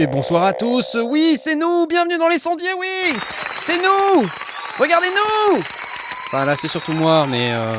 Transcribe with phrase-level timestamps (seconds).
[0.00, 0.96] Et bonsoir à tous.
[1.02, 1.88] Oui, c'est nous.
[1.88, 2.72] Bienvenue dans les sondiers.
[2.78, 3.16] Oui,
[3.68, 4.26] c'est nous.
[4.78, 5.62] Regardez-nous.
[6.26, 7.74] Enfin là, c'est surtout moi, mais euh,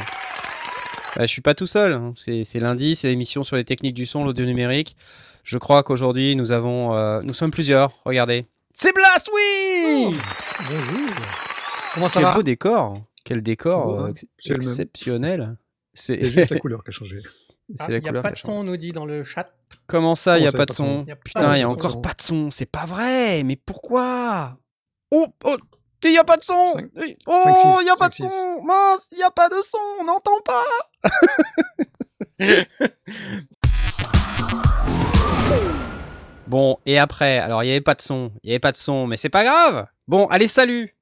[1.16, 1.94] bah, je suis pas tout seul.
[1.94, 2.14] hein.
[2.16, 4.96] C'est c'est lundi, c'est l'émission sur les techniques du son, l'audio numérique.
[5.44, 7.92] Je crois qu'aujourd'hui, nous avons, euh, nous sommes plusieurs.
[8.06, 8.46] Regardez.
[8.74, 10.16] C'est Blast, oui.
[10.70, 11.16] Bonjour.
[11.94, 12.34] Comment ça Quel va?
[12.36, 13.02] beau décor.
[13.24, 14.68] Quel décor hein euh, ex- C'est le même.
[14.70, 15.58] exceptionnel.
[15.94, 17.18] C'est C'est juste la couleur qui a changé.
[17.80, 19.48] Ah, Il n'y a couleur pas de a son, on nous dit dans le chat.
[19.86, 21.70] Comment ça, il n'y a pas de son Y a pas Putain, il y a
[21.70, 22.50] encore pas de son.
[22.50, 23.44] C'est pas vrai.
[23.44, 24.58] Mais pourquoi?
[25.12, 25.56] Oh, oh,
[26.08, 26.74] il n'y a pas de son.
[27.28, 28.62] Oh, il n'y a pas de son.
[28.64, 29.78] Mince, il n'y a pas de son.
[30.00, 30.64] On n'entend pas.
[36.48, 38.32] bon, et après, alors il n'y avait pas de son.
[38.44, 39.88] Il n'y avait pas de son, mais c'est pas grave.
[40.08, 40.96] Bon, allez, salut.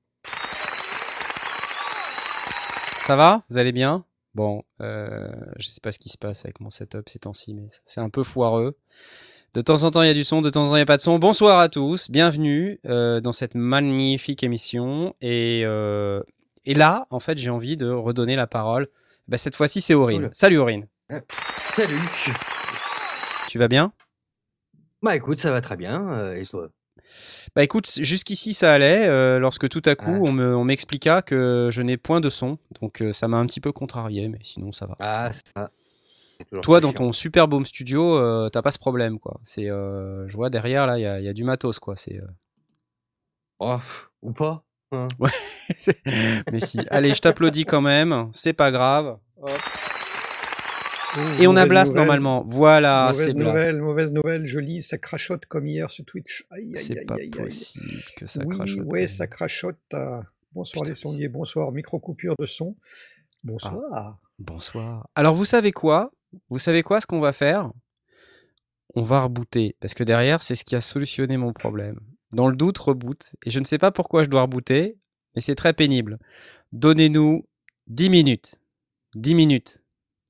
[3.02, 3.44] Ça va?
[3.50, 4.04] Vous allez bien?
[4.36, 7.68] Bon, euh, je sais pas ce qui se passe avec mon setup ces temps-ci, mais
[7.86, 8.78] c'est un peu foireux.
[9.58, 10.84] De temps en temps, il y a du son, de temps en temps, il n'y
[10.84, 11.18] a pas de son.
[11.18, 15.16] Bonsoir à tous, bienvenue euh, dans cette magnifique émission.
[15.20, 16.22] Et, euh,
[16.66, 18.88] et là, en fait, j'ai envie de redonner la parole.
[19.28, 20.22] Bah, cette fois-ci, c'est Aurine.
[20.26, 20.30] Cool.
[20.32, 20.86] Salut Aurine.
[21.70, 21.98] Salut
[23.48, 23.94] Tu vas bien?
[25.02, 26.08] Bah écoute, ça va très bien.
[26.08, 26.68] euh, et toi?
[27.56, 30.30] Bah écoute, jusqu'ici ça allait, euh, lorsque tout à coup Ouais.
[30.30, 33.48] on me- on m'expliqua que je n'ai point de son, donc euh, ça m'a un
[33.48, 34.96] petit peu contrarié, mais sinon ça va.
[35.00, 35.72] Ah, ça.
[36.62, 36.98] Toi, dans chiant.
[36.98, 39.40] ton super home studio, euh, t'as pas ce problème, quoi.
[39.44, 41.96] C'est, euh, je vois derrière là, il y a, il y a du matos, quoi.
[41.96, 42.28] C'est, euh,
[43.60, 43.78] Oh,
[44.22, 45.08] ou pas hein.
[46.52, 46.80] mais si.
[46.92, 48.30] Allez, je t'applaudis quand même.
[48.34, 49.18] C'est pas grave.
[49.42, 49.52] Hop.
[51.40, 52.44] Et on a Blast nouvelle, normalement.
[52.48, 53.48] Voilà, Mauvaise c'est Blast.
[53.48, 56.46] nouvelle, mauvaise nouvelle, je lis, ça crachote comme hier sur Twitch.
[56.76, 57.30] C'est aïe, pas aïe, aïe.
[57.32, 58.86] possible que ça oui, crachote.
[58.86, 59.78] ouais, comme- ça crachote.
[59.96, 60.22] euh,
[60.54, 62.76] Bonsoir Putain, les sondiers, bonsoir, micro-coupure de son.
[63.44, 63.80] Bonsoir.
[63.92, 64.18] Ah.
[64.38, 65.08] Bonsoir.
[65.16, 66.12] Alors, vous savez quoi?
[66.50, 67.72] Vous savez quoi ce qu'on va faire?
[68.96, 69.76] On va rebooter.
[69.80, 72.00] Parce que derrière, c'est ce qui a solutionné mon problème.
[72.34, 73.34] Dans le doute, reboot.
[73.46, 74.98] Et je ne sais pas pourquoi je dois rebooter,
[75.36, 76.20] mais c'est très pénible.
[76.72, 77.46] Donnez-nous
[77.88, 78.56] 10 minutes.
[79.16, 79.80] 10 minutes.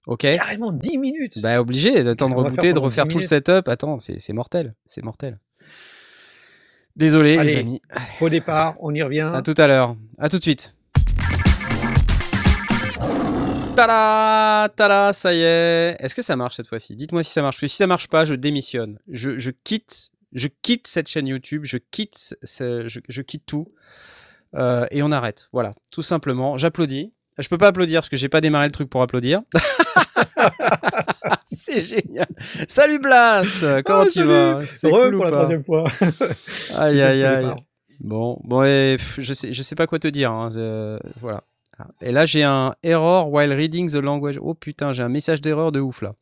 [0.05, 0.21] Ok?
[0.21, 1.41] Carrément 10 minutes.
[1.41, 3.67] Bah, obligé d'attendre rebooter, de refaire 10 tout le setup.
[3.67, 4.75] Attends, c'est mortel.
[4.85, 5.39] C'est mortel.
[6.95, 7.55] Désolé, les Allez.
[7.57, 7.81] amis.
[8.17, 9.31] Faux départ, on y revient.
[9.33, 9.95] À tout à l'heure.
[10.17, 10.75] À tout de suite.
[13.77, 16.95] Tada Tada Ça y est Est-ce que ça marche cette fois-ci?
[16.95, 17.55] Dites-moi si ça marche.
[17.55, 18.99] Parce que si ça marche pas, je démissionne.
[19.11, 21.61] Je, je quitte, je quitte cette chaîne YouTube.
[21.65, 23.71] Je quitte, ce- je, je quitte tout.
[24.55, 25.49] Euh, et on arrête.
[25.53, 26.57] Voilà, tout simplement.
[26.57, 27.13] J'applaudis.
[27.37, 29.41] Je peux pas applaudir parce que j'ai pas démarré le truc pour applaudir.
[31.45, 32.27] C'est génial.
[32.67, 34.27] Salut Blast Comment Ah, tu salut.
[34.27, 34.61] vas?
[34.65, 35.85] C'est Heureux cool ou pour la troisième fois.
[36.77, 37.47] Aïe aïe aïe.
[37.99, 40.31] Bon, bon, et, pff, je sais, je sais pas quoi te dire.
[40.31, 41.43] hein, c'est- voilà.
[41.79, 44.37] Ah, Et là, j'ai un error while reading the language.
[44.41, 46.13] Oh putain, j'ai un message d'erreur de ouf là.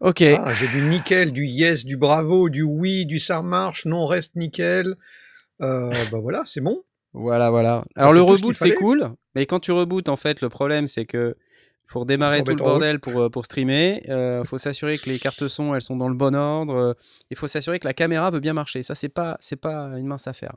[0.00, 0.22] Ok.
[0.22, 4.34] Ah, j'ai du nickel, du yes, du bravo, du oui, du ça marche, non reste
[4.36, 4.96] nickel.
[5.62, 6.82] Euh, bah voilà, c'est bon.
[7.12, 7.84] Voilà, voilà.
[7.94, 11.06] Alors fait le reboot, c'est cool, mais quand tu rebootes, en fait, le problème, c'est
[11.06, 11.36] que
[11.86, 15.46] pour démarrer tout le bordel pour, euh, pour streamer, il faut s'assurer que les cartes
[15.46, 16.74] son, elles sont dans le bon ordre.
[16.74, 16.92] euh,
[17.30, 18.82] Il faut s'assurer que la caméra veut bien marcher.
[18.82, 20.56] Ça, c'est pas, c'est pas une mince affaire.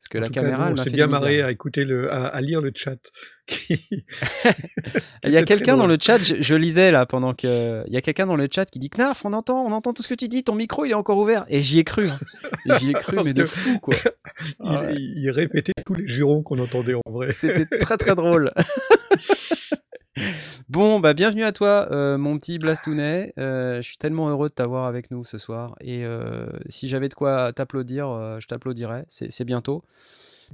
[0.00, 2.24] Parce que En la cas, caméra, elle on s'est bien marré à écouter le, à,
[2.28, 2.96] à lire le chat.
[3.46, 4.04] qui-
[5.24, 7.82] Il y a quelqu'un dans le chat, je, je lisais là pendant que.
[7.86, 10.02] Il y a quelqu'un dans le chat qui dit Knarf, on entend, on entend tout
[10.02, 11.44] ce que tu dis, ton micro il est encore ouvert.
[11.48, 12.08] Et j'y ai cru.
[12.08, 12.18] hein.
[12.78, 13.94] J'y ai cru, mais de fou quoi.
[14.40, 14.94] Il, Ah ouais.
[14.94, 17.30] il- il répétait tous les jurons qu'on entendait en vrai.
[17.30, 18.52] C'était très très drôle.
[20.70, 23.34] Bon, bah bienvenue à toi, euh, mon petit Blastounet.
[23.38, 25.74] Euh, je suis tellement heureux de t'avoir avec nous ce soir.
[25.80, 29.04] Et euh, si j'avais de quoi t'applaudir, euh, je t'applaudirais.
[29.08, 29.82] C'est c'est bientôt.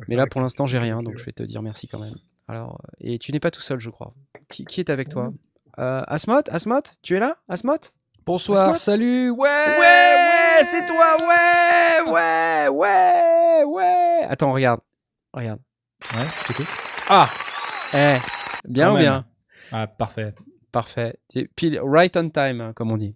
[0.08, 2.16] Mais là, pour l'instant, j'ai rien, donc je vais te dire merci quand même.
[2.48, 4.12] Alors, et tu n'es pas tout seul, je crois.
[4.48, 5.32] Qui, qui est avec toi?
[5.78, 7.36] Euh, Asmot Asmot Tu es là?
[7.48, 7.76] Asmot
[8.24, 14.20] Bonsoir, salut, ouais Ouais, ouais, c'est toi, ouais, ouais, ouais, ouais.
[14.28, 14.80] Attends, regarde,
[15.32, 15.60] regarde.
[16.14, 16.66] Ouais, t'écoute.
[17.08, 17.28] Ah,
[17.94, 18.16] eh,
[18.68, 19.02] bien Quand ou même.
[19.02, 19.24] bien?
[19.72, 20.34] Ah, parfait.
[20.72, 21.18] Parfait.
[21.54, 23.14] Pile, right on time, hein, comme on dit.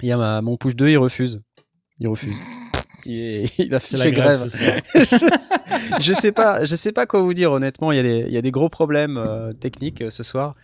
[0.00, 1.40] Il y a ma, mon push 2, il refuse.
[1.98, 2.34] Il refuse.
[3.04, 4.38] Il, il a fait la grève
[4.94, 5.54] je, sais,
[6.00, 7.92] je sais pas, je sais pas quoi vous dire honnêtement.
[7.92, 10.54] Il y a des, il y a des gros problèmes euh, techniques euh, ce soir.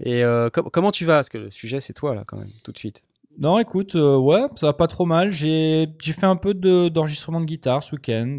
[0.00, 1.16] Et euh, com- comment tu vas?
[1.16, 3.02] Parce que le sujet c'est toi là quand même, tout de suite.
[3.38, 5.32] Non, écoute, ouais, ça va pas trop mal.
[5.32, 8.36] J'ai fait un peu de- d'enregistrement de, guitare ce week-end.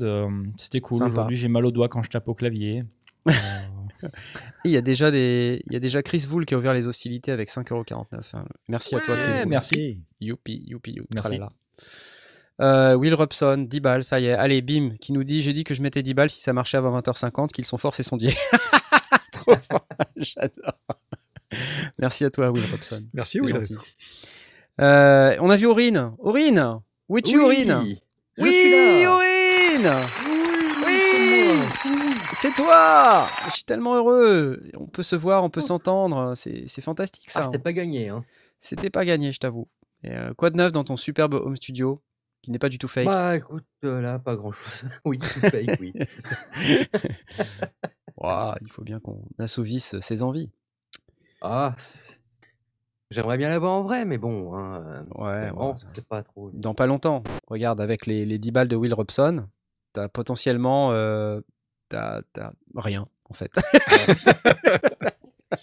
[0.58, 1.04] C'était cool.
[1.04, 2.84] Aujourd'hui, j'ai mal au doigt quand je tape au clavier.
[4.66, 6.88] Il y a déjà des, il y a déjà Chris Wool qui a ouvert les
[6.88, 8.36] hostilités avec 5,49€.
[8.36, 8.46] hein.
[8.68, 9.48] Merci à toi, Chris Wool.
[9.48, 10.02] merci.
[10.20, 11.10] Youpi, youpi, youpi.
[11.14, 11.30] Merci.
[11.30, 11.52] tralala.
[12.62, 14.34] Euh, Will Robson, 10 balles, ça y est.
[14.34, 16.78] Allez, bim, qui nous dit J'ai dit que je mettais 10 balles si ça marchait
[16.78, 18.30] avant 20h50, qu'ils sont forts, c'est son dieu.
[19.32, 20.74] Trop fort, j'adore.
[21.98, 23.04] Merci à toi, Will Robson.
[23.14, 23.60] Merci, Will.
[24.82, 26.12] Euh, on a vu Aurine.
[26.20, 26.80] Aurine
[27.10, 28.00] Où es-tu, Aurine
[28.38, 29.06] Oui.
[29.06, 29.92] Aurine
[30.28, 30.43] Oui,
[32.34, 34.64] c'est toi Je suis tellement heureux.
[34.78, 36.34] On peut se voir, on peut s'entendre.
[36.36, 37.44] C'est fantastique, Ah, ça.
[37.44, 38.24] c'était pas gagné, hein.
[38.60, 39.68] C'était pas gagné, je t'avoue.
[40.04, 42.02] Et, euh, quoi de neuf dans ton superbe home studio
[42.42, 43.06] qui n'est pas du tout fake?
[43.06, 44.90] Bah écoute, euh, là, pas grand chose.
[45.06, 45.94] oui, c'est fake, oui.
[48.62, 50.50] Il faut bien qu'on assouvisse ses envies.
[51.42, 51.76] Ah,
[53.12, 56.50] j'aimerais bien l'avoir en vrai, mais bon, hein, euh, Ouais, c'est pas trop.
[56.54, 57.24] Dans pas longtemps.
[57.48, 59.48] Regarde, avec les, les 10 balles de Will Robson,
[59.94, 60.92] t'as potentiellement.
[60.92, 61.42] euh,
[61.90, 63.52] t'as t'as rien, en fait.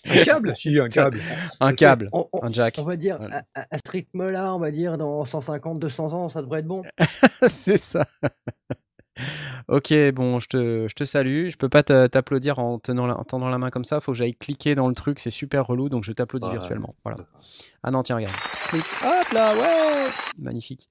[0.06, 1.20] Un câble Si, un câble.
[1.58, 2.76] un câble, on, on- un jack.
[2.78, 3.42] on va dire, Voilà.
[3.56, 6.66] à, à- à ce rythme-là, on va dire, dans 150, 200 ans, ça devrait être
[6.68, 6.82] bon.
[7.48, 8.06] C'est ça.
[9.68, 11.48] ok, bon, je te, je te salue.
[11.50, 14.00] Je peux pas t'a- t'applaudir en, tenant la, en tendant la main comme ça.
[14.00, 15.18] Faut que j'aille cliquer dans le truc.
[15.18, 15.88] C'est super relou.
[15.88, 16.52] Donc je t'applaudis Ouais.
[16.52, 16.94] virtuellement.
[17.04, 17.18] Voilà.
[17.82, 18.34] Ah non, tiens, regarde.
[18.72, 20.10] Hop là, ouais.
[20.38, 20.88] Magnifique.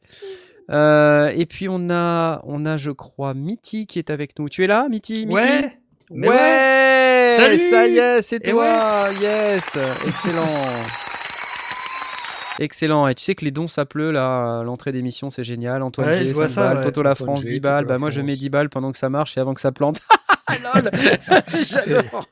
[0.69, 4.49] Euh, et puis on a, on a, je crois, Mitty qui est avec nous.
[4.49, 5.77] Tu es là, Mitty Mitty Ouais.
[6.11, 9.77] Mais Ouais, Salut Ça y est, c'est Et toi Yes
[10.07, 10.47] Excellent
[12.59, 13.07] Excellent.
[13.07, 15.81] Et tu sais que les dons, ça pleut, là, l'entrée d'émission, c'est génial.
[15.81, 16.77] Antoine Ouais, G, je vois 5 ça, balles.
[16.77, 16.83] ouais.
[16.83, 17.85] Toto La Antoine France, G, 10 Toto balles.
[17.85, 20.01] Bah, moi, je mets 10 balles pendant que ça marche et avant que ça plante.
[20.73, 20.91] Lol
[21.65, 22.25] J'adore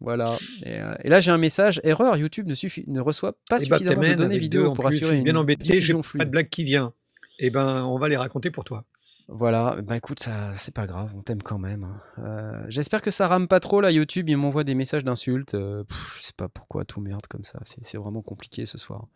[0.00, 0.36] Voilà.
[0.64, 1.80] Et, euh, et là, j'ai un message.
[1.84, 5.36] Erreur, YouTube ne, suffi- ne reçoit pas suffisamment de données vidéo pour assurer une bien
[5.36, 6.24] embêté, j'ai diffusion pas fluide.
[6.24, 6.92] de blague qui vient.
[7.42, 8.84] Eh ben, on va les raconter pour toi.
[9.32, 11.84] Voilà, bah écoute, ça, c'est pas grave, on t'aime quand même.
[11.84, 12.00] hein.
[12.18, 14.28] Euh, J'espère que ça rame pas trop là, YouTube.
[14.28, 15.54] Il m'envoie des messages d'insultes.
[15.54, 15.84] euh,
[16.16, 17.60] je sais pas pourquoi tout merde comme ça.
[17.64, 19.06] C'est vraiment compliqué ce soir.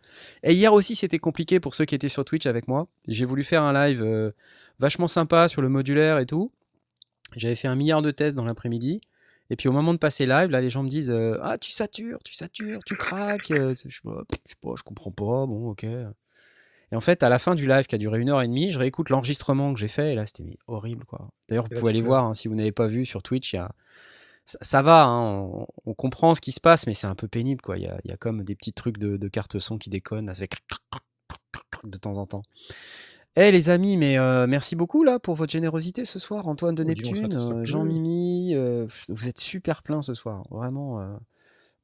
[0.44, 2.86] Et hier aussi, c'était compliqué pour ceux qui étaient sur Twitch avec moi.
[3.08, 4.30] J'ai voulu faire un live euh,
[4.78, 6.52] vachement sympa sur le modulaire et tout.
[7.34, 9.00] J'avais fait un milliard de tests dans l'après-midi.
[9.50, 11.72] Et puis au moment de passer live, là, les gens me disent euh, Ah, tu
[11.72, 13.48] satures, tu satures, tu craques.
[13.52, 14.22] Je, je pas,
[14.76, 15.44] je comprends pas.
[15.46, 15.84] Bon, ok.
[16.92, 18.70] Et en fait, à la fin du live qui a duré une heure et demie,
[18.70, 21.28] je réécoute l'enregistrement que j'ai fait et là, c'était horrible quoi.
[21.48, 23.52] D'ailleurs, vous là, pouvez aller voir hein, si vous n'avez pas vu sur Twitch.
[23.52, 23.72] Il y a...
[24.44, 27.26] ça, ça va, hein, on, on comprend ce qui se passe, mais c'est un peu
[27.28, 27.76] pénible quoi.
[27.78, 29.90] Il y a, il y a comme des petits trucs de, de carte son qui
[29.90, 30.52] déconnent avec
[31.84, 32.42] de temps en temps.
[33.36, 36.82] Eh les amis, mais euh, merci beaucoup là pour votre générosité ce soir, Antoine de
[36.82, 37.64] ça- Neptune, ça euh, pleut.
[37.64, 40.98] Jean-Mimi, euh, vous êtes super plein ce soir, vraiment.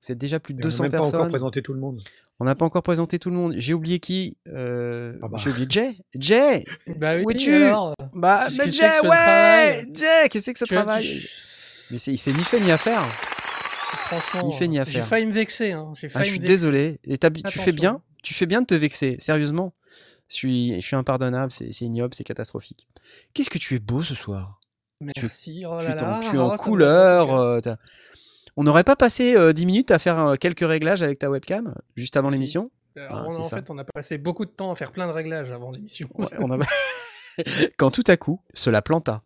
[0.05, 1.29] vous êtes déjà plus de Et on n'a 200 même pas encore personnes.
[1.31, 2.01] présenté tout le monde.
[2.41, 3.55] On n'a pas encore présenté tout le monde.
[3.59, 5.37] J'ai oublié qui euh, Ah bah.
[5.39, 5.97] J'ai oublié Jay.
[6.15, 6.65] Jay
[6.97, 7.55] Bah oui, Où es-tu?
[7.55, 7.95] alors?
[8.15, 10.75] Bah, mais que Jay, que ouais Jay, qu'est-ce que c'est que ce Tu
[11.93, 13.07] Mais c'est- il s'est ni fait ni à faire.
[14.07, 15.73] Franchement, Ni fait ni à j'ai failli me vexer.
[15.73, 15.93] Hein.
[15.95, 16.99] J'ai Ah, je suis me désolé.
[17.05, 19.75] Et tu fais bien Tu fais bien de te vexer, sérieusement.
[20.29, 22.87] Je suis, je suis impardonnable, c'est c'est ignoble, c'est catastrophique.
[23.35, 24.61] Qu'est-ce que tu es beau ce soir?
[25.01, 25.65] Merci.
[25.67, 26.21] Oh Tu là es, en- là.
[26.31, 27.61] tu es en oh, ça me couleur.
[28.51, 31.31] Euh, On n'aurait pas passé euh, 10 minutes à faire euh, quelques réglages avec ta
[31.31, 32.35] webcam juste avant Si.
[32.35, 32.71] l'émission?
[32.99, 33.57] Euh, Ah, on- en ça.
[33.57, 36.09] fait, on a passé beaucoup de temps à faire plein de réglages avant l'émission.
[36.19, 36.65] Ouais, on a-
[37.79, 39.23] Quand tout à coup, cela planta.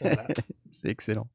[0.00, 0.26] Voilà.
[0.70, 1.26] C'est excellent.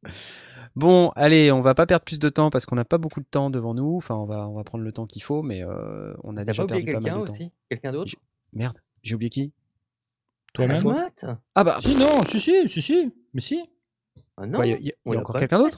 [0.75, 3.25] Bon, allez, on va pas perdre plus de temps parce qu'on n'a pas beaucoup de
[3.29, 3.97] temps devant nous.
[3.97, 6.65] Enfin, on va, on va prendre le temps qu'il faut, mais euh, on a déjà
[6.65, 7.33] perdu pas mal quelqu'un de temps.
[7.33, 7.51] aussi?
[7.69, 8.11] Quelqu'un d'autre?
[8.53, 9.51] Merde, j'ai oublié qui?
[10.53, 10.77] Toi-même?
[10.77, 13.11] Asmoth Ah bah, Si, non, si, si, si, si.
[13.33, 13.63] Mais si.
[14.47, 15.77] Non quoi, il y a, y a- on y a l'a encore quelqu'un d'autre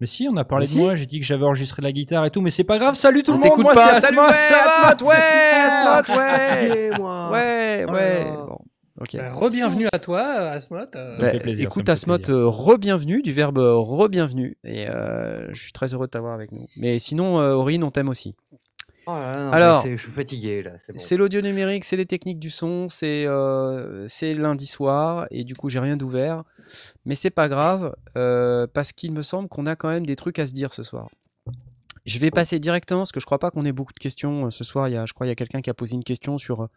[0.00, 0.78] Mais si, on a parlé Mais de si.
[0.78, 2.94] moi, j'ai dit que j'avais enregistré la guitare et tout, mais c'est pas grave.
[2.94, 4.00] Salut tout On le monde, t'écoute moi pas.
[4.00, 6.98] c'est ouais, ouais, C'est Asmoth, ouais.
[6.98, 7.30] Moi.
[7.32, 8.18] Ouais, Oh ouais.
[8.18, 8.36] là là.
[8.46, 8.58] Bon,
[9.00, 9.16] ok.
[9.16, 10.94] Bah, Re-bienvenue à toi, Asmoth.
[10.96, 12.36] euh, Ça me Bah, fait plaisir, ça écoute, me fait Asmoth, plaisir.
[12.36, 14.56] euh, re-bienvenue, du verbe euh, re-bienvenue.
[14.64, 16.66] Et euh, je suis très heureux de t'avoir avec nous.
[16.76, 18.34] Mais sinon, euh, Aurine, on t'aime aussi.
[19.06, 20.72] Oh là là, non, Alors- je suis fatigué là.
[20.86, 21.18] C'est bon.
[21.18, 25.68] L'audio numérique, c'est les techniques du son, c'est euh, c'est lundi soir, et du coup,
[25.68, 26.44] j'ai rien d'ouvert.
[27.04, 30.38] Mais c'est pas grave, euh, parce qu'il me semble qu'on a quand même des trucs
[30.38, 31.08] à se dire ce soir.
[32.06, 34.50] Je vais passer directement, parce que je crois pas qu'on ait beaucoup de questions euh,
[34.50, 34.88] ce soir.
[34.88, 36.68] Il y a, je crois qu'il y a quelqu'un qui a posé une question sur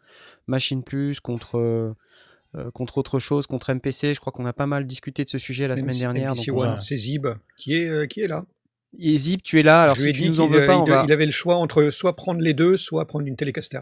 [0.46, 4.14] Machine Plus contre, euh, contre autre chose, contre MPC.
[4.14, 6.34] Je crois qu'on a pas mal discuté de ce sujet la semaine dernière.
[6.80, 7.26] C'est Zib
[7.58, 8.44] qui est, euh, qui est là.
[8.98, 10.84] Et Zip, tu es là, alors je si tu nous en veux pas, il, on
[10.84, 11.04] va...
[11.06, 13.80] il avait le choix entre soit prendre les deux, soit prendre une Telecaster.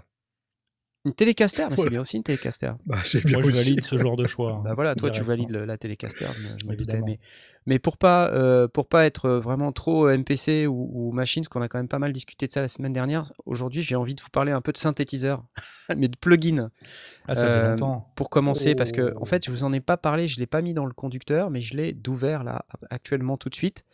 [1.05, 2.73] Une télécaster, mais c'est bien aussi une télécaster.
[2.87, 4.61] Bah, c'est bien Moi, je valide ce genre de choix.
[4.65, 5.61] Bah voilà, toi tu valides hein.
[5.61, 6.73] le- la je doutais.
[6.73, 7.07] Évidemment.
[7.07, 7.21] Mais,
[7.67, 11.63] mais pour pas euh, pour pas être vraiment trop MPC ou, ou machine, parce qu'on
[11.63, 13.33] a quand même pas mal discuté de ça la semaine dernière.
[13.45, 15.45] Aujourd'hui, j'ai envie de vous parler un peu de synthétiseur,
[15.97, 16.71] mais de plugin
[17.29, 18.13] Ah, ça faisait Euh, longtemps.
[18.17, 19.25] pour commencer, parce que en Oh.
[19.27, 21.61] fait, je vous en ai pas parlé, je l'ai pas mis dans le conducteur, mais
[21.61, 23.85] je l'ai d'ouvert là actuellement tout de suite.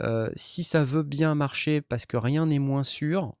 [0.00, 3.34] Euh, si ça veut bien marcher, parce que rien n'est moins sûr,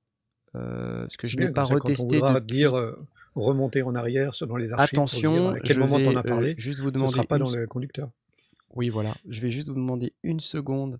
[0.54, 2.20] euh, parce que je Bien, l'ai pas ça, quand retesté.
[2.22, 2.98] On depuis- dire euh,
[3.34, 4.98] remonter en arrière selon les archives.
[4.98, 6.54] Attention, à quel je moment vais as euh, parlé.
[6.58, 8.10] juste vous Ce demander sera pas une dans le conducteur.
[8.74, 9.14] Oui, voilà.
[9.28, 10.98] Je vais juste vous demander une seconde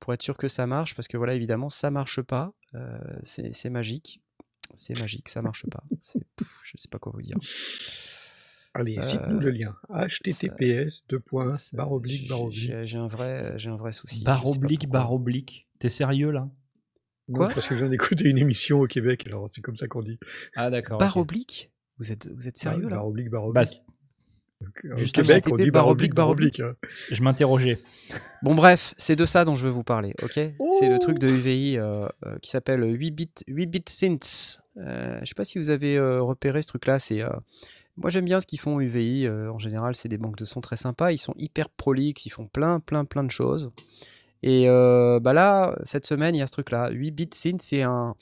[0.00, 2.52] pour être sûr que ça marche, parce que voilà, évidemment, ça marche pas.
[2.74, 4.20] Euh, c'est magique.
[4.74, 5.84] C'est magique, ça marche pas.
[6.14, 7.36] Je sais pas quoi vous dire.
[8.78, 9.74] Allez, Euh, cite-nous le lien.
[9.90, 12.72] https deux points Ça- barre oblique barre oblique.
[12.84, 14.22] J'ai un vrai, j'ai un vrai souci.
[14.24, 15.00] Barre je sais pas oblique, pourquoi.
[15.00, 15.66] barre oblique.
[15.78, 16.48] T'es sérieux là?
[17.28, 17.48] Non, Quoi?
[17.48, 20.18] parce que je viens d'écouter une émission au Québec, alors c'est comme ça qu'on dit.
[20.54, 20.98] Ah d'accord.
[20.98, 21.22] Barre ok.
[21.22, 21.70] oblique?
[21.98, 22.96] Vous êtes, vous êtes sérieux là?
[22.96, 23.62] Barre oblique barre Bah,
[24.62, 26.60] Au justement, Québec, on dit barre barre oblique, oblique barre barre oblique.
[26.60, 26.74] hein.
[27.10, 27.78] je m'interrogeais.
[28.42, 30.30] Bon bref, c'est de ça dont je veux vous parler, ok?
[30.32, 30.52] C'est
[30.88, 34.60] le Oh truc de UVI euh, euh, qui s'appelle 8-bit 8-bit synths.
[34.78, 36.98] Euh, je sais pas si vous avez euh, repéré ce truc-là.
[36.98, 37.28] C'est euh,
[37.96, 39.26] moi j'aime bien ce qu'ils font UVI.
[39.26, 41.12] euh, en général, c'est des banques de sons très sympas.
[41.12, 43.70] Ils sont hyper prolixes, ils font plein, plein, plein de choses.
[44.42, 46.90] Et euh, bah là, cette semaine, il y a ce truc-là.
[46.90, 48.14] 8-bit synth, c'est un,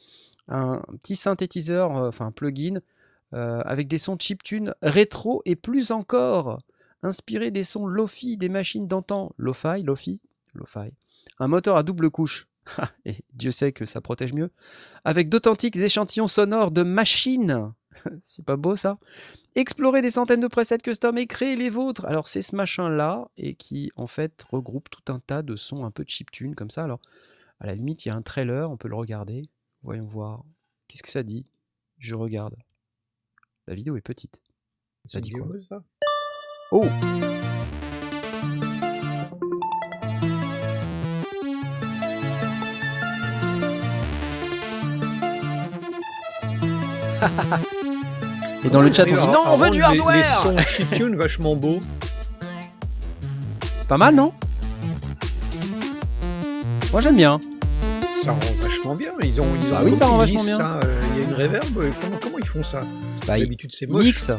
[0.49, 2.81] un petit synthétiseur, euh, enfin un plugin
[3.33, 6.61] avec des sons chiptune rétro et plus encore
[7.03, 9.33] inspiré des sons Lofi des machines d'antan.
[9.39, 10.21] Lo-fi, Lofi,
[10.55, 10.93] Lo-fi.
[11.41, 12.47] Un moteur à double couche.
[13.05, 14.51] Et Dieu sait que ça protège mieux.
[15.05, 17.73] Avec d'authentiques échantillons sonores de machines.
[18.25, 18.99] c'est pas beau ça?
[19.57, 22.07] Explorer des centaines de presets custom et créer les vôtres.
[22.07, 25.93] Alors c'est ce machin-là et qui en fait regroupe tout un tas de sons un
[25.93, 26.83] peu chiptune comme ça.
[26.83, 27.01] Alors
[27.61, 29.49] à la limite il y a un trailer, on peut le regarder.
[29.85, 30.43] Voyons voir.
[30.89, 31.45] Qu'est-ce que ça dit?
[31.99, 32.57] Je regarde.
[33.69, 34.41] La vidéo est petite.
[35.07, 35.47] Ça dit quoi?
[35.69, 35.85] ça?
[36.73, 36.85] Oh
[48.65, 51.55] Et dans le chat, on dit non, on veut du hardware Les sons chiptune vachement
[51.57, 51.81] beaux.
[53.89, 54.33] Pas mal, non
[56.93, 57.41] Moi j'aime bien.
[58.23, 59.13] Ça rend vachement bien.
[59.23, 60.59] Ils ont, ils ont Bah oui, ça rend vachement bien.
[60.61, 61.79] euh, Il y a une reverb.
[61.79, 62.83] euh, Comment, comment ils font ça
[63.27, 64.05] Bah, ils D'habitude, c'est moche.
[64.07, 64.33] mixent.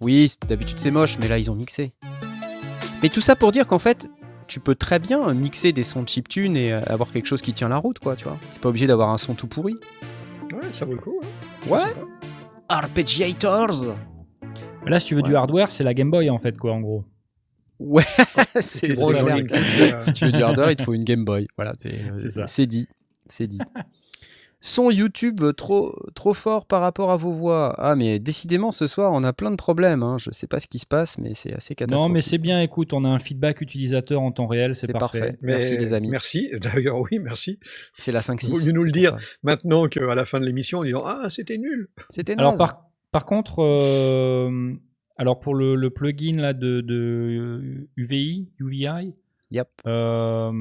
[0.00, 1.92] Oui, c'est- d'habitude c'est moche, mais là ils ont mixé.
[3.02, 4.08] Mais tout ça pour dire qu'en fait,
[4.46, 7.68] tu peux très bien mixer des sons chiptune et euh, avoir quelque chose qui tient
[7.68, 8.38] la route, quoi, tu vois.
[8.52, 9.74] T'es pas obligé d'avoir un son tout pourri.
[10.52, 11.20] Ouais, ça vaut le coup.
[11.22, 11.70] hein.
[11.70, 11.94] Ouais.
[12.68, 13.96] Arpeggiators
[14.86, 17.04] Là, si tu veux du hardware, c'est la Game Boy en fait, quoi, en gros.
[17.78, 18.04] Ouais,
[18.60, 21.46] c'est coupe, euh, si tu veux du hardware, il te faut une Game Boy.
[21.56, 22.46] Voilà, c'est C'est ça.
[22.46, 22.88] c'est dit.
[23.26, 23.58] C'est dit.
[24.66, 27.74] Son YouTube trop, trop fort par rapport à vos voix.
[27.76, 30.02] Ah, mais décidément, ce soir, on a plein de problèmes.
[30.02, 30.16] Hein.
[30.18, 32.14] Je sais pas ce qui se passe, mais c'est assez Non, catastrophique.
[32.14, 35.18] mais c'est bien, écoute, on a un feedback utilisateur en temps réel, c'est parfait.
[35.18, 35.38] parfait.
[35.42, 36.08] Mais Merci, les amis.
[36.08, 36.50] Merci.
[36.62, 37.58] D'ailleurs, oui, merci.
[37.98, 38.50] C'est la 5-6.
[38.52, 39.18] Vaut mieux nous le dire.
[39.20, 39.26] ça.
[39.42, 41.90] Maintenant qu'à la fin de l'émission, en disant Ah, c'était nul.
[42.08, 44.72] C'était Alors par, par contre, euh,
[45.18, 49.12] alors pour le, le plugin là de, de UVI, UVI,
[49.50, 49.68] Yep.
[49.86, 50.52] euh,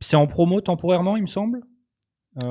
[0.00, 1.60] c'est en promo temporairement, il me semble?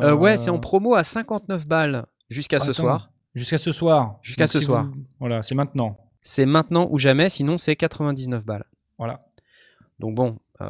[0.04, 3.12] Euh, ouais, c'est en Euh, promo à 59 balles jusqu'à ce soir.
[3.36, 4.20] Jusqu'à ce soir.
[4.22, 4.86] Jusqu'à ce si soir.
[4.86, 5.98] vous- Voilà, c'est maintenant.
[6.22, 8.66] C'est maintenant ou jamais, sinon c'est 99 balles.
[8.98, 9.26] Voilà.
[10.00, 10.66] Donc bon, euh,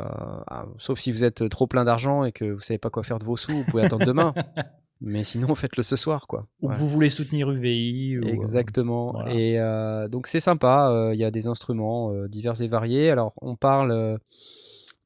[0.47, 3.19] ah, sauf si vous êtes trop plein d'argent et que vous savez pas quoi faire
[3.19, 4.33] de vos sous, vous pouvez attendre demain.
[5.01, 6.47] Mais sinon, faites-le ce soir, quoi.
[6.61, 6.75] Ou Ouais.
[6.75, 8.17] vous voulez soutenir UVI.
[8.19, 9.11] ou, Exactement.
[9.13, 9.33] voilà.
[9.33, 11.09] Et euh, donc c'est sympa.
[11.13, 13.09] Il y a des instruments divers et variés.
[13.09, 14.19] Alors on parle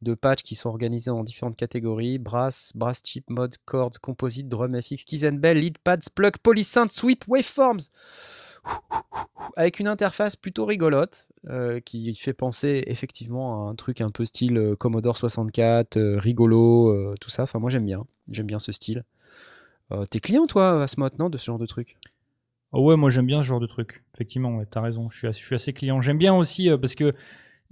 [0.03, 4.79] de patchs qui sont organisés en différentes catégories brass, brass chip, mods, chords, composite, drum
[4.81, 7.89] FX, keys and bell, lead pads, plug, polysynth, sweep, waveforms.
[9.55, 14.23] Avec une interface plutôt rigolote euh, qui fait penser effectivement à un truc un peu
[14.25, 17.43] style euh, Commodore 64, euh, rigolo, tout ça.
[17.43, 18.05] Enfin moi j'aime bien.
[18.29, 19.03] J'aime bien ce style.
[20.09, 21.97] T'es client toi, Asmot, non, de ce genre de truc?
[22.71, 24.03] Oh ouais, moi j'aime bien ce genre de truc.
[24.15, 25.07] Effectivement, t'as raison.
[25.11, 26.01] Je suis assez, client.
[26.01, 27.13] J'aime bien aussi parce que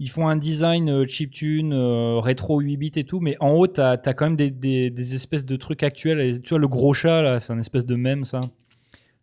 [0.02, 3.68] ils font un design euh, chiptune, euh, rétro 8 bits et tout, mais en haut
[3.68, 6.42] t'as as quand même des, espèces de trucs actuels.
[6.42, 8.42] Tu vois le gros chat là, c'est un espèce de mème ça,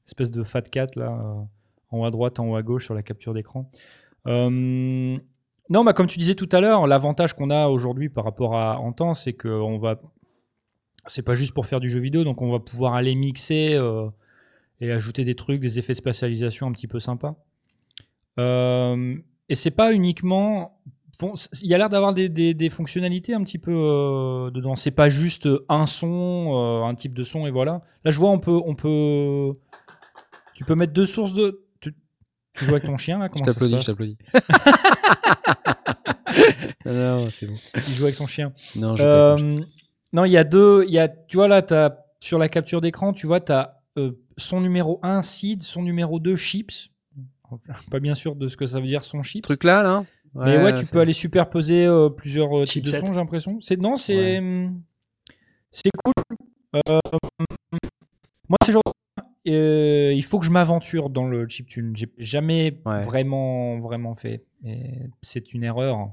[0.07, 1.43] espèce de fat cat là, euh,
[1.91, 3.69] en haut à droite, en haut à gauche sur la capture d'écran.
[4.25, 8.79] Non, bah comme tu disais tout à l'heure, l'avantage qu'on a aujourd'hui par rapport à
[8.79, 10.01] Antan, c'est que on va,
[11.09, 13.77] c'est pas juste pour faire du jeu vidéo, donc on va pouvoir aller mixer.
[14.81, 17.35] et ajouter des trucs, des effets de spatialisation un petit peu sympas.
[18.39, 19.17] Euh,
[19.49, 20.81] et c'est pas uniquement.
[21.21, 24.77] bon, Il y a l'air d'avoir des, des- des fonctionnalités un petit peu euh, dedans.
[24.77, 27.83] C'est pas juste un son, euh, un type de son et voilà.
[28.05, 29.55] Là, je vois, on peut, on peut.
[30.55, 31.65] Tu peux mettre deux sources de.
[31.81, 31.95] Tu,
[32.55, 34.19] tu joues avec ton chien là Je Comment ça se t'applaudis, je t'applaudis.
[36.85, 37.55] non, non, c'est bon.
[37.89, 38.53] Il joue avec son chien.
[38.77, 39.61] Non, je pas Euh,
[40.13, 40.85] non, il y a deux.
[40.87, 43.81] Il y a, tu vois là, as, sur la capture d'écran, tu vois, tu as
[44.37, 46.91] son numéro 1 seed, son numéro 2 chips.
[47.91, 49.43] Pas bien sûr de ce que ça veut dire son Ce chips.
[49.43, 53.15] truc-là, là Mais ouais, tu peux aller superposer euh, plusieurs euh, types de sons, j'ai
[53.15, 53.61] l'impression.
[53.61, 54.39] C'est non, c'est Ouais.
[54.39, 54.83] hum,
[55.71, 56.13] c'est cool.
[56.89, 57.01] Euh,
[58.49, 58.83] moi, c'est genre,
[59.47, 61.95] euh, il faut que je m'aventure dans le chiptune.
[61.97, 63.03] J'ai jamais Ouais.
[63.03, 64.45] vraiment vraiment fait.
[64.65, 64.81] Et
[65.23, 66.11] c'est une erreur.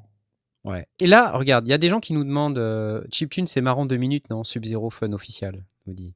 [0.64, 0.88] Ouais.
[1.00, 3.86] Et là, regarde, il y a des gens qui nous demandent euh, Chiptune, c'est marrant
[3.86, 6.16] deux minutes, non Sub-Zero Fun official, nous dit.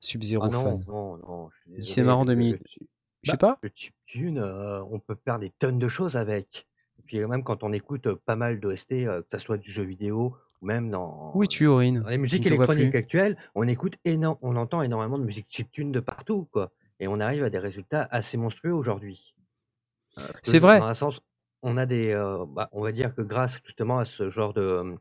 [0.00, 0.80] Sub-Zero Ah non, Fun.
[0.92, 1.48] non, non.
[1.66, 2.62] dit, c'est marrant deux minutes.
[3.22, 3.58] Je sais bah, pas.
[3.62, 3.70] Le
[4.20, 6.66] on peut faire des tonnes de choses avec.
[6.98, 10.36] Et puis même quand on écoute pas mal d'OST, que ce soit du jeu vidéo
[10.60, 11.32] ou même dans,
[11.66, 15.90] Aurine dans les musiques électroniques actuelles, on écoute éno- on entend énormément de musique chiptune
[15.92, 16.70] de partout, quoi.
[17.00, 19.34] Et on arrive à des résultats assez monstrueux aujourd'hui.
[20.42, 20.78] C'est vrai.
[20.78, 21.20] Dans un sens,
[21.62, 24.94] on a des, euh, bah, on va dire que grâce justement à ce genre de,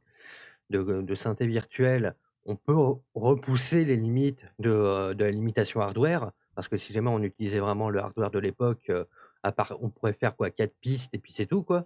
[0.69, 2.15] de, de synthé virtuelle,
[2.45, 6.31] on peut re- repousser les limites de, de la limitation hardware.
[6.55, 9.05] Parce que si jamais on utilisait vraiment le hardware de l'époque, euh,
[9.43, 11.85] à part, on pourrait faire quoi, quatre pistes et puis c'est tout, quoi.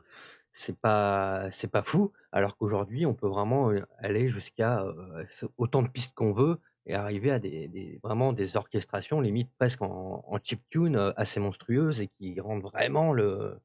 [0.51, 2.11] C'est pas, c'est pas fou.
[2.31, 5.23] Alors qu'aujourd'hui, on peut vraiment euh, aller jusqu'à euh,
[5.57, 9.81] autant de pistes qu'on veut et arriver à des, des- vraiment des orchestrations limite presque
[9.81, 13.57] en, en chiptune euh, assez monstrueuses et qui rendent vraiment le.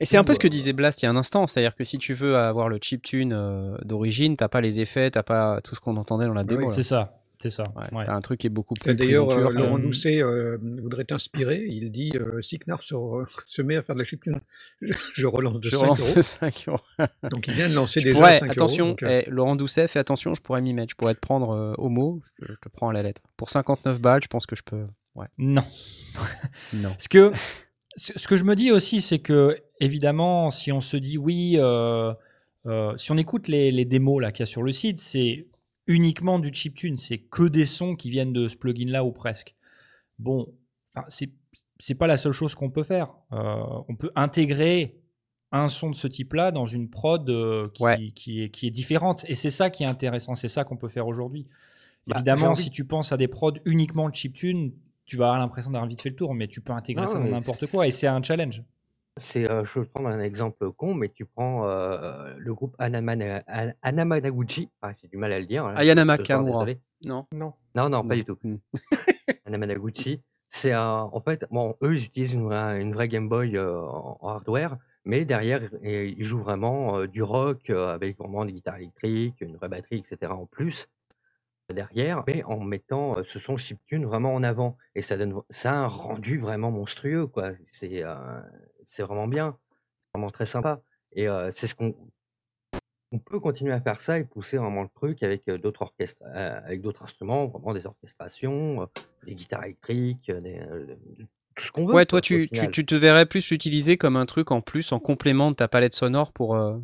[0.00, 1.84] Et c'est un peu ce que disait Blast il y a un instant, c'est-à-dire que
[1.84, 5.74] si tu veux avoir le chiptune euh, d'origine, t'as pas les effets, t'as pas tout
[5.74, 6.68] ce qu'on entendait dans la démo.
[6.68, 6.72] oui.
[6.74, 7.12] C'est ça,
[7.44, 7.64] c'est ça.
[7.76, 8.04] Ouais, ouais.
[8.06, 9.50] T'as un truc qui est beaucoup plus D'ailleurs, euh.
[9.50, 11.62] Laurent Doucet euh, voudrait t'inspirer.
[11.68, 12.82] Il dit euh, si Knarf
[13.46, 14.40] se, met à faire de la chiptune,
[14.80, 16.22] je, relance de Je 5 relance euros.
[16.22, 16.80] 5 euros.
[17.30, 18.92] Donc il vient de lancer Je déjà pourrais, 5 attention, euros.
[18.92, 20.92] donc, euh, eh, Laurent Doucet, fais attention, je pourrais m'y mettre.
[20.92, 23.20] Je pourrais te prendre euh, au mot, je, je te prends à la lettre.
[23.36, 24.86] Pour 59 balles, je pense que je peux.
[25.14, 25.26] Ouais.
[25.36, 25.64] Non.
[26.72, 26.94] Non.
[26.98, 27.30] Ce que,
[27.96, 31.56] ce ce que je me dis aussi, c'est que, évidemment, si on se dit oui,
[31.58, 32.14] euh,
[32.64, 35.46] euh, si on écoute les, les démos là qu'il y a sur le site, c'est
[35.86, 39.54] uniquement du chiptune, c'est que des sons qui viennent de ce plugin-là ou presque.
[40.18, 40.52] Bon,
[41.08, 41.30] c'est
[41.80, 43.12] c'est pas la seule chose qu'on peut faire.
[43.32, 44.96] Euh, on peut intégrer
[45.50, 48.10] un son de ce type-là dans une prod euh, qui, Ouais.
[48.14, 49.24] qui, est, qui est différente.
[49.28, 51.46] Et c'est ça qui est intéressant, c'est ça qu'on peut faire aujourd'hui.
[52.06, 54.72] Bah, Évidemment, si tu penses à des prods uniquement de chiptune,
[55.04, 57.18] tu vas avoir l'impression d'avoir vite fait le tour, mais tu peux intégrer Non, ça
[57.18, 58.62] dans n'importe quoi et c'est un challenge.
[59.16, 63.44] C'est, euh, je vais prendre un exemple con, mais tu prends euh, le groupe Anamana-
[63.46, 64.70] An- Anamanaguchi.
[64.82, 65.64] Ah, j'ai du mal à le dire.
[65.64, 66.64] hein, Ayana ce soir, Nakamura.
[66.64, 66.80] désolé.
[67.04, 67.26] Non.
[67.32, 67.54] Non.
[67.76, 68.08] Non, non, Non.
[68.08, 68.38] pas du tout.
[68.42, 68.56] Hmm.
[69.46, 70.20] Anamanaguchi.
[70.48, 73.78] C'est un- en fait, bon, eux, ils utilisent une, vraie- une vraie Game Boy euh,
[73.80, 78.44] en en hardware, mais derrière, et- ils jouent vraiment euh, du rock euh, avec vraiment
[78.44, 80.32] des guitares électriques, une vraie batterie, etc.
[80.32, 80.88] en plus
[81.72, 84.76] derrière, mais en mettant euh, ce son chiptune vraiment en avant.
[84.96, 87.52] Et ça donne, ça a un rendu vraiment monstrueux, quoi.
[87.66, 88.14] C'est, euh,
[88.86, 89.56] c'est vraiment bien,
[90.00, 90.82] c'est vraiment très sympa.
[91.12, 91.94] Et euh, c'est ce qu'on,
[93.12, 96.80] on peut continuer à faire ça et pousser vraiment le truc avec d'autres orchestres, avec
[96.82, 98.88] d'autres instruments, vraiment des orchestrations,
[99.24, 100.60] des guitares électriques, des,
[101.54, 101.94] tout ce qu'on veut.
[101.94, 105.50] Ouais, toi, tu, tu, te verrais plus l'utiliser comme un truc en plus, en complément
[105.50, 106.56] de ta palette sonore pour.
[106.56, 106.76] euh,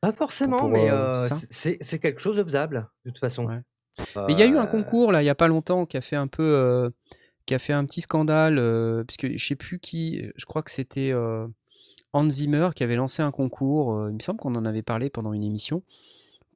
[0.00, 1.12] Pas forcément, pour, mais euh,
[1.50, 3.46] c'est quelque chose de faisable, de toute façon.
[3.46, 3.60] Ouais.
[4.16, 6.00] Mais il y a eu un concours là, il y a pas longtemps, qui a
[6.00, 6.90] fait un peu,
[7.46, 10.62] qui a fait un petit scandale, euh, parce que je sais plus qui, je crois
[10.62, 11.46] que c'était euh,
[12.12, 13.94] Hans Zimmer qui avait lancé un concours.
[13.94, 15.82] euh, il me semble qu'on en avait parlé pendant une émission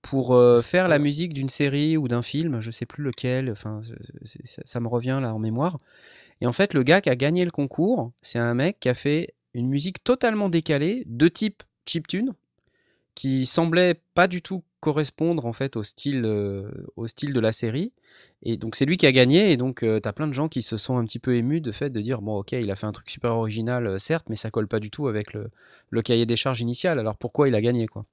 [0.02, 3.50] pour euh, faire la musique d'une série ou d'un film, je sais plus lequel.
[3.50, 3.80] Enfin,
[4.24, 5.80] ça, ça me revient là en mémoire.
[6.40, 8.94] Et en fait, le gars qui a gagné le concours, c'est un mec qui a
[8.94, 12.34] fait une musique totalement décalée, de type chiptune,
[13.14, 17.52] qui semblait pas du tout correspondre en fait au style, euh, au style de la
[17.52, 17.92] série.
[18.42, 19.50] Et donc c'est lui qui a gagné.
[19.50, 21.72] Et donc tu as plein de gens qui se sont un petit peu émus de
[21.72, 24.36] fait de dire bon ok il a fait un truc super original euh, certes, mais
[24.36, 25.50] ça colle pas du tout avec le,
[25.90, 26.98] le cahier des charges initial.
[26.98, 28.04] Alors pourquoi il a gagné quoi?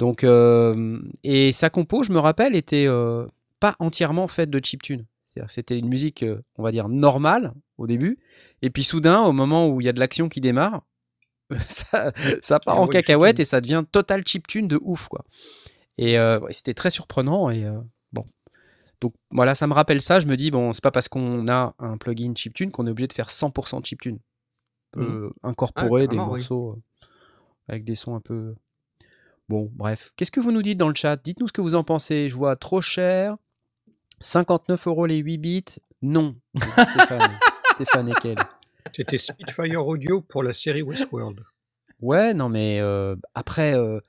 [0.00, 3.26] Donc euh, et sa compo, je me rappelle, était euh,
[3.60, 5.04] pas entièrement faite de chiptune.
[5.46, 8.18] C'était une musique, euh, on va dire, normale au début.
[8.62, 10.82] Et puis soudain, au moment où il y a de l'action qui démarre,
[11.68, 15.08] ça, ça part en cacahuète et ça devient total chiptune de ouf.
[15.08, 15.24] quoi.
[16.00, 17.50] Et euh, c'était très surprenant.
[17.50, 17.78] Et euh,
[18.12, 18.26] bon.
[19.02, 20.18] Donc voilà, ça me rappelle ça.
[20.18, 23.06] Je me dis, bon, c'est pas parce qu'on a un plugin chiptune qu'on est obligé
[23.06, 24.18] de faire 100% chiptune.
[24.96, 26.18] On peut incorporer des Mmh.
[26.18, 26.38] carrément, oui.
[26.40, 27.06] morceaux euh,
[27.68, 28.54] avec des sons un peu.
[29.48, 30.12] Bon, bref.
[30.16, 31.16] Qu'est-ce que vous nous dites dans le chat?
[31.16, 32.28] Dites-nous ce que vous en pensez.
[32.28, 33.36] Je vois trop cher.
[34.20, 35.64] 59 euros les 8 bits?
[36.02, 37.30] Non, Stéphane.
[37.74, 38.36] Stéphane Ekel.
[38.94, 41.40] C'était Spitfire Audio pour la série Westworld.
[42.00, 44.00] Ouais, non, mais euh, après, euh,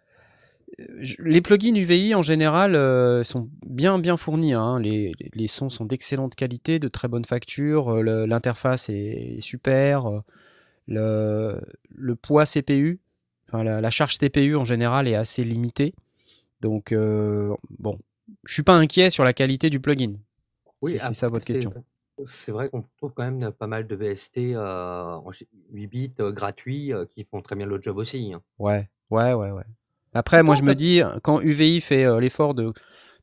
[1.19, 4.53] les plugins UVI en général euh, sont bien bien fournis.
[4.53, 4.79] hein.
[4.79, 7.89] Les, les- sons sont d'excellente qualité, de très bonne facture.
[7.89, 10.05] euh, L'interface est, est super.
[10.07, 10.19] euh,
[10.87, 11.61] Le,
[11.95, 12.99] le poids CPU,
[13.47, 15.93] enfin la, la charge CPU en général est assez limitée.
[16.61, 16.93] Donc
[17.79, 17.99] bon,
[18.43, 20.13] je suis pas inquiet sur la qualité du plugin.
[20.85, 21.73] si c'est ça votre question.
[22.23, 25.23] C'est vrai qu'on trouve quand même pas mal de VST en
[25.71, 28.31] 8 bits gratuits qui font très bien le job aussi.
[28.33, 28.41] hein.
[28.59, 29.63] Ouais, ouais, ouais, ouais.
[30.13, 32.73] Après, moi, je me dis, quand UVI fait euh, l'effort de,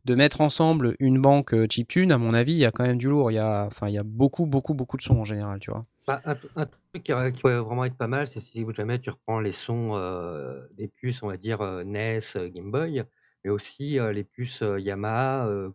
[0.05, 2.99] de mettre ensemble une banque euh, chiptune, à mon avis, il y a quand même
[2.99, 3.31] du lourd.
[3.31, 5.71] Il y a, enfin, il y a beaucoup, beaucoup, beaucoup de sons en général, tu
[5.71, 5.87] vois.
[6.07, 8.99] Bah, un, un truc qui, aurait- qui pourrait vraiment être pas mal, c'est si jamais
[8.99, 13.05] tu reprends les sons euh, des puces, on va dire euh, NES, euh, Game Boy,
[13.45, 15.71] mais aussi euh, les puces euh, Yamaha euh,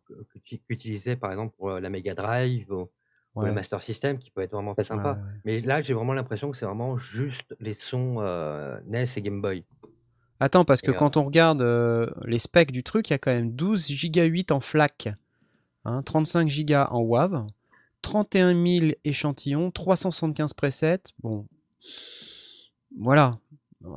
[0.70, 2.90] utilisais par exemple pour euh, la Mega Drive ou,
[3.36, 3.46] Ouais.
[3.48, 5.14] le Master System, qui peut être vraiment très sympa.
[5.14, 5.40] Ouais, ouais.
[5.46, 9.42] Mais là, j'ai vraiment l'impression que c'est vraiment juste les sons euh, NES et Game
[9.42, 9.66] Boy.
[10.40, 13.16] Attends, parce que Et, euh, quand on regarde euh, les specs du truc, il y
[13.16, 15.10] a quand même 12 Go 8 en FLAC,
[15.86, 17.46] hein, 35 Go en WAV,
[18.02, 21.00] 31 000 échantillons, 375 presets.
[21.22, 21.46] Bon,
[23.00, 23.38] voilà.
[23.86, 23.90] Euh,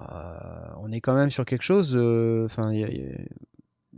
[0.82, 1.96] on est quand même sur quelque chose.
[2.46, 2.72] Enfin,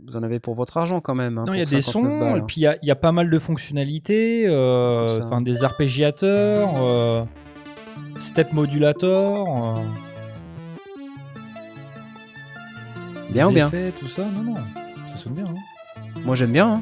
[0.05, 1.37] vous en avez pour votre argent quand même.
[1.37, 2.45] hein, Non, il y a des 59 sons, balles, et hein.
[2.47, 6.69] puis il y a, il y a pas mal de fonctionnalités, euh, enfin des arpégiateurs,
[6.77, 7.23] euh,
[8.19, 9.79] step modulator,
[13.31, 14.25] Bien ou bien effets, tout ça.
[14.29, 14.55] Non, non,
[15.09, 15.45] ça sonne bien.
[15.45, 16.01] hein.
[16.25, 16.73] Moi j'aime bien.
[16.75, 16.81] hein.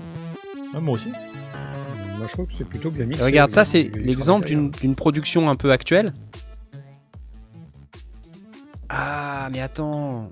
[0.74, 1.10] Ouais, moi aussi.
[1.10, 3.24] Moi, je trouve que c'est plutôt bien mixé.
[3.24, 6.14] Regarde, ça c'est l'exemple d'une production un peu actuelle.
[8.90, 10.32] Ah, mais attends.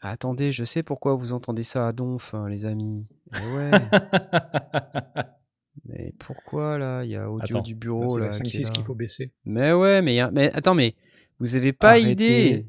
[0.00, 3.06] Attendez, je sais pourquoi vous entendez ça à Donf, hein, les amis.
[3.36, 3.70] Eh ouais.
[5.84, 7.04] mais pourquoi là?
[7.04, 7.62] Il y a audio Attends.
[7.62, 8.28] du bureau C'est là.
[8.28, 8.70] la qui est 5.6 là.
[8.70, 9.32] qu'il faut baisser.
[9.44, 10.94] Mais ouais, mais, il y a- mais attends, mais
[11.38, 12.66] vous avez pas Arrêtez idée.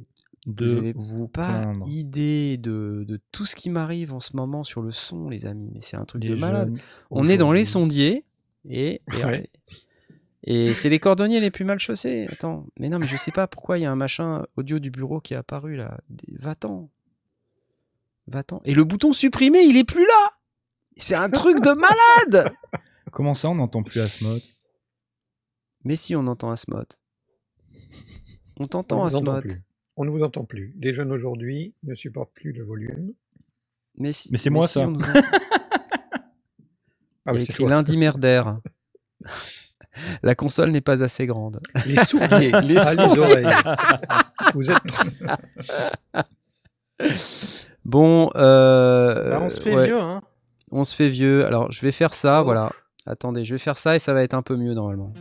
[0.47, 4.63] De Vous avez vous pas idée de, de tout ce qui m'arrive en ce moment
[4.63, 5.69] sur le son, les amis.
[5.73, 6.75] Mais c'est un truc Les de malade.
[7.11, 8.25] On est dans les sondiers
[8.67, 9.49] et, et, Ouais.
[10.43, 12.27] et c'est les cordonniers les plus mal chaussés.
[12.31, 14.89] Attends, mais non, mais je sais pas pourquoi il y a un machin audio du
[14.89, 15.99] bureau qui est apparu là.
[16.39, 16.89] Va-t'en.
[18.27, 18.61] Va-t'en.
[18.65, 20.31] Et le bouton supprimer, il est plus là.
[20.97, 21.71] C'est un truc de
[22.31, 22.51] malade.
[23.11, 24.41] Comment ça, on n'entend plus Asmod
[25.83, 26.87] Mais si on entend Asmod.
[28.59, 29.61] On t'entend Asmod.
[29.97, 30.73] On ne vous entend plus.
[30.79, 33.11] Les jeunes aujourd'hui ne supportent plus le volume.
[33.97, 34.87] Mais, si- Mais c'est moi, si, ça.
[37.25, 38.41] Ah, c'est lundi merder.
[40.23, 41.57] La console n'est pas assez grande.
[41.85, 42.51] Les sourdiers.
[42.63, 43.47] Les ah, les oreilles.
[44.55, 45.07] Vous êtes trop-
[47.85, 50.21] Bon, euh, Bah, on se fait ouais, vieux, hein.
[50.71, 51.45] On se fait vieux.
[51.45, 52.45] Alors, je vais faire ça, Oh.
[52.45, 52.71] voilà.
[53.05, 55.11] Attendez, je vais faire ça et ça va être un peu mieux normalement.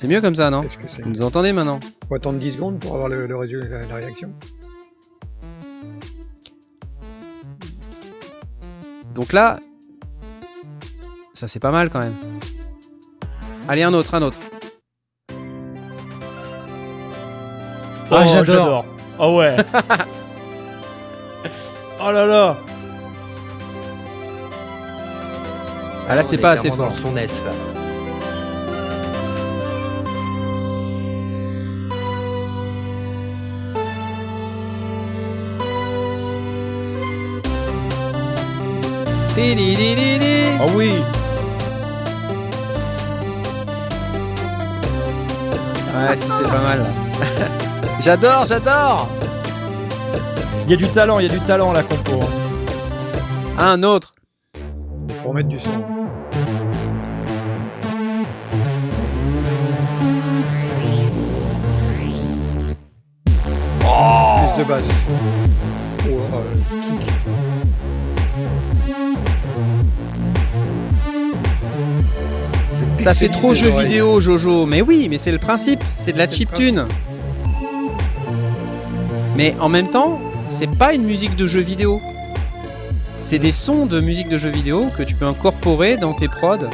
[0.00, 2.94] C'est mieux comme ça, non que Vous nous entendez maintenant Faut attendre 10 secondes pour
[2.94, 4.30] avoir le, le résu- la, la réaction.
[9.12, 9.58] Donc là,
[11.34, 12.14] ça c'est pas mal quand même.
[13.66, 14.38] Allez, un autre, un autre.
[18.10, 18.84] Ah, Oh, j'adore.
[19.18, 19.56] Oh ouais
[22.00, 22.56] Oh là là
[26.08, 26.92] Ah là, c'est est pas assez fort.
[27.02, 27.26] son là.
[39.40, 40.90] Ah oui
[45.94, 46.84] Ouais, si c'est pas mal.
[48.00, 49.08] j'adore, j'adore.
[50.66, 52.20] Il y a du talent, il y a du talent la compo.
[53.58, 53.64] hein.
[53.64, 54.14] Un autre.
[55.08, 55.70] Il faut remettre du son.
[63.80, 64.90] Plus de basse.
[73.12, 73.88] Ça fait trop jeu oreilles.
[73.88, 74.66] vidéo, Jojo.
[74.66, 75.82] Mais oui, mais c'est le principe.
[75.96, 76.84] C'est de la chiptune.
[79.36, 80.18] Mais en même temps,
[80.48, 82.00] c'est pas une musique de jeu vidéo.
[83.20, 86.68] C'est des sons de musique de jeu vidéo que tu peux incorporer dans tes prods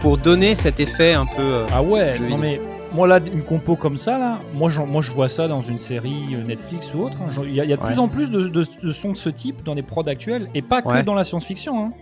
[0.00, 1.42] pour donner cet effet un peu.
[1.42, 2.60] euh, Ah ouais, non mais
[2.92, 6.34] moi là, une compo comme ça là, moi, moi je vois ça dans une série
[6.34, 7.16] euh, Netflix ou autre.
[7.22, 7.30] hein.
[7.44, 7.88] Il y a, il y a de Ouais.
[7.88, 10.62] plus en plus de, de- de sons de ce type dans les prods actuels et
[10.62, 11.02] pas que Ouais.
[11.02, 11.78] dans la science-fiction.
[11.82, 11.92] hein.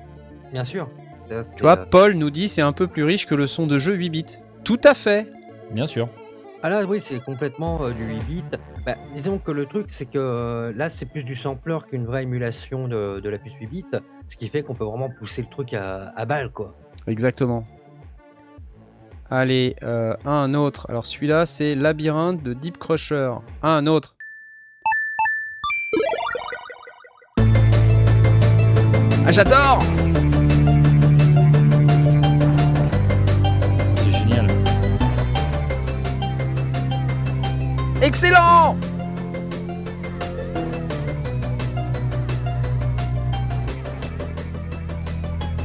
[0.53, 0.89] Bien sûr.
[1.29, 3.79] Tu vois, euh, Paul nous dit c'est un peu plus riche que le son de
[3.79, 4.27] jeu 8 bits.
[4.65, 5.31] Tout à fait.
[5.71, 6.09] Bien sûr.
[6.63, 8.45] Ah là, oui, c'est complètement euh, du 8 bits.
[8.87, 12.23] Bah, disons que le truc, c'est que euh, là, c'est plus du sampler qu'une vraie
[12.23, 13.85] émulation de, de la puce 8 bits,
[14.29, 16.75] ce qui fait qu'on peut vraiment pousser le truc à, à balle, quoi.
[17.07, 17.67] Exactement.
[19.31, 20.87] Allez, euh, un autre.
[20.89, 23.33] Alors celui-là, c'est Labyrinthe de Deep Crusher.
[23.63, 24.17] Un autre.
[29.27, 29.83] Ah, j'adore
[38.05, 38.77] Excellent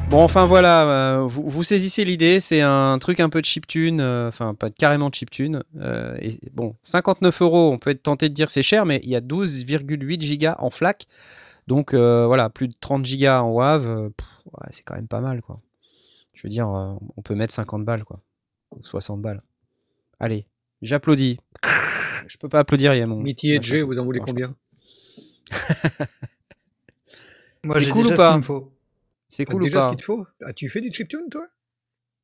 [0.09, 4.29] Bon, enfin voilà, euh, vous, saisissez l'idée, c'est un truc un peu de chiptune, euh,
[4.29, 5.63] enfin pas carrément de chiptune.
[5.81, 6.17] euh,
[6.53, 9.21] bon, 59 euros, on peut être tenté de dire c'est cher, mais il y a
[9.21, 11.07] 12,8 gigas en FLAC.
[11.67, 14.11] Donc euh, voilà, plus de 30 gigas en WAV,
[14.69, 15.59] c'est quand même pas mal quoi.
[16.33, 18.21] Je veux dire, on peut mettre 50 balles quoi,
[18.71, 19.43] ou 60 balles.
[20.21, 20.47] Allez,
[20.81, 21.39] j'applaudis.
[22.27, 23.19] Je peux pas applaudir, il y a mon.
[23.19, 24.55] Mitty et Jay, vous en voulez combien
[27.63, 28.73] Moi, C'est j'ai cool ou pas ce qu'il me faut.
[29.29, 30.25] C'est cool ou déjà ce pas qu'il te faut?
[30.43, 31.47] As-tu fait du chiptune, toi?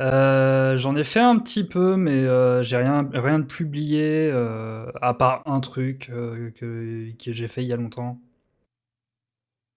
[0.02, 4.92] Euh, J'en ai fait un petit peu, mais euh, j'ai rien, rien de publié, euh,
[5.02, 8.20] à part un truc euh, que, que j'ai fait il y a longtemps.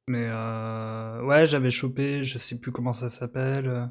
[0.08, 3.90] Mais euh, ouais, j'avais chopé, je sais plus comment ça s'appelle.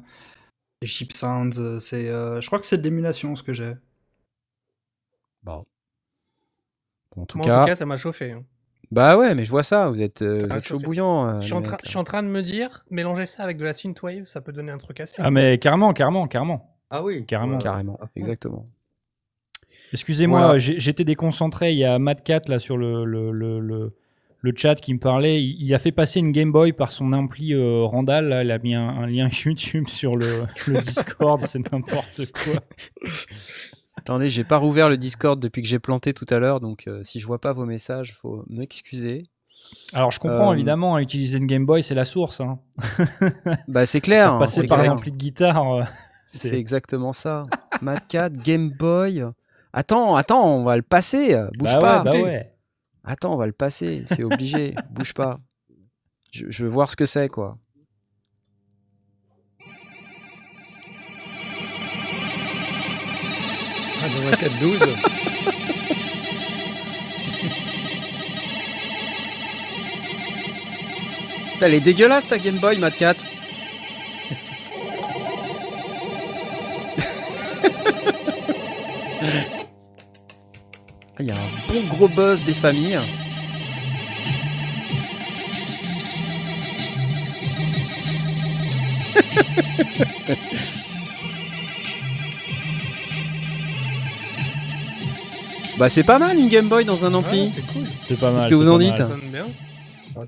[0.82, 3.74] Les Chip Sounds, c'est, euh, je crois que c'est de l'émulation ce que j'ai.
[5.56, 5.64] Bon.
[7.22, 8.32] En tout Moi, cas, en tout cas, ça m'a chauffé.
[8.32, 8.44] hein.
[8.90, 11.40] bah ouais, mais je vois ça, vous êtes, vous Ah, êtes chaud bouillant.
[11.40, 13.56] Je suis, en train, mecs, je suis en train de me dire, mélanger ça avec
[13.56, 15.20] de la synthwave, ça peut donner un truc assez.
[15.24, 16.74] Ah mais carrément, carrément, carrément.
[16.90, 17.58] Ah oui, Carrément.
[17.58, 18.08] Carrément, fond.
[18.16, 18.66] exactement.
[19.92, 20.58] Excusez-moi, Voilà.
[20.58, 21.72] j'étais déconcentré.
[21.72, 23.94] Il y a Matt Cat là sur le, le, le, le,
[24.40, 25.42] le chat qui me parlait.
[25.42, 28.28] Il, il a fait passer une Game Boy par son ampli euh, Randall.
[28.28, 31.42] Là, il a mis un, un lien YouTube sur le, le Discord.
[31.42, 32.54] C'est n'importe quoi.
[34.08, 37.02] Attendez, j'ai pas rouvert le Discord depuis que j'ai planté tout à l'heure, donc euh,
[37.04, 39.24] si je vois pas vos messages, faut m'excuser.
[39.92, 42.40] Alors je comprends Euh, évidemment, hein, utiliser une Game Boy c'est la source.
[42.40, 42.58] Hein.
[43.68, 45.74] Bah c'est clair, hein, Passer par l'ampli de guitare.
[45.74, 45.82] euh,
[46.28, 47.42] C'est exactement ça.
[47.82, 49.26] Mad Cat, Game Boy.
[49.74, 51.36] Attends, attends, on va le passer.
[51.58, 52.10] Bouge bah pas.
[52.10, 52.52] ouais, bah ouais.
[53.04, 54.04] Attends, on va le passer.
[54.06, 54.74] C'est obligé.
[54.90, 55.38] Bouge pas.
[56.32, 57.58] Je, je veux voir ce que c'est, quoi.
[64.08, 64.78] Dans un 4-12
[71.58, 71.74] Putain, Elle
[72.28, 73.16] ta Game Boy, Mad Cat.
[81.20, 83.00] Il y a un bon gros buzz des familles.
[95.78, 97.42] bah c'est pas mal une Game Boy dans un ampli.
[97.44, 97.84] Ouais, c'est cool.
[98.06, 98.36] C'est pas mal.
[98.40, 98.94] Qu'est-ce que vous c'est en dites.
[99.00, 100.26] Ah, hein.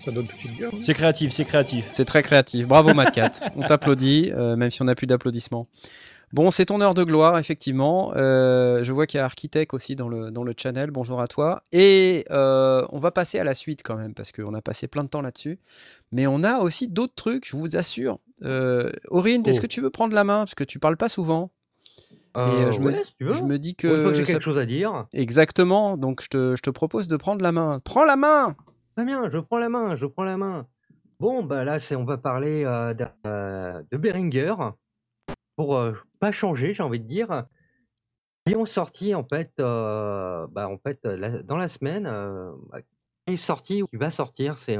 [0.83, 1.89] C'est créatif, c'est créatif.
[1.91, 2.67] C'est très créatif.
[2.69, 3.33] Bravo, Mad Cat.
[3.57, 5.67] On t'applaudit, euh, même si on n'a plus d'applaudissements.
[6.33, 8.13] Bon, c'est ton heure de gloire, effectivement.
[8.15, 10.93] Euh, je vois qu'il y a Architect aussi dans le, dans le channel.
[10.93, 11.65] Bonjour à toi.
[11.73, 15.03] Et euh, on va passer à la suite quand même, parce qu'on a passé plein
[15.03, 15.59] de temps là-dessus.
[16.13, 18.21] Mais on a aussi d'autres trucs, je vous assure.
[18.45, 19.63] Euh, Aurine, est-ce Oh.
[19.63, 20.39] que tu veux prendre la main?
[20.45, 21.51] Parce que tu parles pas souvent.
[22.37, 23.35] Euh, euh, je, me, ouais, si tu veux.
[23.35, 24.17] je me dis Pour une fois que.
[24.19, 25.07] j'ai ça- quelque chose à dire.
[25.13, 25.97] Exactement.
[25.97, 27.81] Donc, je te, je te propose de prendre la main.
[27.85, 28.57] Prends la main
[28.97, 30.67] Très bien, je prends la main, je prends la main.
[31.19, 34.55] Bon, bah là, on va parler euh, de Behringer.
[35.57, 37.45] Pour euh, pas changer, j'ai envie de dire.
[38.47, 42.11] Qui ont sorti, en fait, bah, en fait la- dans la semaine,
[43.27, 44.79] qui est sorti ou qui va sortir, c'est,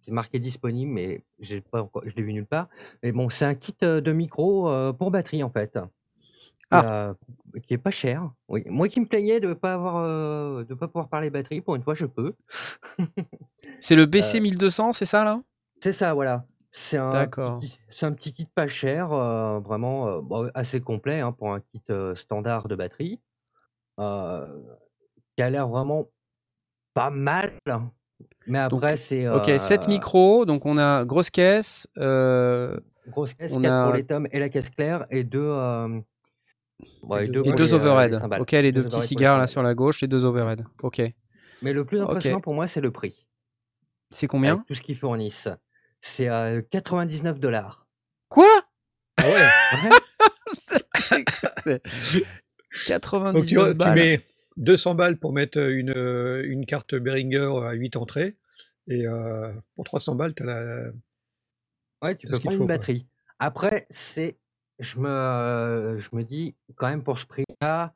[0.00, 2.68] c'est marqué disponible, mais j'ai pas encore, je l'ai vu nulle part.
[3.02, 5.78] Mais bon, c'est un kit de micro pour batterie, en fait.
[6.72, 6.84] Ah.
[6.84, 7.14] Euh,
[7.64, 8.30] qui est pas cher.
[8.48, 8.62] Oui.
[8.66, 11.82] Moi qui me plaignais de pas avoir, euh, de pas pouvoir parler batterie, pour une
[11.82, 12.34] fois, je peux.
[13.80, 15.42] C'est le Euh, BC 1200, c'est ça là?
[15.82, 16.44] C'est ça, voilà.
[16.70, 17.10] C'est un,
[17.90, 21.60] c'est un petit kit pas cher, euh, vraiment euh, bon, assez complet hein, pour un
[21.60, 23.20] kit euh, standard de batterie,
[23.98, 24.46] euh,
[25.36, 26.06] qui a l'air vraiment
[26.94, 27.52] pas mal.
[28.46, 30.44] Mais après, c'est Ok, euh, 7 micros.
[30.44, 31.88] Donc, on a grosse caisse.
[31.98, 32.78] euh,
[33.08, 35.40] grosse caisse, on 4 a- pour les tomes et la caisse claire, et deux,
[36.82, 38.88] euh, ouais, Et deux deux- Et pour deux les, euh, les ok, les deux Deux
[38.88, 40.64] petits les cigares là sur la gauche, les deux overheads.
[40.82, 41.00] Ok.
[41.62, 43.26] Mais le plus impressionnant pour moi, c'est le prix.
[44.10, 45.48] C'est combien Avec tout ce qu'ils fournissent.
[46.00, 47.86] C'est euh, 99 dollars.
[48.28, 48.48] Quoi?
[49.18, 49.48] Ah ouais
[50.52, 50.84] C'est-
[51.62, 53.94] c'est- Donc 99 tu, tu balles.
[53.94, 58.36] mets 200 balles pour mettre une, euh, une carte Behringer à 8 entrées.
[58.88, 60.90] Et euh, pour 300 balles, tu as la.
[62.02, 62.76] Ouais, tu peux prendre faut, une quoi.
[62.76, 63.06] batterie.
[63.38, 64.38] Après, c'est,
[64.80, 67.94] je me, je me dis quand même pour ce prix-là,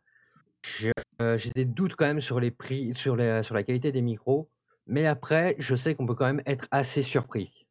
[1.23, 4.03] euh, j'ai des doutes quand même sur les prix, sur les, sur la qualité des
[4.03, 4.51] micros.
[4.87, 7.67] Mais après, je sais qu'on peut quand même être assez surpris.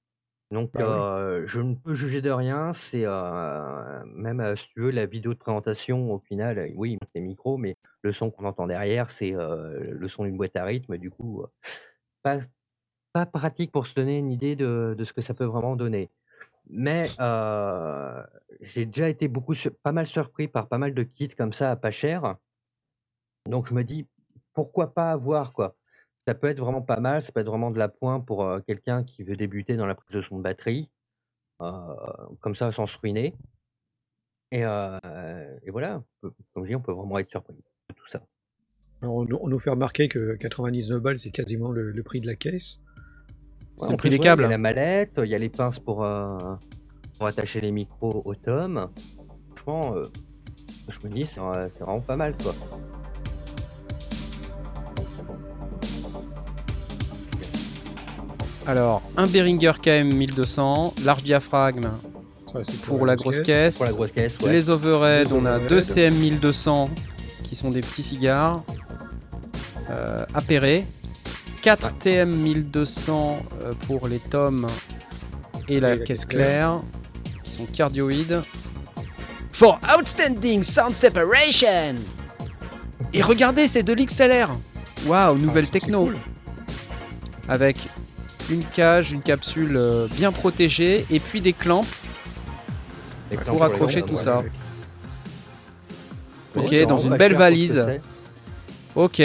[0.51, 1.07] Donc, Bah oui.
[1.19, 2.73] euh, je ne peux juger de rien.
[2.73, 6.97] C'est euh, même euh, si tu veux la vidéo de présentation, au final, euh, oui,
[7.15, 10.65] les micros, mais le son qu'on entend derrière, c'est euh, le son d'une boîte à
[10.65, 10.97] rythme.
[10.97, 11.47] Du coup, euh,
[12.23, 12.39] pas
[13.13, 16.11] pas pratique pour se donner une idée de, de ce que ça peut vraiment donner.
[16.69, 18.23] Mais euh,
[18.61, 21.75] j'ai déjà été beaucoup, pas mal surpris par pas mal de kits comme ça à
[21.75, 22.35] pas cher.
[23.49, 24.07] Donc je me dis
[24.53, 25.75] pourquoi pas avoir quoi.
[26.27, 28.61] Ça peut être vraiment pas mal, ça peut être vraiment de la pointe pour euh,
[28.61, 30.89] quelqu'un qui veut débuter dans la prise de son de batterie,
[31.61, 31.95] euh,
[32.39, 33.35] comme ça sans se ruiner.
[34.51, 34.61] Et,
[35.71, 38.21] voilà, comme je dis, on peut vraiment être surpris de tout ça.
[39.01, 42.21] Alors, on, nous- on nous fait remarquer que 99 balles, c'est quasiment le, le prix
[42.21, 42.79] de la caisse.
[43.77, 44.45] C'est Ouais, le prix des ouais, Il y câbles.
[44.45, 46.37] a la mallette, il y a les pinces pour, euh,
[47.17, 48.89] pour attacher les micros au tome.
[49.55, 50.07] Franchement, euh,
[50.89, 52.53] je me dis, c'est euh, c'est vraiment pas mal quoi.
[58.65, 61.89] Alors, un Behringer KM 1200, large diaphragme
[62.85, 63.77] pour la grosse caisse.
[63.77, 64.51] Pour la grosse caisse, ouais.
[64.51, 66.89] Les overhead, Les on a deux CM 1200
[67.43, 68.63] qui sont des petits cigares
[69.89, 70.85] euh, appairés.
[71.63, 74.67] 4 TM 1200 euh, pour les tomes
[75.69, 76.81] et la Et la caisse claire
[77.43, 78.41] qui sont cardioïdes.
[79.53, 81.95] For outstanding sound separation!
[83.13, 84.49] Et regardez, c'est de l'XLR!
[85.07, 86.05] Waouh, nouvelle Ah, c'est techno!
[86.05, 86.17] cool.
[87.47, 87.77] Avec
[88.49, 91.85] une cage, une capsule euh, bien protégée et puis des clamps
[93.45, 94.39] pour accrocher tout ça.
[94.39, 94.51] avec-
[96.55, 97.85] Ok, dans une belle valise.
[98.95, 99.21] Ok,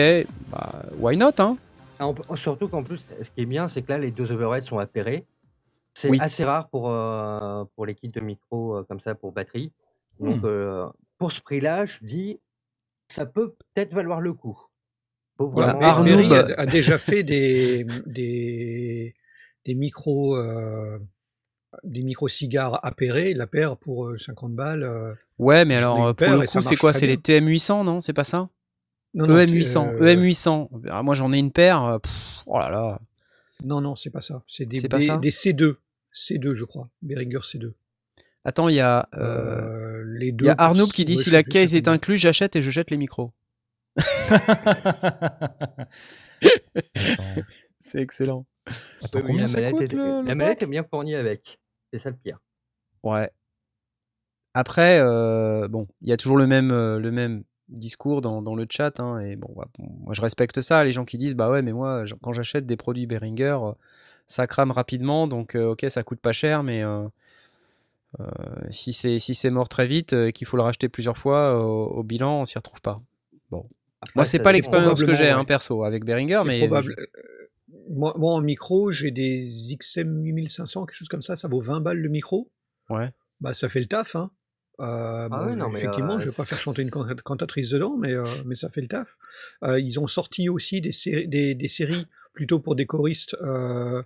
[0.52, 1.56] bah, why not, hein?
[1.98, 4.62] Ah, peut- Surtout qu'en plus, ce qui est bien, c'est que là, les deux overheads
[4.66, 5.24] sont appairés.
[5.94, 6.18] C'est Oui.
[6.20, 9.72] assez rare pour, euh, pour les kits de micro euh, comme ça pour batterie.
[10.20, 10.46] Donc, Hmm.
[10.46, 10.86] euh,
[11.18, 12.40] pour ce prix-là, je dis,
[13.08, 14.58] ça peut peut-être valoir le coup.
[15.40, 19.14] Arnaud, bah- a, a déjà fait des, des,
[19.64, 20.98] des micros euh,
[21.84, 25.16] des micros cigares appairés, la paire pour euh, 50 balles.
[25.38, 26.92] Ouais, mais alors, pour le coup, c'est quoi?
[26.92, 27.40] C'est les bien.
[27.40, 28.00] TM800, non?
[28.00, 28.48] C'est pas ça?
[29.14, 30.68] Non, non, EM800, euh, EM800.
[30.90, 31.82] Ah, moi, j'en ai une paire.
[31.84, 32.12] euh, pff,
[32.46, 33.00] oh là là.
[33.64, 34.42] Non, non, c'est pas ça.
[34.46, 35.76] C'est des, C'est pas des- ça des C2.
[36.14, 36.88] C2, je crois.
[37.02, 37.72] Behringer C2.
[38.44, 40.46] Attends, il y a, euh, Euh, les il deux.
[40.46, 42.96] y a Arnaud qui dit si la c'est est incluse, j'achète et je jette les
[42.96, 43.32] micros.
[47.80, 48.46] C'est excellent.
[49.02, 51.58] attends, combien la ça mallette, coûte est, le, la le mallette est bien fournie avec.
[51.92, 52.38] C'est ça le pire.
[53.02, 53.30] Ouais.
[54.54, 58.66] Après, euh, bon, il y a toujours le même, le même discours dans, dans le
[58.70, 58.98] chat.
[59.00, 60.84] hein, et bon, moi, je respecte ça.
[60.84, 63.72] Les gens qui disent, bah ouais, mais moi, quand j'achète des produits Behringer, euh,
[64.26, 65.26] ça crame rapidement.
[65.26, 67.04] Donc, euh, ok, ça coûte pas cher, mais euh,
[68.20, 68.26] euh,
[68.70, 72.02] si c'est si c'est mort très vite et qu'il faut le racheter plusieurs fois, au,
[72.02, 73.00] bilan, on s'y retrouve pas.
[73.50, 73.66] Bon.
[74.00, 75.30] Après, Moi, c'est pas l'expérience que j'ai, ouais.
[75.30, 76.58] hein, perso, avec Behringer, C'est mais.
[76.60, 76.94] probable.
[77.90, 81.36] Moi, moi, en micro, j'ai des XM 8500, quelque chose comme ça.
[81.36, 82.50] Ça vaut 20 balles le micro.
[82.90, 83.10] Ouais.
[83.40, 84.30] Bah, ça fait le taf, hein.
[84.80, 87.06] Euh, Ah bon, ouais, non, mais, effectivement, euh, je vais pas faire chanter une can-
[87.24, 89.16] cantatrice dedans, mais, euh, mais ça fait le taf.
[89.64, 94.02] Euh, ils ont sorti aussi des, séries, des, des séries plutôt pour des choristes, euh,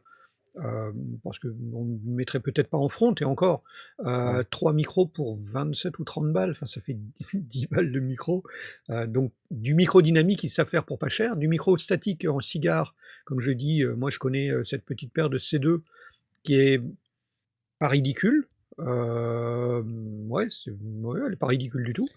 [0.56, 0.92] euh,
[1.24, 3.62] parce que on ne mettrait peut-être pas en front, et encore,
[4.06, 6.96] euh, trois micros pour 27 ou 30 balles, enfin ça fait
[7.34, 8.42] 10 balles de micro.
[8.90, 12.40] Euh, donc du micro dynamique, ils savent faire pour pas cher, du micro statique en
[12.40, 12.94] cigare,
[13.26, 15.80] comme je dis, moi je connais cette petite paire de C2
[16.44, 16.82] qui est
[17.78, 18.46] pas ridicule.
[18.80, 19.82] Euh,
[20.28, 20.46] ouais,
[21.26, 22.08] elle est pas ridicule du tout.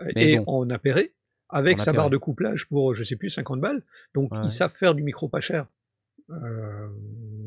[0.00, 0.44] Euh, Mais et bon.
[0.46, 1.12] en appairé,
[1.48, 1.96] avec En sa appairé.
[2.04, 3.82] barre de couplage pour, je sais plus, 50 balles.
[4.14, 4.40] Donc Ouais.
[4.44, 5.66] ils savent faire du micro pas cher.
[6.30, 6.88] Euh,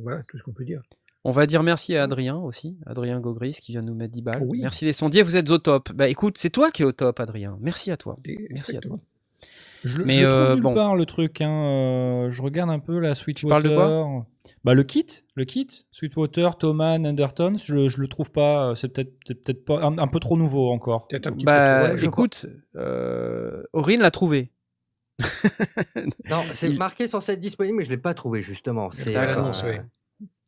[0.04, 0.82] voilà tout ce qu'on peut dire.
[1.26, 4.42] On va dire merci à Adrien aussi, Adrien Gogris qui vient nous mettre 10 balles.
[4.42, 4.62] Oui.
[4.62, 5.92] Merci les sondiers, vous êtes au top.
[5.92, 7.58] Bah écoute, c'est toi qui es au top, Adrien.
[7.62, 8.18] Merci à toi.
[8.26, 8.98] Et- Merci à toi.
[9.84, 10.74] Je, le- Mais, je le trouve euh, nulle bon.
[10.74, 11.42] part le truc.
[11.42, 11.50] Hein.
[11.50, 13.50] euh, je regarde un peu la Sweetwater.
[13.50, 14.26] parles de quoi
[14.64, 17.56] Bah le kit, le kit, Sweetwater, Thomas, Anderton.
[17.58, 18.70] Je, je le trouve pas.
[18.72, 21.08] euh, C'est peut-être peut-être pas un, un peu trop nouveau encore.
[21.08, 24.52] Peut-être un petit Bah peu trop, ouais, je écoute, euh, Aurine l'a trouvé.
[26.30, 28.90] Non, c'est Il- marqué censé être disponible, mais je l'ai pas trouvé justement.
[28.92, 29.78] C'est euh.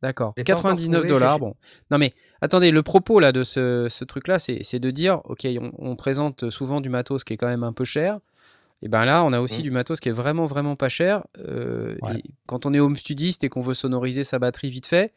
[0.01, 0.33] D'accord.
[0.35, 1.39] J'ai pas encore 99 trouvé, dollars.
[1.39, 1.55] Bon.
[1.91, 5.47] Non mais attendez, le propos là de ce, ce truc-là, c'est c'est de dire, ok,
[5.59, 8.19] on, on présente souvent du matos qui est quand même un peu cher.
[8.83, 9.63] Et ben là, on a aussi Mm.
[9.63, 11.23] du matos qui est vraiment vraiment pas cher.
[11.37, 12.17] Euh, Ouais.
[12.19, 15.13] et quand on est home studiste et qu'on veut sonoriser sa batterie vite fait,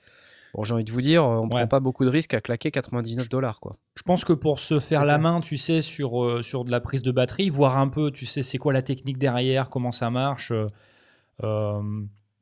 [0.54, 1.48] bon, j'ai envie de vous dire, on Ouais.
[1.48, 3.76] prend pas beaucoup de risques à claquer 99 dollars quoi.
[3.96, 6.80] Je pense que pour se faire la main, tu sais, sur, euh, sur de la
[6.80, 10.10] prise de batterie, voir un peu, tu sais, c'est quoi la technique derrière, comment ça
[10.10, 10.66] marche, euh,
[11.42, 11.80] euh,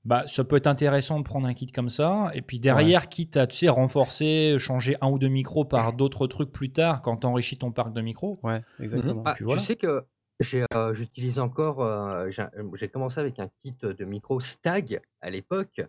[0.04, 2.32] bah, ça peut être intéressant de prendre un kit comme ça.
[2.35, 6.26] Et puis derrière, quitte à, tu sais, renforcer, changer un ou deux micros par d'autres
[6.26, 8.40] trucs plus tard quand tu enrichis ton parc de micros.
[8.42, 9.23] Ouais, exactement.
[9.25, 10.00] Ah, puis tu sais que euh,
[10.42, 11.82] j'utilise encore.
[11.82, 15.80] euh, j'ai, j'ai commencé avec un kit de micro Stag à l'époque.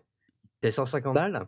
[0.56, 1.46] C'était 150 balles.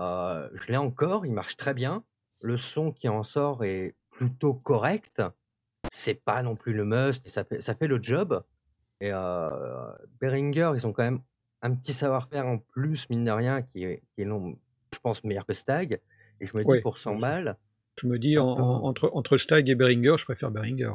[0.00, 2.04] Euh, je l'ai encore, il marche très bien.
[2.40, 5.22] Le son qui en sort est plutôt correct.
[5.92, 8.42] C'est pas non plus le must, ça fait, ça fait le job.
[9.00, 11.20] Et euh, Behringer, ils ont quand même
[11.60, 14.56] un petit savoir-faire en plus, mine de rien, qui est, qui est long,
[14.94, 16.00] je pense, meilleur que Stag.
[16.40, 17.56] Et je me dis, Ouais, pour 100 je balles,
[18.00, 20.92] je me dis en- en- entre, entre Stag et Behringer, je préfère Behringer.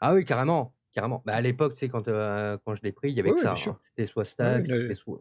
[0.00, 1.22] ah oui, carrément, carrément.
[1.26, 3.40] Bah, à l'époque, tu sais, quand, euh, quand je l'ai pris, il y avait que
[3.40, 3.52] ça.
[3.54, 3.76] hein.
[3.96, 5.20] C'était soit Stag, Ouais, le- c'était soit.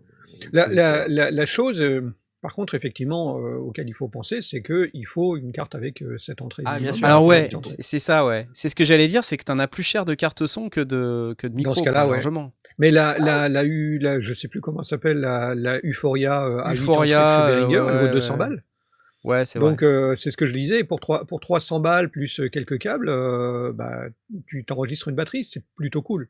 [0.52, 4.62] La, la, la, la chose, euh, par contre, effectivement, euh, auquel il faut penser, c'est
[4.62, 6.64] qu'il faut une carte avec euh, cette entrée.
[6.66, 7.06] Ah, bien sûr.
[7.06, 7.50] Alors ouais,
[7.80, 8.48] c'est- ça, ouais.
[8.54, 10.82] C'est ce que j'allais dire, c'est que t'en as plus cher de carte son que
[10.82, 12.14] de, que de micro, ce cas-là, ouais.
[12.14, 12.54] largement.
[12.80, 16.46] Mais la, la, la, U, la, je sais plus comment ça s'appelle, la, la Euphoria
[16.46, 18.40] euh, à 8 Euphoria, entrées chez Behringer, euh, elle vaut 200 ouais.
[18.40, 18.64] balles.
[19.24, 19.70] Ouais, c'est vrai.
[19.72, 22.78] Donc euh, c'est ce que je disais, pour, 3, pour 300 balles plus euh, quelques
[22.78, 24.08] câbles, euh, bah,
[24.48, 26.28] tu t'enregistres une batterie, c'est plutôt cool.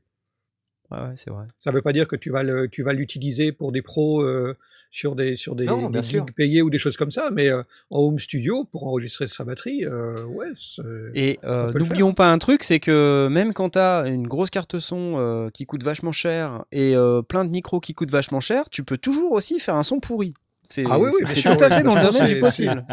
[0.91, 1.41] Ouais, ouais, c'est vrai.
[1.57, 4.55] Ça veut pas dire que tu vas le, tu vas l'utiliser pour des pros euh,
[4.91, 7.63] sur des sur des, Non, des gigs payés ou des choses comme ça, mais en
[7.89, 10.49] home studio pour enregistrer sa batterie, ouais.
[10.55, 10.83] c'est-
[11.15, 11.39] Et
[11.79, 15.65] n'oublions pas un truc, c'est que même quand tu as une grosse carte son qui
[15.65, 16.93] coûte vachement cher et
[17.27, 20.35] plein de micros qui coûtent vachement cher, tu peux toujours aussi faire un son pourri.
[20.70, 22.86] C'est Ah oui, oui, c'est- tout à fait dans le domaine du possible.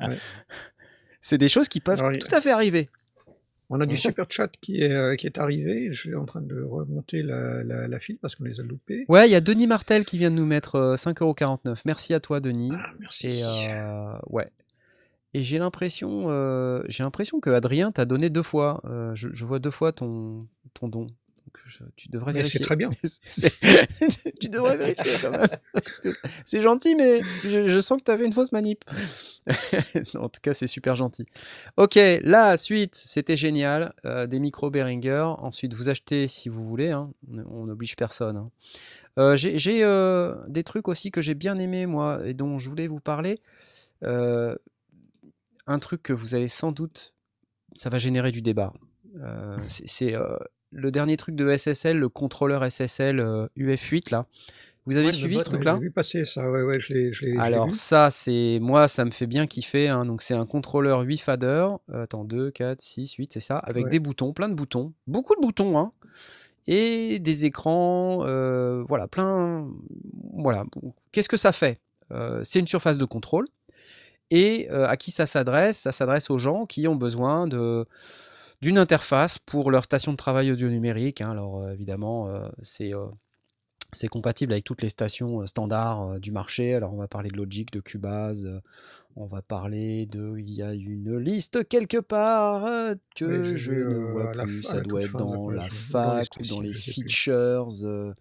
[0.00, 0.16] Ouais.
[1.20, 2.88] C'est des choses qui peuvent Alors, tout à fait arriver.
[3.70, 5.88] On a du super chat qui est euh, qui est arrivé.
[5.92, 9.06] Je suis en train de remonter la, la, la file parce qu'on les a loupés.
[9.08, 11.80] Ouais, il y a Denis Martel qui vient de nous mettre euh, 5,49€.
[11.86, 12.70] Merci à toi, Denis.
[12.74, 13.28] Ah, merci.
[13.28, 14.50] Et euh, ouais.
[15.32, 18.82] Et j'ai l'impression, euh, j'ai l'impression que Adrien t'a donné deux fois.
[18.84, 21.06] Euh, je, je vois deux fois ton, ton don.
[21.54, 22.60] Donc je- tu devrais Mais c'est vérifier.
[22.60, 22.90] très bien.
[24.40, 25.46] Tu devrais vérifier quand même.
[26.46, 28.84] C'est gentil, mais je, je sens que tu avais une fausse manip.
[30.14, 31.26] en tout cas, c'est super gentil.
[31.76, 33.92] Ok, la suite, c'était génial.
[34.04, 35.26] Euh, des micros Behringer.
[35.38, 36.90] Ensuite, vous achetez si vous voulez.
[36.90, 37.12] hein.
[37.50, 38.36] On n'oblige personne.
[38.36, 38.50] hein.
[39.18, 42.86] Euh, j'ai euh, des trucs aussi que j'ai bien aimé, moi, et dont je voulais
[42.88, 43.40] vous parler.
[44.02, 47.14] Un truc que vous allez sans doute,
[47.74, 48.72] ça va générer du débat.
[49.68, 50.14] C'est
[50.72, 54.26] le dernier truc de SSL, le contrôleur SSL euh, UF8 là.
[54.84, 55.74] Vous avez Ouais, suivi ce truc-là?
[55.76, 56.50] J'ai vu passer ça.
[56.50, 57.72] Ouais, ouais, je l'ai, Alors vu.
[57.72, 59.88] ça, c'est moi, ça me fait bien kiffer.
[59.88, 60.04] hein.
[60.04, 61.68] Donc c'est un contrôleur 8 fader.
[61.90, 63.58] Euh, attends, 2, 4, 6, 8, c'est ça.
[63.58, 63.90] Avec Ouais.
[63.90, 64.92] des boutons, plein de boutons.
[65.06, 65.92] Beaucoup de boutons, hein.
[66.66, 69.68] Et des écrans, euh, voilà, plein...
[70.34, 70.64] Voilà.
[71.12, 71.78] Qu'est-ce que ça fait?
[72.12, 73.46] Euh, C'est une surface de contrôle.
[74.30, 75.78] Et euh, à qui ça s'adresse?
[75.78, 77.86] Ça s'adresse aux gens qui ont besoin de
[78.62, 81.20] d'une interface pour leur station de travail audio numérique.
[81.20, 81.30] hein.
[81.32, 83.06] Alors euh, évidemment, euh, c'est euh,
[83.92, 86.74] c'est compatible avec toutes les stations standards du marché.
[86.74, 88.48] Alors on va parler de Logic, de Cubase,
[89.16, 90.38] on va parler de...
[90.38, 92.64] Il y a une liste quelque part
[93.14, 94.62] que Oui, je ne vois plus.
[94.62, 96.80] Ça doit être dans la fac ou dans les plus.
[96.80, 97.84] features.
[97.84, 98.14] euh,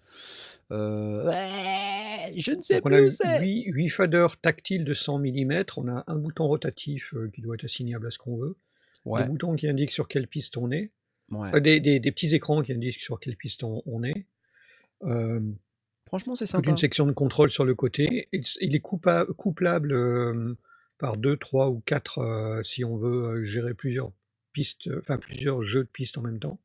[0.72, 3.39] euh, ouais, je ne sais Donc on plus a où c'est.
[3.39, 5.64] 8, 8 faders tactiles de 100 mm.
[5.78, 8.58] On a un bouton rotatif qui doit être assignable à ce qu'on veut.
[9.06, 10.91] Ouais, Des boutons qui indiquent sur quelle piste on est.
[11.32, 11.56] ouais.
[11.56, 14.26] Euh, des, des- des petits écrans qui indiquent sur quelle piste on, on est.
[15.04, 15.39] Euh,
[16.08, 16.70] Franchement, c'est sympa.
[16.70, 18.28] une section de contrôle sur le côté.
[18.34, 20.56] Il est coupa- couplable euh,
[20.97, 24.12] par 2, 3 ou 4 si on veut euh, gérer plusieurs
[24.54, 26.60] pistes, euh, enfin plusieurs jeux de pistes en même temps.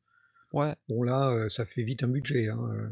[0.53, 2.49] Ouais, Bon là, euh, ça fait vite un budget.
[2.49, 2.87] Hein, euh,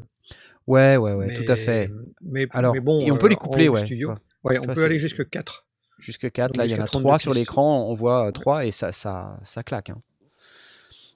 [0.68, 1.92] ouais, ouais, ouais, mais, tout à fait.
[2.22, 3.86] Mais, Alors, mais bon, et on peut euh, les coupler, ouais.
[3.86, 4.16] studio, ouais.
[4.44, 5.65] ouais, on peut aller jusque 4.
[6.00, 8.66] Jusque 4, Donc là il y en a 32 3 sur l'écran, on voit 3
[8.66, 9.90] et ça, ça, ça claque.
[9.90, 10.02] hein.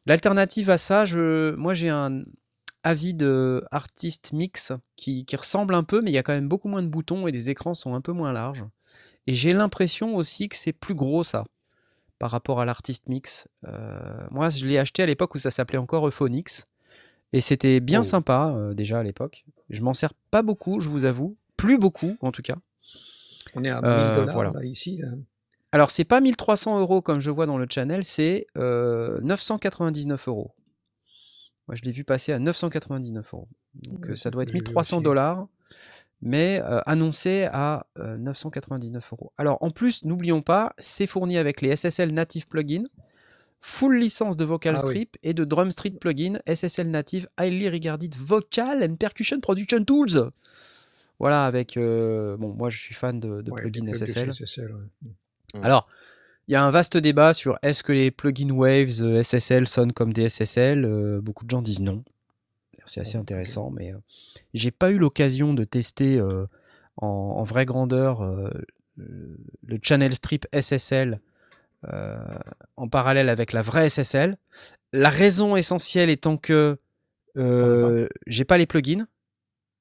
[0.06, 2.24] L'alternative à ça, je, moi j'ai un
[2.84, 6.48] avis de Artist Mix qui, qui ressemble un peu, mais il y a quand même
[6.48, 8.64] beaucoup moins de boutons et les écrans sont un peu moins larges.
[9.28, 11.44] Et j'ai l'impression aussi que c'est plus gros ça
[12.18, 13.48] par rapport à l'Artist Mix.
[13.68, 14.00] Euh,
[14.32, 16.66] moi je l'ai acheté à l'époque où ça s'appelait encore Euphonix
[17.34, 18.04] et c'était bien Oh.
[18.04, 19.46] sympa euh, déjà à l'époque.
[19.70, 21.38] Je m'en sers pas beaucoup, je vous avoue.
[21.58, 22.56] Plus beaucoup en tout cas.
[23.56, 24.52] On est à 1000 Euh, dollars voilà.
[24.54, 24.98] là, ici.
[24.98, 25.08] là.
[25.72, 30.56] Alors, c'est pas 1300 euros comme je vois dans le channel, c'est euh, 999 euros.
[31.68, 33.48] Moi, je l'ai vu passer à 999 euros.
[33.76, 35.04] Donc, euh, ça doit être j'ai vu 1300 aussi.
[35.04, 35.48] dollars,
[36.22, 39.32] mais euh, annoncé à euh, 999 euros.
[39.38, 42.84] Alors, en plus, n'oublions pas, c'est fourni avec les SSL Native Plugin,
[43.62, 44.90] full licence de Vocal Ah oui.
[44.90, 50.32] Strip et de Drum Street Plugin, SSL Native Highly Regarded Vocal and Percussion Production Tools.
[51.20, 51.76] Voilà, avec.
[51.78, 54.34] euh, bon, moi, je suis fan de, de Ouais, des plugins SSL.
[54.34, 55.12] chez SSL, ouais.
[55.56, 55.64] Mm.
[55.64, 55.88] Alors,
[56.48, 59.94] il y a un vaste débat sur est-ce que les plugins Waves euh, SSL sonnent
[59.94, 62.04] comme des SSL Euh, Beaucoup de gens disent non.
[62.86, 63.98] C'est assez intéressant, mais euh,
[64.56, 66.48] j'ai pas eu l'occasion de tester euh,
[66.98, 68.50] en, en vraie grandeur euh,
[68.98, 71.20] le, le channel strip SSL
[71.94, 72.18] euh,
[72.78, 74.38] en parallèle avec la vraie SSL.
[74.92, 76.78] La raison essentielle étant que
[77.38, 79.06] euh, j'ai pas les plugins.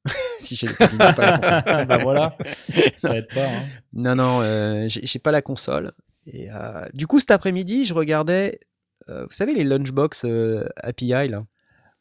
[0.38, 1.62] si j'ai pas la console.
[1.86, 2.36] bah voilà,
[2.94, 3.46] ça aide pas.
[3.46, 3.66] hein.
[3.92, 5.92] Non, non, euh, j'ai pas la console.
[6.26, 8.60] Et euh, du coup, cet après-midi, je regardais,
[9.08, 11.44] euh, vous savez, les Lunchbox euh, API, là?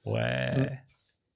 [0.05, 0.69] Ouais.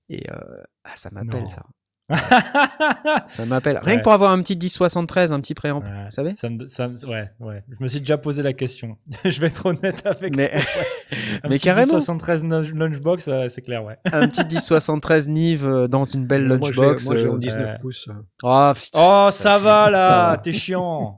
[0.09, 1.63] Et ah, ça m'appelle, ça.
[3.29, 3.79] Ça m'appelle.
[3.83, 3.97] Rien Ouais.
[3.99, 6.87] que pour avoir un petit 1073, un petit préamp, Ouais, vous savez ça me- ça
[6.87, 7.63] me- ouais, ouais.
[7.69, 8.97] Je me suis déjà posé la question.
[9.25, 10.57] je vais être honnête avec Mais- toi.
[10.59, 11.17] ouais.
[11.43, 11.87] Un mais petit carrément.
[11.99, 13.97] 73 lunchbox, euh, c'est clair, ouais.
[14.11, 17.05] Un petit 1073 Nive euh, dans une belle lunchbox.
[17.05, 18.07] Moi, j'ai euh, en 19 euh, pouces.
[18.09, 18.13] euh.
[18.43, 21.17] Oh, putain, Oh, ça va là, t'es chiant.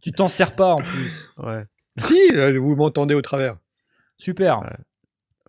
[0.00, 1.30] tu t'en sers pas en plus.
[1.38, 1.64] Ouais.
[1.98, 3.56] Si, euh, vous m'entendez au travers.
[4.16, 4.60] Super.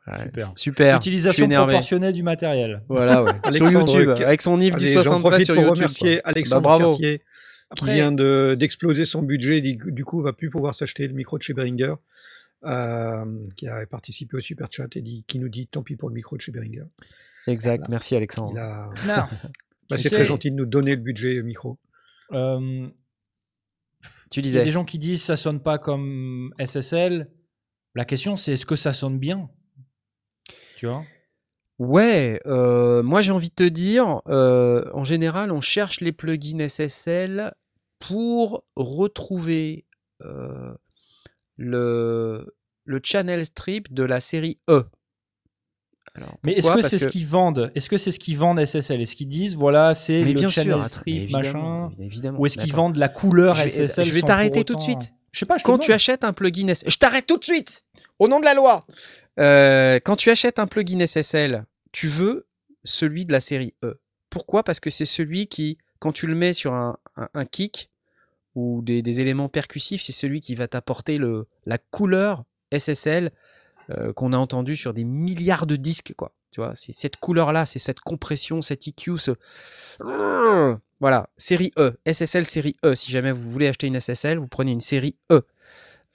[0.10, 0.24] Ouais.
[0.26, 0.52] Super.
[0.56, 0.98] Super.
[0.98, 2.84] Utilisation proportionnée du matériel.
[2.90, 3.32] Voilà, ouais.
[3.52, 5.76] sur Alexandre, YouTube, avec son j'en 1073 profite sur pour YouTube.
[5.78, 6.30] remercier quoi.
[6.32, 6.90] Alexandre Bah, bravo.
[6.92, 7.22] Cartier,
[7.70, 9.62] Après- qui vient de- d'exploser son budget.
[9.62, 11.94] Du, du coup, va plus pouvoir s'acheter le micro de chez Behringer,
[12.66, 16.10] euh, qui a participé au super chat et dit, qui nous dit tant pis pour
[16.10, 16.84] le micro de chez Behringer.
[17.48, 17.78] Exact.
[17.80, 17.92] Voilà.
[17.92, 18.58] Merci Alexandre.
[18.60, 18.90] A-.
[19.90, 21.80] Bah, c'est très gentil de nous donner le budget micro.
[22.32, 22.88] Euh,
[24.30, 24.64] Tu Il y a disais.
[24.64, 27.28] des gens qui disent ça sonne pas comme SSL.
[27.96, 29.50] La question c'est est-ce que ça sonne bien?
[30.80, 31.04] Tu vois
[31.78, 36.68] Ouais, euh, moi j'ai envie de te dire, euh, en général, on cherche les plugins
[36.70, 37.54] SSL
[38.00, 39.86] pour retrouver
[40.24, 40.74] euh,
[41.58, 42.56] le,
[42.86, 44.86] le channel strip de la série E.
[46.16, 47.72] Alors, Mais est-ce que c'est ce qu'ils vendent?
[47.76, 50.76] Est-ce que c'est ce qu'ils vendent SSL Est-ce qu'ils disent voilà c'est le bien channel
[50.76, 52.40] sûr, strip machin évidemment?
[52.40, 55.12] Ou est-ce qu'ils vendent la couleur Je vais- SSL je vais t'arrêter tout de suite.
[55.32, 55.58] Je sais pas.
[55.58, 57.84] Je Quand tu achètes un plugin SSL, je t'arrête tout de suite
[58.18, 58.86] au nom de la loi.
[59.40, 62.48] Euh, quand tu achètes un plugin SSL, tu veux
[62.84, 64.00] celui de la série E.
[64.30, 64.64] Pourquoi?
[64.64, 66.98] Parce que c'est celui qui, quand tu le mets sur un,
[67.52, 67.90] kick
[68.56, 71.20] ou des, éléments percussifs, c'est celui qui va t'apporter
[71.66, 73.32] la couleur SSL
[73.90, 76.14] euh, qu'on a entendu sur des milliards de disques.
[76.52, 79.32] Tu vois, c'est cette couleur-là, c'est cette compression, cet EQ, ce
[81.00, 82.96] voilà, série E, SSL série E.
[82.96, 85.46] Si jamais vous voulez acheter une SSL, vous prenez une série E.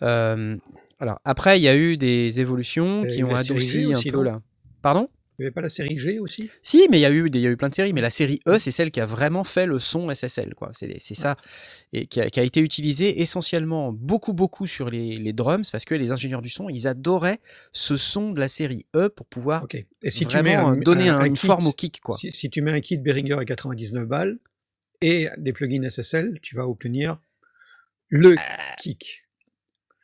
[0.03, 0.57] Euh,
[1.05, 4.41] alors après, il y a eu des évolutions qui ont adouci un aussi, peu là.
[4.83, 5.07] Pardon?
[5.39, 6.49] Il n'y avait pas la série G aussi?
[6.63, 7.93] Si, mais il y a eu des- il y a eu plein de séries.
[7.93, 10.55] Mais la série E, c'est celle qui a vraiment fait le son SSL.
[10.73, 11.37] C'est c'est ça
[11.93, 15.85] et qui a, qui a été utilisé essentiellement beaucoup beaucoup sur les, les drums parce
[15.85, 17.41] que les ingénieurs du son, ils adoraient
[17.73, 19.75] ce son de la série E pour pouvoir Ok.
[20.03, 22.17] Et si tu mets un, donner un- un- un une kit- forme au kick, quoi.
[22.17, 24.39] Si, si tu mets un kit Behringer à 99 balles
[25.03, 27.19] et des plugins SSL, tu vas obtenir
[28.09, 29.25] le Euh, kick.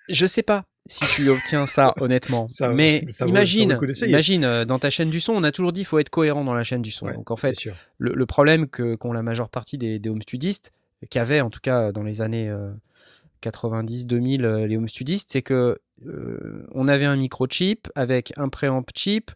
[0.08, 3.70] Je sais pas si tu obtiens ça honnêtement, Ça- mais ça vaut- imagine,
[4.08, 6.44] imagine euh, dans ta chaîne du son, on a toujours dit il faut être cohérent
[6.44, 7.06] dans la chaîne du son.
[7.06, 7.54] Ouais, Donc en fait,
[7.98, 10.72] le, le problème que qu'ont la majeure partie des, des home studistes,
[11.08, 12.52] qu'avaient en tout cas dans les années
[13.42, 18.84] 90-2000 euh, les home studistes, c'est que euh, on avait un microchip avec un préamp
[18.94, 19.30] cheap,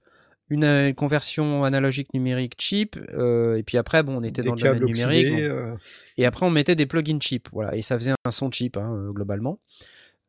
[0.50, 4.54] une, euh, conversion analogique numérique cheap, euh, et puis après bon on était Des dans
[4.54, 5.74] le domaine numérique, oxydés, on- euh,
[6.18, 8.92] et après on mettait des plugins cheap, voilà, et ça faisait un son cheap hein,
[8.94, 9.58] euh, globalement.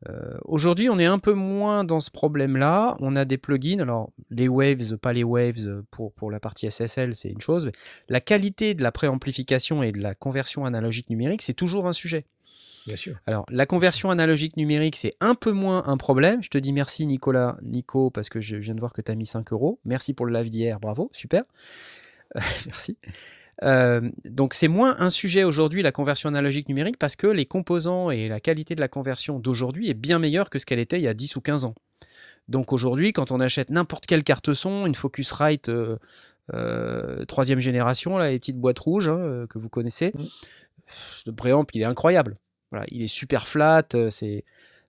[0.08, 2.96] Euh, Aujourd'hui, on est un peu moins dans ce problème-là.
[3.00, 7.14] On a des plugins, alors les waves, pas les waves pour, pour la partie SSL,
[7.14, 7.66] c'est une chose.
[7.66, 7.72] mais
[8.08, 12.26] la qualité de la préamplification et de la conversion analogique numérique, c'est toujours un sujet.
[12.86, 13.16] bien sûr.
[13.26, 16.42] Alors, la conversion analogique numérique, c'est un peu moins un problème.
[16.42, 19.14] Je te dis merci, Nicolas, Nico, parce que je viens de voir que tu as
[19.14, 19.80] mis 5 euros.
[19.84, 21.42] Merci pour le live d'hier, bravo, super.
[22.36, 22.98] Euh, merci.
[23.62, 28.10] Euh, donc, c'est moins un sujet aujourd'hui, la conversion analogique numérique, parce que les composants
[28.10, 31.02] et la qualité de la conversion d'aujourd'hui est bien meilleure que ce qu'elle était il
[31.02, 31.74] y a 10 ou 15 ans.
[32.48, 35.96] Donc, aujourd'hui, quand on achète n'importe quelle carte son, une Focusrite euh,
[36.54, 40.26] euh, troisième génération, là, les petites boîtes rouges hein, euh, que vous connaissez, Mm.
[41.26, 42.36] le préamp, il est incroyable.
[42.70, 44.44] Voilà, il est super flat, euh, c'est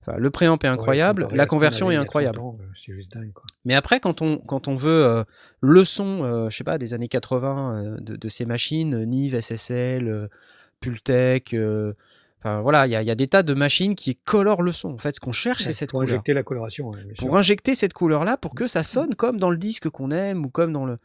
[0.07, 2.39] enfin, le préamp est incroyable, Ouais, la conversion est il y a 30 incroyable.
[2.39, 3.33] euh, C'est juste dingue.
[3.33, 3.43] Quoi.
[3.65, 5.23] Mais après, quand on, quand on veut euh,
[5.61, 9.39] le son, euh, je sais pas, des années 80 euh, de, de ces machines, Nive,
[9.39, 10.29] SSL,
[10.79, 11.55] Pultec,
[12.39, 14.71] enfin voilà, il y a, il y a des tas de machines qui colorent le
[14.71, 14.89] son.
[14.93, 16.13] En fait, ce qu'on cherche, c'est cette pour couleur.
[16.15, 16.89] injecter la coloration.
[16.89, 16.99] ouais.
[17.17, 20.49] Pour injecter cette couleur-là, pour que ça sonne comme dans le disque qu'on aime ou
[20.49, 20.97] comme dans le.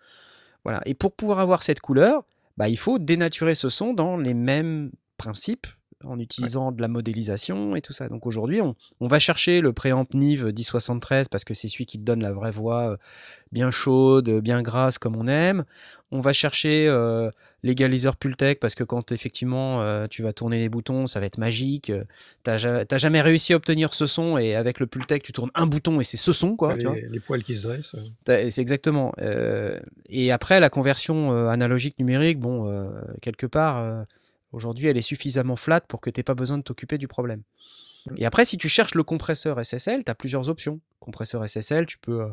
[0.65, 0.81] Voilà.
[0.87, 2.23] Et pour pouvoir avoir cette couleur,
[2.59, 5.67] bah, il faut dénaturer ce son dans les mêmes principes
[6.05, 8.09] en utilisant de la modélisation et tout ça.
[8.09, 11.99] Donc aujourd'hui, on, on va chercher le préamp Nive 1073 parce que c'est celui qui
[11.99, 12.97] te donne la vraie voix euh,
[13.53, 15.65] bien chaude, bien grasse comme on aime.
[16.11, 17.31] On va chercher euh,
[17.63, 21.39] l'égaliseur Pultec parce que quand effectivement euh, tu vas tourner les boutons, ça va être
[21.39, 21.91] magique.
[22.43, 25.67] T'as ja- jamais réussi à obtenir ce son et avec le Pultec, tu tournes un
[25.67, 26.75] bouton et c'est ce son quoi.
[26.75, 26.95] Vois.
[27.11, 27.97] les, poils qui se dressent.
[28.27, 29.13] C'est exactement.
[29.19, 32.91] euh, et après, la conversion euh, analogique numérique, bon, euh,
[33.23, 34.03] quelque part, euh,
[34.53, 37.43] aujourd'hui, elle est suffisamment flat pour que tu n'aies pas besoin de t'occuper du problème.
[38.17, 40.81] Et après, si tu cherches le compresseur SSL, tu as plusieurs options.
[41.01, 42.21] Compresseur SSL, tu peux.
[42.23, 42.29] euh,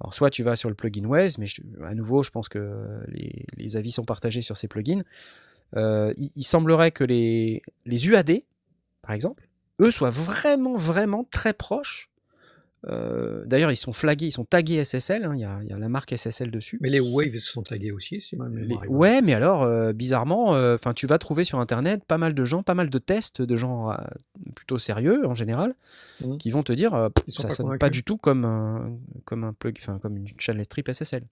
[0.00, 3.00] alors, soit tu vas sur le plugin Waves, mais je- à nouveau, je pense que
[3.08, 5.02] les, les avis sont partagés sur ces plugins.
[5.76, 8.42] Euh, il, il semblerait que les, les UAD,
[9.02, 9.48] par exemple,
[9.80, 12.10] eux soient vraiment, vraiment très proches
[12.86, 15.24] Euh, D'ailleurs, ils sont flagués, ils sont tagués SSL.
[15.24, 16.78] hein, Il y, a, il y a la marque SSL dessus.
[16.80, 18.96] Mais les waves sont tagués aussi, si ma Les- mémoire bonne.
[18.96, 22.44] Ouais, mais alors, euh, bizarrement, euh, enfin, tu vas trouver sur Internet pas mal de
[22.44, 23.92] gens, pas mal de tests de gens
[24.54, 25.74] plutôt sérieux en général,
[26.20, 26.38] Mhm.
[26.38, 26.92] qui vont te dire,
[27.28, 30.88] ça pas sonne pas du tout comme un, comme un plug, comme une channel strip
[30.88, 31.24] SSL.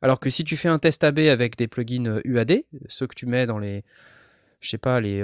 [0.00, 3.26] Alors que si tu fais un test AB avec des plugins UAD, ceux que tu
[3.26, 3.84] mets dans les,
[4.60, 5.18] je sais pas, les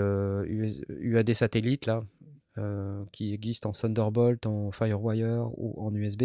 [1.00, 2.02] UAD satellites là,
[3.12, 6.22] qui existent en Thunderbolt, en Firewire ou en USB.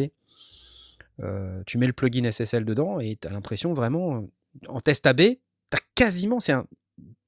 [1.24, 4.22] euh, tu mets le plugin SSL dedans et tu as l'impression vraiment, euh,
[4.68, 5.22] en test AB,
[5.70, 6.68] t'as quasiment, c'est un,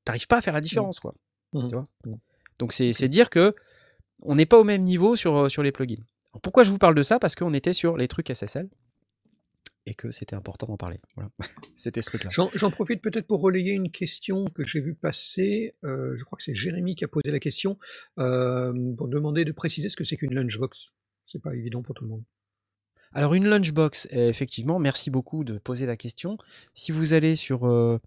[0.05, 1.15] t'arrives pas à faire la différence quoi.
[1.53, 2.17] Tu vois Mhm.
[2.59, 3.55] Donc c'est c'est dire que
[4.23, 6.03] on n'est pas au même niveau sur, euh, sur les plugins.
[6.33, 7.17] Alors, pourquoi je vous parle de ça?
[7.19, 8.69] Parce qu'on était sur les trucs SSL
[9.89, 10.99] et que c'était important d'en parler.
[11.15, 11.29] Voilà.
[11.75, 12.29] c'était ce truc-là.
[12.53, 15.75] J'en profite peut-être pour relayer une question que j'ai vue passer.
[15.83, 17.77] euh, je crois que c'est Jérémy qui a posé la question
[18.19, 20.91] euh, pour demander de préciser ce que c'est qu'une lunchbox.
[21.25, 22.23] C'est pas évident pour tout le monde.
[23.13, 26.37] Alors une lunchbox, euh, effectivement, merci beaucoup de poser la question.
[26.75, 27.99] Si vous allez sur, euh,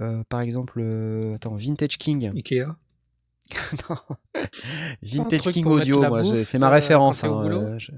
[0.00, 2.66] euh, par exemple, euh, attends, Vintage King, Ikea.
[3.90, 3.96] Non.
[5.02, 6.02] Vintage King Audio,
[6.44, 7.24] c'est ma référence.
[7.24, 7.92] hein, euh, je-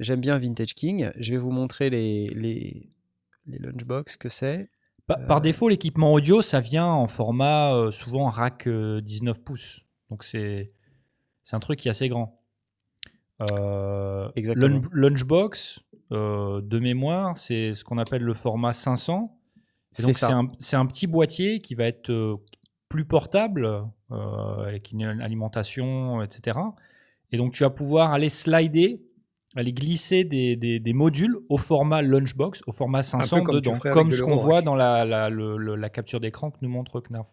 [0.00, 1.10] J'aime bien Vintage King.
[1.16, 2.88] Je vais vous montrer les, les,
[3.46, 4.68] les lunchbox que c'est.
[5.06, 9.40] Pa- Euh, Par défaut, l'équipement audio, ça vient en format euh, souvent rack euh, 19
[9.44, 9.84] pouces.
[10.10, 10.72] Donc c'est
[11.52, 12.40] un truc qui est assez grand.
[13.52, 14.80] Euh, Exactement.
[14.92, 15.80] lun- Lunchbox,
[16.12, 19.36] euh, de mémoire, c'est ce qu'on appelle le format 500.
[19.98, 22.36] Et C'est un, un petit boîtier qui va être euh,
[22.88, 23.64] plus portable,
[24.12, 26.58] euh, avec une alimentation, etc.
[27.32, 29.02] Et donc tu vas pouvoir aller slider,
[29.56, 34.12] aller glisser des, des- des modules au format Lunchbox, au format 500 comme dedans, comme
[34.12, 37.26] ce qu'on voit dans la, la- le- le- la capture d'écran que nous montre Knarf.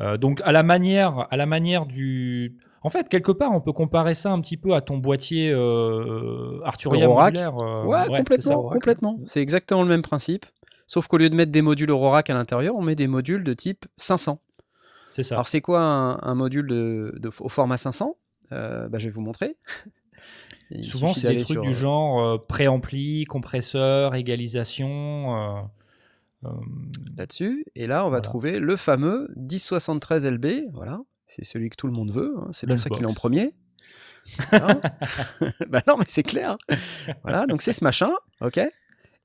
[0.00, 3.72] Euh, donc à la manière, à la manière du, en fait quelque part on peut
[3.74, 7.34] comparer ça un petit peu à ton boîtier euh, Arturia Eurorack.
[7.34, 7.58] modulaire.
[7.58, 8.72] euh, ouais, c'est complètement, Eurorack.
[8.72, 9.20] complètement.
[9.26, 10.46] C'est exactement le même principe.
[10.86, 13.54] Sauf qu'au lieu de mettre des modules Eurorack à l'intérieur, on met des modules de
[13.54, 14.40] type 500.
[15.12, 15.34] C'est ça.
[15.36, 18.16] Alors c'est quoi un, un module de, de- au format 500
[18.52, 19.56] Euh, bah, Je vais vous montrer.
[20.74, 25.66] Il Souvent, c'est des trucs sur, du euh, genre euh, préampli, compresseur, égalisation.
[26.44, 26.48] euh,
[27.16, 27.64] là-dessus.
[27.76, 28.20] Et là, on va Voilà.
[28.22, 30.46] trouver le fameux 1073 LB.
[30.72, 32.34] Voilà, c'est celui que tout le monde veut.
[32.38, 32.48] hein.
[32.52, 33.54] C'est pour ça qu'il est en premier.
[34.50, 34.80] Voilà.
[35.68, 36.56] bah non, mais c'est clair.
[37.22, 38.10] Voilà, donc c'est ce machin,
[38.40, 38.60] ok.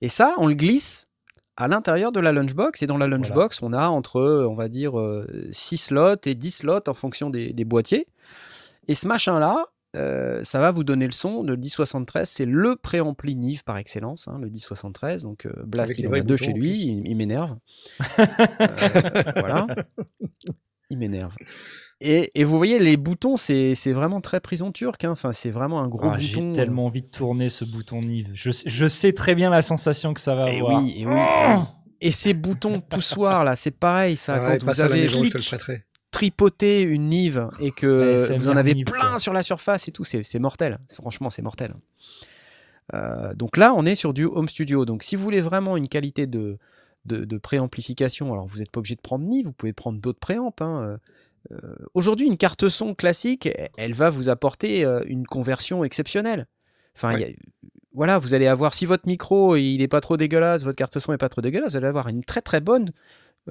[0.02, 1.08] Et ça, on le glisse
[1.56, 2.84] à l'intérieur de la lunchbox.
[2.84, 4.94] Et dans la lunchbox, on a entre, on va dire,
[5.52, 8.08] 6 slots et 10 slots en fonction des, des boîtiers.
[8.88, 9.66] Et ce machin-là,
[9.98, 12.30] euh, ça va vous donner le son de 1073.
[12.30, 15.24] C'est le préampli Nive par excellence, hein, le 1073.
[15.24, 17.56] Donc euh, Blast, Avec il en a deux boutons, chez lui, il, il m'énerve.
[18.20, 19.68] Euh, voilà.
[20.90, 21.36] Il m'énerve.
[22.00, 25.04] Et, et vous voyez, les boutons, c'est c'est vraiment très prison turque.
[25.04, 25.12] hein.
[25.12, 26.52] Enfin, c'est vraiment un gros ah, J'ai bouton.
[26.52, 28.30] euh, tellement envie de tourner ce bouton Nive.
[28.34, 30.82] Je, sais- je sais très bien la sensation que ça va Et avoir.
[30.82, 31.20] oui, et oui.
[32.00, 34.50] Et ces boutons poussoirs là, c'est pareil ça.
[34.50, 35.50] Ouais, quand vous avez maison, je te le clic,
[36.12, 39.20] tripoté une Nive et que vous en avez Nive, plein quoi.
[39.20, 40.80] sur la surface et tout, c'est mortel.
[40.90, 41.74] Franchement, c'est mortel.
[42.94, 44.86] Euh, donc là, on est sur du home studio.
[44.86, 46.58] Donc si vous voulez vraiment une qualité de,
[47.06, 50.20] de, de préamplification, alors vous n'êtes pas obligé de prendre Nive, vous pouvez prendre d'autres
[50.20, 50.54] préamps.
[50.62, 50.98] hein.
[51.52, 51.58] Euh,
[51.94, 56.48] Aujourd'hui, une carte son classique, elle va vous apporter euh, une conversion exceptionnelle.
[56.96, 57.22] Enfin, Ouais.
[57.22, 57.36] il y a-
[57.94, 61.14] voilà, vous allez avoir, si votre micro il est pas trop dégueulasse, votre carte son
[61.14, 62.92] est pas trop dégueulasse, vous allez avoir une très très bonne euh,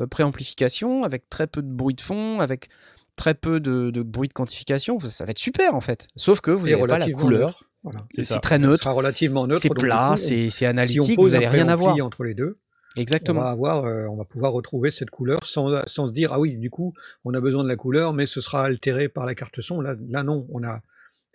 [0.04, 2.68] préamplification avec très peu de bruit de fond, avec
[3.16, 5.00] très peu de, de bruit de quantification.
[5.00, 6.08] Ça va être super en fait.
[6.16, 7.64] Sauf que vous n'avez pas la couleur.
[7.82, 8.04] Voilà.
[8.10, 9.60] C'est très neutre, sera relativement neutre.
[9.62, 11.96] c'est plat, c'est c'est si on analytique, pose vous un allez rien avoir.
[12.04, 12.58] entre les deux,
[12.96, 13.40] on Exactement.
[13.42, 16.56] va avoir, euh, on va pouvoir retrouver cette couleur sans, sans se dire ah oui
[16.56, 16.94] du coup
[17.24, 19.80] on a besoin de la couleur mais ce sera altéré par la carte son.
[19.80, 20.80] Là, là non, on a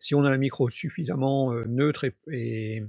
[0.02, 2.84] si on a un micro suffisamment euh, neutre et, et-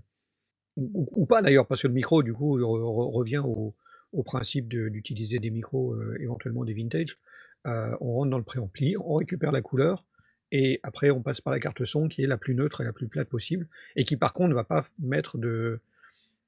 [0.77, 3.75] ou, ou pas d'ailleurs parce que le micro du coup re- re- revient au,
[4.13, 7.19] au principe de- d'utiliser des micros euh, éventuellement des vintage.
[7.67, 10.05] Euh, on rentre dans le préampli, on récupère la couleur
[10.51, 12.93] et après on passe par la carte son qui est la plus neutre et la
[12.93, 15.81] plus plate possible et qui par contre ne va pas mettre de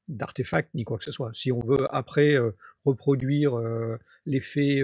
[0.08, 1.30] d'artefacts ni quoi que ce soit.
[1.34, 2.50] Si on veut après euh,
[2.84, 3.58] reproduire
[4.26, 4.82] l'effet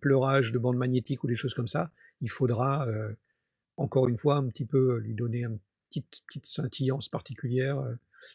[0.00, 2.88] pleurage de bande magnétique ou des choses comme ça, il faudra
[3.76, 7.80] encore une fois un petit peu lui donner une petite, petite scintillance particulière,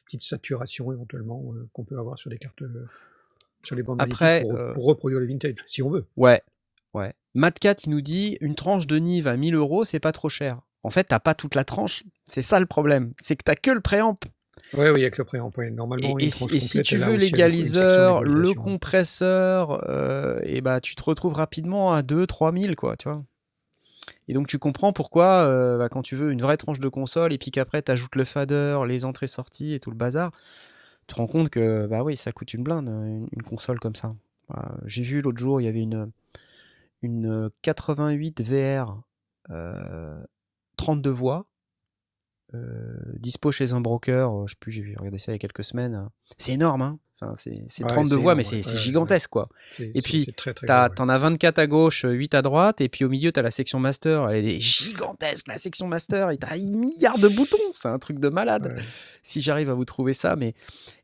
[0.05, 2.63] petite saturation éventuellement qu'on peut avoir sur des cartes,
[3.63, 6.05] sur les bandes Après, pour, euh, pour reproduire les vintage, si on veut.
[6.17, 6.41] Ouais,
[6.93, 7.13] ouais.
[7.33, 10.59] Matcat, il nous dit une tranche de Nive à 1000 euros, c'est pas trop cher.
[10.83, 12.03] En fait, t'as pas toute la tranche.
[12.27, 13.13] C'est ça le problème.
[13.19, 14.15] C'est que t'as que le préamp.
[14.73, 15.69] Oui, oui, avec le préamp, ouais.
[15.69, 16.17] normalement.
[16.19, 21.03] Et, et si, et si tu veux l'égaliseur, le compresseur, euh, et bah tu te
[21.03, 23.23] retrouves rapidement à 2 3000 quoi, tu vois.
[24.27, 27.33] Et donc tu comprends pourquoi euh, bah, quand tu veux une vraie tranche de console
[27.33, 30.31] et puis qu'après tu ajoutes le fader, les entrées-sorties et tout le bazar,
[31.11, 34.15] te rends compte que bah oui, ça coûte une blinde une, console comme ça.
[34.47, 34.75] Voilà.
[34.85, 36.11] J'ai vu l'autre jour, il y avait une,
[37.01, 39.01] une 88 VR
[39.49, 40.23] euh,
[40.77, 41.45] 32 voix
[42.53, 45.39] euh, dispo chez un broker, euh, je sais plus, j'ai regardé ça il y a
[45.39, 46.09] quelques semaines.
[46.37, 49.47] C'est énorme, hein enfin, c'est c'est Ouais, 32 c'est voix, mais c'est gigantesque, quoi.
[49.93, 50.25] Et puis.
[50.95, 53.79] T'en as 24 à gauche, 8 à droite, et puis au milieu, t'as la section
[53.79, 54.29] master.
[54.29, 57.57] Elle est gigantesque, la section master, et t'as un milliard de boutons.
[57.73, 58.73] C'est un truc de malade.
[58.75, 58.83] Ouais.
[59.23, 60.35] Si j'arrive à vous trouver ça.
[60.35, 60.53] Mais...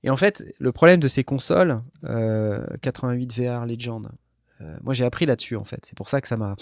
[0.04, 4.08] Et en fait, le problème de ces consoles, euh, 88 VR Legend,
[4.62, 5.80] euh, moi j'ai appris là-dessus, en fait.
[5.86, 6.56] C'est pour ça que ça m'a.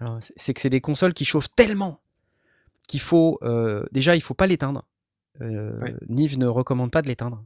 [0.00, 2.00] Alors, c'est- C'est que c'est des consoles qui chauffent tellement
[2.88, 3.38] qu'il faut.
[3.42, 4.84] euh, déjà, il faut pas l'éteindre.
[5.42, 5.94] Euh, Ouais.
[6.08, 7.44] Nive ne recommande pas de l'éteindre.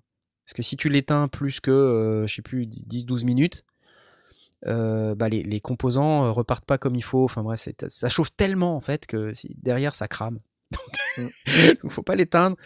[0.51, 3.64] Parce que si tu l'éteins plus que, euh, je sais plus, 10-12 minutes,
[4.66, 7.22] euh, bah, les, les composants euh, repartent pas comme il faut.
[7.22, 9.30] Enfin bref, ça chauffe tellement en fait que
[9.62, 10.40] derrière ça crame.
[11.16, 11.32] Donc,
[11.82, 12.57] donc faut pas l'éteindre.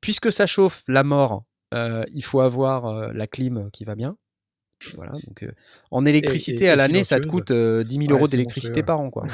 [0.00, 1.42] Puisque ça chauffe la mort,
[1.74, 4.16] euh, il faut avoir la clim qui va bien.
[4.96, 5.50] Voilà, donc euh,
[5.90, 8.82] en électricité et- à et l'année, ça te coûte euh, 10 000 Ouais, euros d'électricité
[8.82, 9.10] par an.
[9.10, 9.24] Quoi,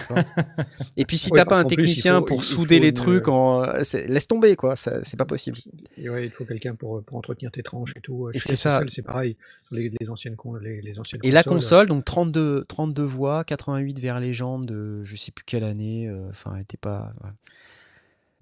[0.97, 2.95] et puis si Ouais, t'as pas un qu'en plus, technicien faut- pour souder les une-
[2.95, 3.65] trucs, en...
[3.83, 5.59] c'est- laisse tomber quoi, c'est pas possible.
[5.97, 8.31] Et ouais, il faut quelqu'un pour, pour entretenir tes tranches et tout.
[8.35, 8.83] Et c'est ça.
[8.89, 9.37] C'est pareil.
[9.71, 14.19] Les, les anciennes, les, les anciennes Et la console, donc 32, 32 voix, 88 vers
[14.21, 17.13] légende de je sais plus quelle année, euh, enfin elle était pas.
[17.21, 17.35] voilà.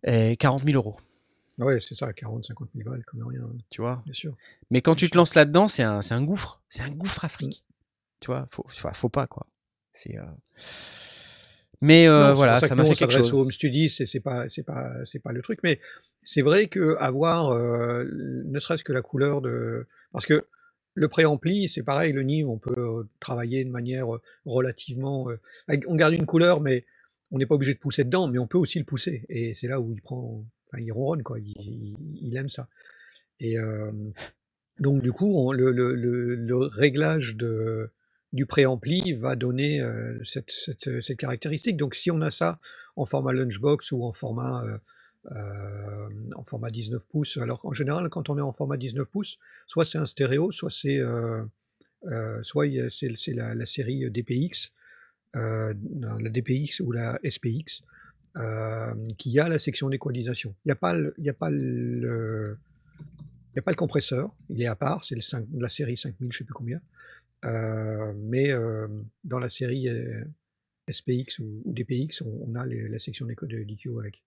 [0.04, 1.02] Et 40 000 euros, euh,
[1.59, 3.40] Ouais, c'est ça, 40, 50 000 balles, comme rien,
[3.70, 4.02] tu vois?
[4.04, 4.36] bien sûr.
[4.70, 7.64] Mais quand tu te lances là-dedans, c'est un, un gouffre, c'est un gouffre afrique.
[8.20, 9.46] Tu vois, faut, faut, faut pas quoi.
[9.92, 10.18] C'est.
[10.18, 10.22] euh,
[11.80, 13.32] Mais euh, Non, voilà, ça m'a fait quelque chose.
[13.34, 15.61] au home study, c'est pas, c'est pas, c'est pas le truc.
[15.62, 15.80] Mais
[16.22, 18.04] c'est vrai que avoir, euh,
[18.44, 20.46] ne serait-ce que la couleur de, parce que
[20.94, 24.07] le préampli, c'est pareil, le NIV, on peut travailler de manière
[24.46, 25.28] relativement,
[25.86, 26.86] on garde une couleur, mais
[27.30, 29.26] on n'est pas obligé de pousser dedans, mais on peut aussi le pousser.
[29.28, 30.42] Et c'est là où il prend,
[30.76, 32.68] enfin, il ronronne quoi, il, aime ça.
[33.40, 33.92] Et euh,
[34.78, 37.90] donc du coup, le, réglage de,
[38.32, 41.76] du préampli va donner euh, cette, caractéristique.
[41.76, 42.60] Donc si on a ça
[42.96, 44.64] en format lunchbox ou en format,
[45.32, 49.38] euh, en format 19 pouces, alors en général quand on est en format 19 pouces,
[49.66, 51.00] soit c'est un stéréo, soit c'est
[52.42, 54.72] soit c'est la, la série DPX,
[55.34, 55.74] la
[56.30, 57.82] DPX ou la SPX,
[58.37, 60.55] euh, qui a la section d'équalisation.
[60.64, 61.32] Il n'y a pas le, a a
[63.62, 66.45] pas le compresseur, il est à part, c'est le 5 la série 5000, je sais
[66.45, 66.80] plus combien.
[67.45, 68.89] Euh, mais euh,
[69.24, 69.89] dans la série
[70.89, 74.22] SPX ou, DPX, on, a les- la section d'EQ avec.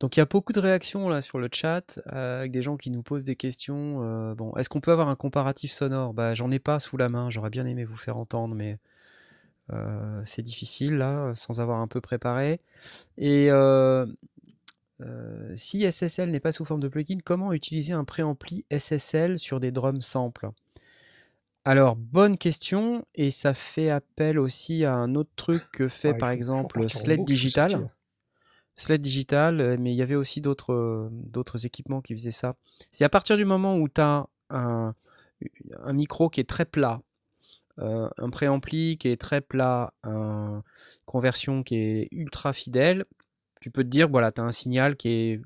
[0.00, 2.90] Donc il y a beaucoup de réactions là sur le chat avec des gens qui
[2.90, 4.34] nous posent des questions.
[4.34, 6.12] bon, est-ce qu'on peut avoir un comparatif sonore?
[6.12, 7.30] Bah j'en ai pas sous la main.
[7.30, 8.78] J'aurais bien aimé vous faire entendre, mais
[9.70, 12.60] euh, c'est difficile là, sans avoir un peu préparé.
[13.16, 14.06] Et euh,
[15.00, 19.60] euh, si SSL n'est pas sous forme de plugin, comment utiliser un préampli SSL sur
[19.60, 20.50] des drums samples?
[21.64, 26.14] Alors bonne question et ça fait appel aussi à un autre truc que fait Ouais,
[26.16, 27.88] il par exemple Sled Digital.
[28.74, 32.56] Sled Digital, mais il y avait aussi d'autres d'autres équipements qui faisaient ça.
[32.90, 34.96] C'est à partir du moment où tu as un,
[35.82, 37.00] un micro qui est très plat,
[37.78, 40.62] euh, un préampli qui est très plat, une
[41.06, 43.04] conversion qui est ultra fidèle,
[43.60, 45.40] tu peux te dire, voilà, tu as un signal qui est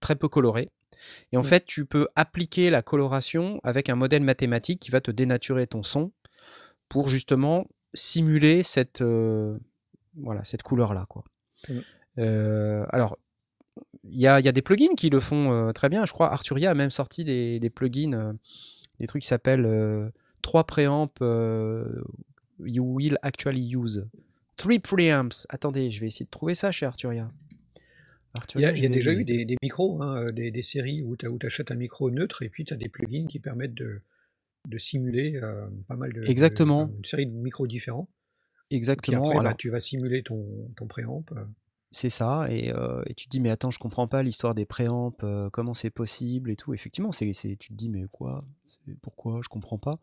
[0.00, 0.70] très peu coloré.
[1.32, 1.48] Et en Ouais.
[1.48, 5.82] fait, tu peux appliquer la coloration avec un modèle mathématique qui va te dénaturer ton
[5.82, 6.12] son
[6.88, 9.58] pour justement simuler cette, euh,
[10.16, 11.06] voilà, cette couleur-là.
[11.08, 11.24] quoi.
[12.18, 13.18] Euh, alors,
[14.04, 16.06] il y a, il y a des plugins qui le font euh, très bien.
[16.06, 18.34] Je crois Arturia a même sorti des, des plugins,
[19.00, 20.12] des trucs qui s'appellent
[20.42, 22.02] 3 préamps euh,
[22.60, 24.06] you will actually use.
[24.56, 25.46] 3 preamps.
[25.48, 27.30] Attendez, je vais essayer de trouver ça chez Arturia.
[28.54, 31.16] Il y a, y déjà eu des, des micros, hein, euh, des, des séries où
[31.16, 34.02] tu achètes un micro neutre et puis tu as des plugins qui permettent de,
[34.68, 36.82] de simuler euh, pas mal de, de- Exactement.
[36.82, 38.08] enfin, une série de micros différents.
[38.68, 39.42] Puis Exactement.
[39.42, 41.24] bah, tu vas simuler ton, ton préamp.
[41.92, 42.72] C'est ça, et,
[43.16, 45.12] tu te dis, mais attends, je comprends pas l'histoire des préamps,
[45.52, 46.74] comment c'est possible et tout.
[46.74, 48.44] Effectivement, c'est, tu te dis, mais quoi?
[49.02, 49.40] Pourquoi?
[49.42, 49.98] Je comprends pas.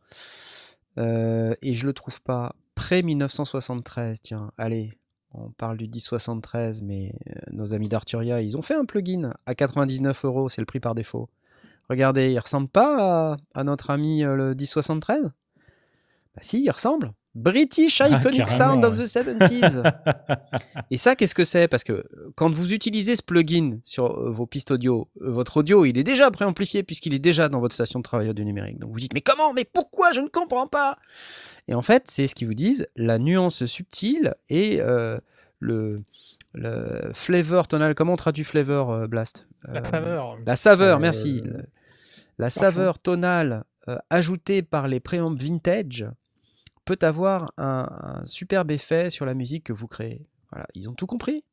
[0.98, 4.98] Et je le trouve pas près 1973, tiens, allez,
[5.34, 7.14] on parle du 1073, mais
[7.52, 10.96] nos amis d'Arturia, ils ont fait un plugin à 99 euros, c'est le prix par
[10.96, 11.30] défaut.
[11.90, 17.14] Regardez, il ressemble pas à, à notre ami le 1073 Bah si, il ressemble.
[17.36, 19.82] British Ah, Iconic Sound of the 70s.
[20.92, 21.68] Et ça, qu'est-ce que c'est?
[21.68, 22.04] Parce que euh,
[22.36, 26.04] quand vous utilisez ce plugin sur euh, vos pistes audio, euh, votre audio, il est
[26.04, 28.78] déjà préamplifié puisqu'il est déjà dans votre station de travail audio numérique.
[28.80, 29.54] Donc vous dites, mais comment?
[29.54, 30.14] Mais pourquoi?
[30.14, 30.98] Je ne comprends pas
[31.68, 35.18] Et en fait, c'est ce qu'ils vous disent, la nuance subtile et euh,
[35.60, 36.04] le,
[36.54, 39.48] Le flavor tonal, comment on traduit flavor, euh, Blast?
[39.68, 40.38] La faveur.
[40.46, 41.42] La saveur, Euh, merci.
[42.38, 46.06] La saveur tonale euh, ajoutée par les préambles vintage
[46.86, 50.26] peut avoir un, superbe effet sur la musique que vous créez.
[50.52, 51.44] Voilà, ils ont tout compris.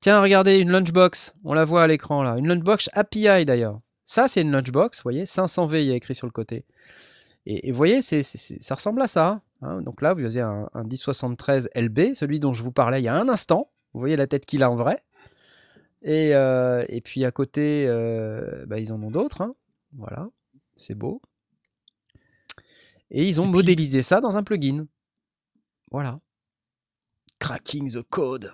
[0.00, 1.34] Tiens, regardez, une lunchbox.
[1.44, 2.36] On la voit à l'écran là.
[2.36, 3.80] Une lunchbox API d'ailleurs.
[4.04, 6.64] Ça, c'est une lunchbox, vous voyez, 500V, il y a écrit sur le côté.
[7.46, 9.42] Et, vous voyez, ça ressemble à ça.
[9.62, 9.82] hein.
[9.82, 13.08] Donc là, vous avez un, un 1073 LB, celui dont je vous parlais il y
[13.08, 13.70] a un instant.
[13.92, 15.02] Vous voyez la tête qu'il a en vrai.
[16.02, 19.42] Et, euh, puis à côté, euh, bah, ils en ont d'autres.
[19.42, 19.54] hein.
[19.96, 20.28] Voilà,
[20.74, 21.20] c'est beau.
[23.10, 24.86] Et ils ont Et puis- modélisé ça dans un plugin.
[25.90, 26.20] Voilà.
[27.38, 28.52] Cracking the code.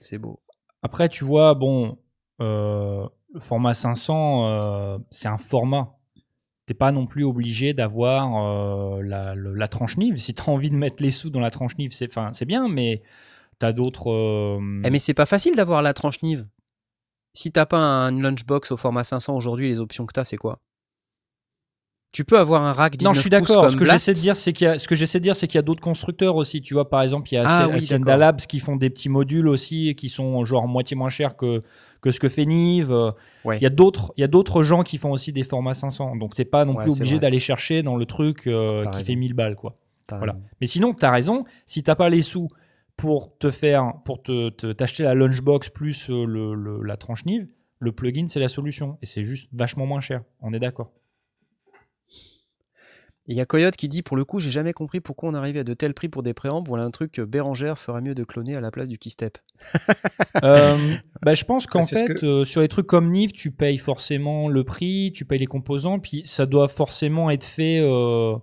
[0.00, 0.40] C'est beau.
[0.82, 1.98] Après, tu vois, bon,
[2.40, 5.94] euh, le format 500, euh, c'est un format.
[6.66, 8.36] T'es pas non plus obligé d'avoir
[8.98, 10.16] euh, la, tranche Nive.
[10.18, 12.68] Si tu as envie de mettre les sous dans la tranche Nive, c'est c'est bien,
[12.68, 13.02] mais
[13.58, 14.10] tu as d'autres.
[14.10, 16.46] euh, Eh, mais c'est pas facile d'avoir la tranche Nive.
[17.34, 20.60] Si t'as pas un lunchbox au format 500 aujourd'hui, les options que t'as, c'est quoi?
[22.10, 23.68] Tu peux avoir un rack 19 Non, je suis d'accord.
[23.70, 25.46] Ce que j'essaie de dire, c'est qu'il y a, ce que j'essaie de dire, c'est
[25.46, 26.62] qu'il y a d'autres constructeurs aussi.
[26.62, 27.86] Tu vois, par exemple, il y a Ah oui.
[28.06, 31.62] Labs qui font des petits modules aussi qui sont genre moitié moins chers que,
[32.00, 32.90] que ce que fait Nive.
[33.44, 33.58] Ouais.
[33.58, 36.16] Il y a d'autres, il y a d'autres gens qui font aussi des formats 500.
[36.16, 38.96] Donc t'es pas non Ouais, plus obligé d'aller chercher dans le truc euh, T'as qui
[38.98, 39.06] raison.
[39.12, 39.76] fait 1000 balles, quoi.
[40.06, 40.32] T'as Voilà.
[40.32, 40.44] raison.
[40.62, 41.44] Mais sinon, tu as raison.
[41.66, 42.48] Si t'as pas les sous
[42.96, 47.26] pour te faire, pour te te- t'acheter la lunchbox plus euh, le, le- la tranche
[47.26, 47.46] Nive,
[47.80, 50.22] le plugin c'est la solution et c'est juste vachement moins cher.
[50.40, 50.90] On est d'accord.
[53.30, 55.60] Il y a Coyote qui dit pour le coup, j'ai jamais compris pourquoi on arrivait
[55.60, 56.66] à de tels prix pour des préambles.
[56.68, 59.38] Voilà un truc que Bérangère ferait mieux de cloner à la place du keystep.
[60.44, 60.76] Euh,
[61.22, 63.50] bah, je pense qu'en c'est ce fait, que- euh, sur les trucs comme Nive, tu
[63.50, 68.36] payes forcément le prix, tu payes les composants, puis ça doit forcément être fait euh,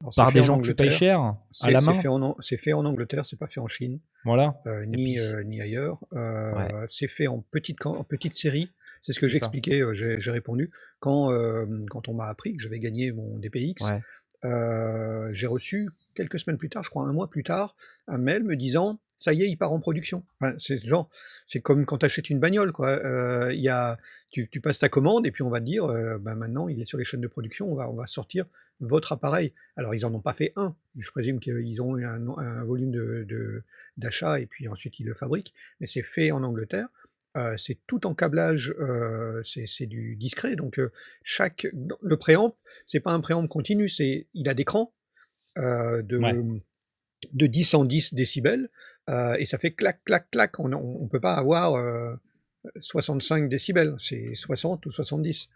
[0.00, 0.98] Alors, par fait des en gens que tu payes Angleterre.
[0.98, 1.94] cher à C'est la main.
[1.94, 4.60] fait, en An- c'est fait en Angleterre, c'est pas fait en Chine, Voilà.
[4.66, 5.98] euh, ni, puis, euh, ni ailleurs.
[6.12, 6.68] Euh, Ouais.
[6.90, 8.70] C'est fait en petite, en petite série.
[9.02, 10.70] C'est ce que j'expliquais, j'ai j'ai répondu.
[10.98, 14.02] Quand, euh, quand on m'a appris que j'avais gagné mon DPX, Ouais.
[14.44, 17.76] Euh, j'ai reçu quelques semaines plus tard, je crois un mois plus tard,
[18.08, 20.24] un mail me disant ça y est, il part en production.
[20.40, 21.10] Enfin, c'est genre,
[21.46, 22.88] c'est comme quand tu achètes une bagnole, quoi.
[22.88, 23.98] Euh, y a,
[24.30, 25.86] tu, passes ta commande et puis on va te dire,
[26.20, 28.46] ben maintenant il est sur les chaînes de production, on va, on va sortir
[28.80, 29.52] votre appareil.
[29.76, 33.62] Alors ils en ont pas fait un, je présume qu'ils ont un, un volume de-
[33.96, 36.88] d'achat et puis ensuite ils le fabriquent, mais c'est fait en Angleterre.
[37.36, 40.90] Euh, c'est tout en câblage, euh, c'est du discret, donc euh,
[41.22, 41.66] chaque
[42.02, 44.92] le préamp, c'est pas un préamp continu, c'est il a des crans
[45.56, 46.60] de Ouais.
[47.32, 48.68] de 10 en 10 décibels
[49.38, 50.58] et ça fait clac clac clac.
[50.58, 52.14] On on, on peut pas avoir euh,
[52.78, 55.48] 65 décibels, c'est 60 ou 70.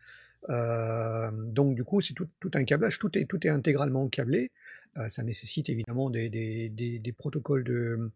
[0.50, 4.52] Euh, donc du coup c'est tout, tout un câblage, tout est tout est intégralement câblé.
[5.10, 8.12] Ça nécessite évidemment des, des, des, des protocoles de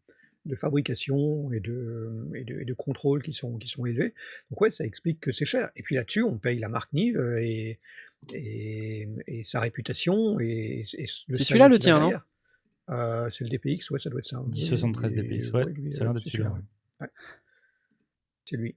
[0.49, 4.15] de fabrication et de, et de, et de contrôle qui sont, qui sont élevés.
[4.51, 5.71] Donc ouais, ça explique que c'est cher.
[5.77, 7.79] Et puis là-dessus, on paye la marque Nive euh, et,
[8.35, 10.41] et, et sa réputation.
[10.41, 11.07] Et, C'est
[11.45, 12.13] celui-là, le tien, non?
[12.91, 14.43] Euh, C'est le DPX, ouais, ça doit être ça.
[14.43, 16.61] 1073 Et- DPX, ouais, euh, c'est celui-là, ouais.
[17.01, 17.09] Ouais.
[18.45, 18.75] C'est lui.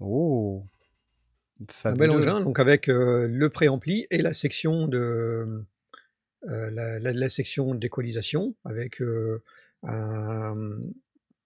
[0.00, 0.64] Oh.
[1.84, 2.12] Un bel Fabuleux.
[2.30, 4.98] engin, donc avec euh, le préampli et la section de
[6.48, 9.42] euh, la, la- la section d'équalisation avec euh,
[9.82, 10.78] un,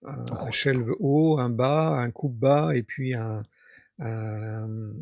[0.04, 3.42] un, shelve haut, un bas, un coupe bas et puis un,
[4.00, 4.92] un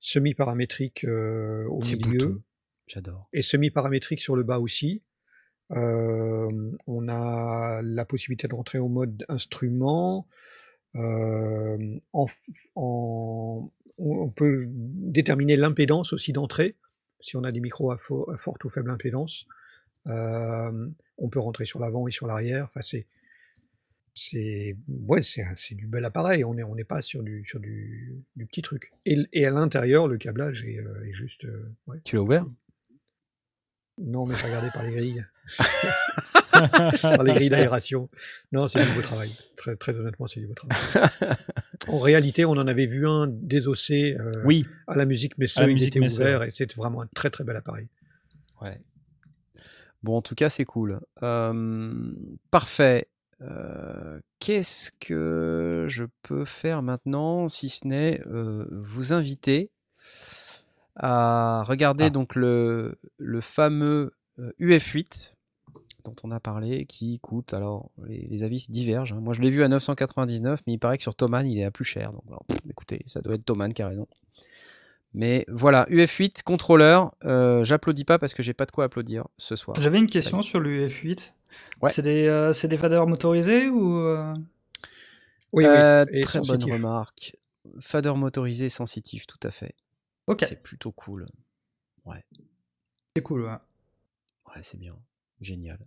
[0.00, 2.42] semi-paramétrique euh, au milieu.
[2.86, 3.28] J'adore.
[3.32, 5.02] et semi-paramétrique sur le bas aussi.
[5.72, 10.26] Euh, on a la possibilité de rentrer au mode instrument.
[10.96, 11.78] Euh,
[12.12, 16.76] en, f- en- on on peut déterminer l'impédance aussi d'entrée,
[17.20, 19.46] si on a des micros à, fo- à forte ou faible impédance.
[20.06, 22.64] On peut rentrer sur l'avant et sur l'arrière.
[22.64, 23.06] Enfin, c'est
[24.14, 26.44] c'est ouais, c'est du bel appareil.
[26.44, 28.92] On n'est on pas sur du sur du, du petit truc.
[29.06, 32.00] Et, et à l'intérieur, le câblage est, euh, est juste euh, ouais.
[32.04, 32.46] Tu l'as ouvert?
[33.98, 35.26] Non, mais regardé par les grilles.
[37.02, 38.08] par les grilles d'aération.
[38.50, 39.30] Non, c'est du beau travail.
[39.56, 40.76] Très, très honnêtement, c'est du beau travail.
[41.88, 45.70] En réalité, on en avait vu un désossé euh, oui, à la musique la Messeux,
[45.70, 47.88] il était ouvert et c'est vraiment un très très bel appareil.
[48.60, 48.78] Ouais.
[50.02, 51.00] Bon, en tout cas, c'est cool.
[51.22, 52.14] Euh,
[52.50, 53.08] parfait.
[53.42, 59.70] Euh, Qu'est-ce que je peux faire maintenant, si ce n'est euh, vous inviter
[60.96, 62.10] à regarder Ah.
[62.10, 65.34] donc le, le fameux euh, UF8
[66.04, 69.12] dont on a parlé, qui coûte, alors les, les avis divergent.
[69.12, 69.20] hein.
[69.20, 71.70] Moi, je l'ai vu à 999, mais il paraît que sur Thomann, il est à
[71.70, 72.12] plus cher.
[72.12, 74.06] Donc, alors, pff, écoutez, ça doit être Thomann qui a raison.
[75.12, 77.12] Mais voilà, UF8, contrôleur.
[77.24, 79.76] euh, J'applaudis pas parce que j'ai pas de quoi applaudir ce soir.
[79.80, 81.34] J'avais une question sur l'UF8.
[81.82, 81.90] Ouais.
[81.90, 83.98] C'est des, euh, des faders motorisés ou.
[83.98, 84.32] euh,
[85.52, 86.18] Oui, Euh, oui.
[86.18, 87.36] Et très bonne remarque.
[87.80, 89.74] Fader motorisé sensitif, tout à fait.
[90.26, 91.26] Ok, C'est plutôt cool.
[93.16, 93.42] c'est cool.
[93.44, 93.50] ouais.
[94.46, 94.94] Ouais, c'est bien.
[95.40, 95.78] Génial.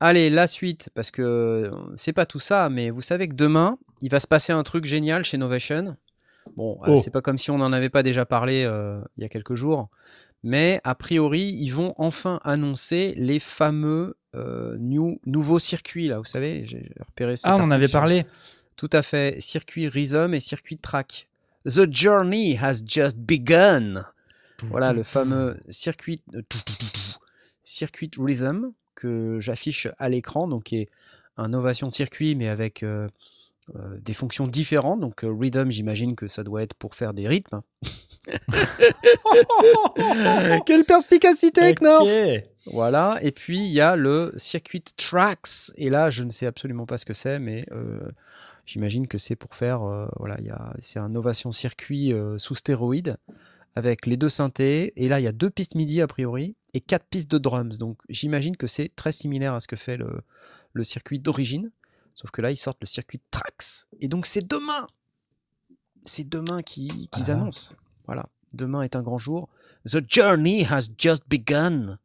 [0.00, 4.10] Allez, la suite, parce que c'est pas tout ça, mais vous savez que demain, il
[4.10, 5.96] va se passer un truc génial chez Novation.
[6.56, 6.96] Bon, euh, Oh.
[6.96, 9.54] c'est pas comme si on n'en avait pas déjà parlé euh, il y a quelques
[9.54, 9.88] jours,
[10.42, 16.24] mais a priori, ils vont enfin annoncer les fameux euh, new- nouveaux circuits, là, vous
[16.24, 18.24] savez, j'ai repéré cet Ah, on en avait parlé.
[18.76, 21.28] Tout à fait, circuit Rhythm et circuit Track.
[21.66, 24.04] The journey has just begun.
[24.62, 26.22] Voilà le fameux circuit
[27.64, 30.88] circuit Rhythm que j'affiche à l'écran, donc qui est
[31.36, 32.82] un ovation de circuit mais avec
[33.76, 34.98] euh, des fonctions différentes.
[34.98, 37.62] Donc euh, Rhythm, j'imagine que ça doit être pour faire des rythmes.
[40.66, 42.04] Quelle perspicacité, Knorr
[42.66, 46.86] voilà, et puis il y a le circuit tracks, et là je ne sais absolument
[46.86, 47.98] pas ce que c'est, mais euh,
[48.66, 49.80] j'imagine que c'est pour faire,
[50.16, 53.16] voilà, il y a, c'est un Ovation circuit sous stéroïde
[53.74, 56.80] avec les deux synthés, et là il y a deux pistes MIDI a priori, et
[56.80, 60.20] quatre pistes de drums, donc j'imagine que c'est très similaire à ce que fait le,
[60.72, 61.72] le circuit d'origine,
[62.14, 64.86] sauf que là ils sortent le circuit tracks, et donc c'est demain,
[66.04, 67.30] c'est demain qu'ils Ah.
[67.32, 67.74] annoncent,
[68.06, 69.48] voilà, demain est un grand jour,
[69.84, 71.98] The journey has just begun.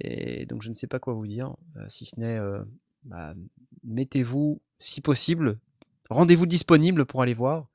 [0.00, 2.64] Et donc je ne sais pas quoi vous dire, euh, si ce n'est, euh,
[3.04, 3.34] bah,
[3.84, 5.58] mettez-vous, si possible,
[6.08, 7.68] rendez-vous disponible pour aller voir.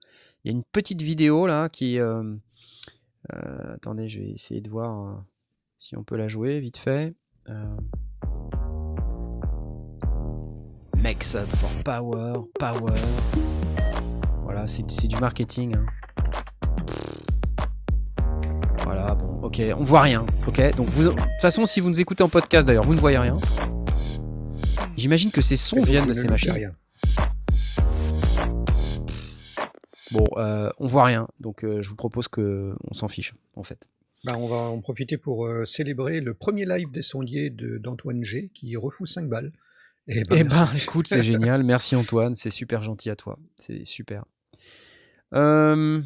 [0.44, 2.00] Il y a une petite vidéo là qui...
[2.00, 2.36] euh,
[3.30, 5.22] attendez, je vais essayer de voir euh,
[5.78, 7.14] si on peut la jouer vite fait.
[11.16, 12.94] For power, power.
[14.44, 15.74] Voilà, c'est du marketing.
[15.78, 15.86] hein.
[18.84, 20.76] Voilà, bon, ok, on voit rien, ok?
[20.76, 23.18] Donc, vous, de toute façon, si vous nous écoutez en podcast d'ailleurs, vous ne voyez
[23.18, 23.40] rien.
[24.98, 26.52] J'imagine que ces sons viennent de ces machines.
[26.52, 26.72] rien.
[30.12, 33.64] Bon, euh, on voit rien, donc euh, je vous propose que on s'en fiche, en
[33.64, 33.88] fait.
[34.26, 38.26] Bah, on va en profiter pour euh, célébrer le premier live des sondiers de- d'Antoine
[38.26, 39.54] G qui refout 5 balles.
[40.08, 40.44] Eh merci.
[40.44, 41.64] ben, écoute, c'est génial.
[41.64, 43.38] Merci Antoine, c'est super gentil à toi.
[43.60, 44.24] C'est super.
[45.34, 46.02] Euh,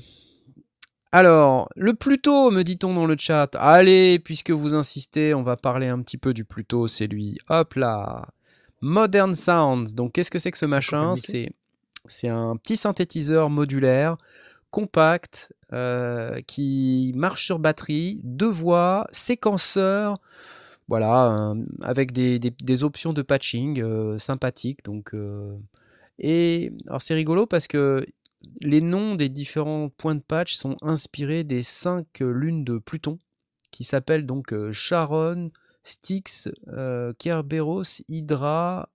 [1.12, 3.56] Alors, le Pluto, me dit-on dans le chat.
[3.56, 6.88] Allez, puisque vous insistez, on va parler un petit peu du Pluto.
[6.88, 7.38] C'est lui.
[7.50, 8.28] Hop là.
[8.82, 9.94] Modern Sounds.
[9.94, 11.14] Donc, qu'est-ce que c'est que ce machin?
[12.08, 14.18] c'est un petit synthétiseur modulaire,
[14.72, 20.18] compact, euh, qui marche sur batterie, deux voix, séquenceur.
[20.92, 24.84] Voilà, avec des, des- options de patching euh, sympathiques.
[24.84, 25.58] Donc, euh,
[26.20, 28.06] et alors c'est rigolo parce que
[28.60, 33.20] les noms des différents points de patch sont inspirés des cinq lunes de Pluton,
[33.72, 35.52] qui s'appellent donc euh, Charon,
[35.84, 36.50] Styx,
[37.18, 38.90] Kerberos, Hydra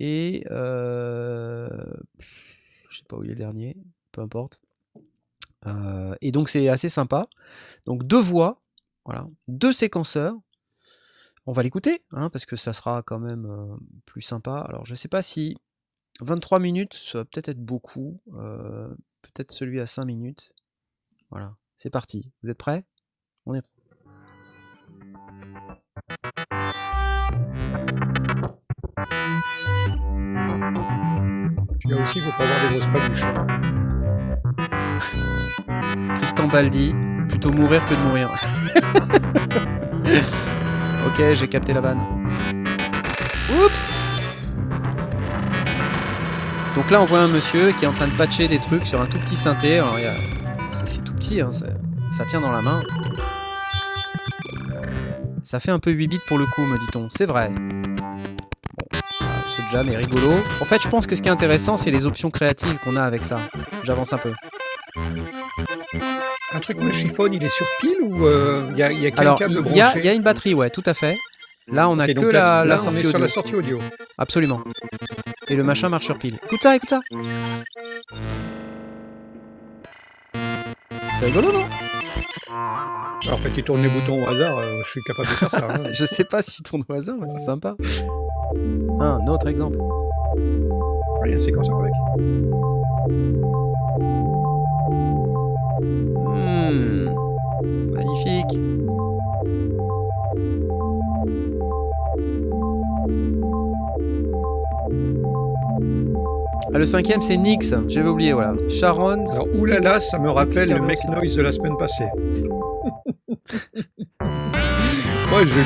[0.00, 1.68] et euh,
[2.88, 3.76] je sais pas où il est le dernier,
[4.10, 4.58] peu importe.
[6.20, 7.28] Et donc c'est assez sympa.
[7.86, 8.60] Donc deux voix,
[9.04, 10.34] voilà, deux séquenceurs.
[11.46, 13.76] On va l'écouter, hein, parce que ça sera quand même euh,
[14.06, 14.58] plus sympa.
[14.68, 15.56] Alors je sais pas si
[16.20, 18.20] 23 minutes, ça va peut-être être beaucoup.
[18.34, 18.88] euh,
[19.22, 20.52] peut-être celui à 5 minutes.
[21.30, 22.30] Voilà, c'est parti.
[22.42, 22.84] Vous êtes prêts?
[23.46, 23.62] On est
[31.84, 33.26] Là aussi, il faut pas avoir des grosses paluches.
[36.16, 36.94] Tristan Baldi,
[37.28, 38.30] plutôt mourir que de mourir.
[41.12, 42.00] ok, j'ai capté la vanne.
[43.50, 43.92] Oups
[46.76, 49.00] Donc là, on voit un monsieur qui est en train de patcher des trucs sur
[49.00, 49.82] un tout petit synthé.
[50.86, 52.80] C'est, tout petit, hein, ça, tient dans la main.
[55.42, 57.08] Ça fait un peu 8 bits pour le coup, me dit-on.
[57.10, 57.50] C'est vrai.
[58.92, 60.32] Ce jam est rigolo.
[60.60, 63.02] En fait, je pense que ce qui est intéressant, c'est les options créatives qu'on a
[63.02, 63.36] avec ça.
[63.84, 64.32] J'avance un peu.
[66.54, 69.10] Un truc me chiffonne, il est sur pile ou euh, il y a, y a
[69.10, 71.16] câble il y, a- branché il y a une batterie, ouais, tout à fait.
[71.68, 73.18] Là, on a que donc la, là, la là, on sortie est sur audio.
[73.20, 73.78] la sortie audio.
[74.18, 74.60] Absolument.
[75.48, 76.36] Et le machin marche sur pile.
[76.44, 77.00] Écoute ça, écoute ça.
[81.18, 81.64] C'est rigolo, non?
[83.24, 85.50] Alors, en fait, il tourne les boutons au hasard, euh, je suis capable de faire
[85.50, 85.68] ça.
[85.72, 85.84] hein.
[85.92, 87.76] Je sais pas s'il tourne au hasard, mais c'est sympa.
[89.00, 89.76] Un autre exemple.
[91.24, 91.92] Il y a un séquenceur avec.
[95.82, 97.08] Hmm,
[97.92, 98.58] Magnifique.
[106.74, 107.74] Ah, le cinquième, c'est Nix.
[107.88, 108.54] J'avais oublié, voilà.
[108.70, 109.26] Sharon.
[109.28, 111.04] Alors, oulala, ça me rappelle le Make.
[111.08, 112.06] Noise de la semaine passée.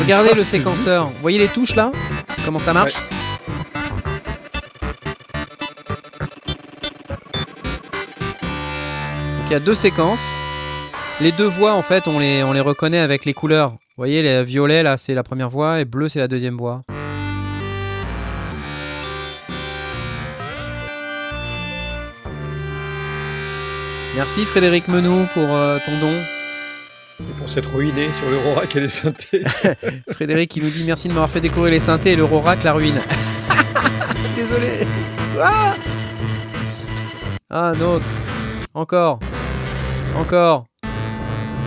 [0.03, 1.07] Regardez le séquenceur.
[1.07, 1.93] Vous voyez les touches là?
[2.45, 2.95] Comment ça marche?
[9.49, 10.25] Il y a deux séquences.
[11.21, 13.71] Les deux voix, en fait, on les, on les reconnaît avec les couleurs.
[13.71, 16.83] Vous voyez, les violets, là, c'est la première voix, et bleu, c'est la deuxième voix.
[24.17, 26.13] Merci Frédéric Menou pour euh, ton don.
[27.21, 29.45] Et pour s'être ruiné sur l'Eurorack et les synthés.
[30.11, 32.99] Frédéric qui nous dit merci de m'avoir fait découvrir les synthés et l'Eurorack la ruine.
[34.37, 34.87] Désolé.
[35.41, 35.75] Ah,
[37.51, 38.07] ah un autre.
[38.75, 39.21] Encore.
[40.19, 40.67] Encore.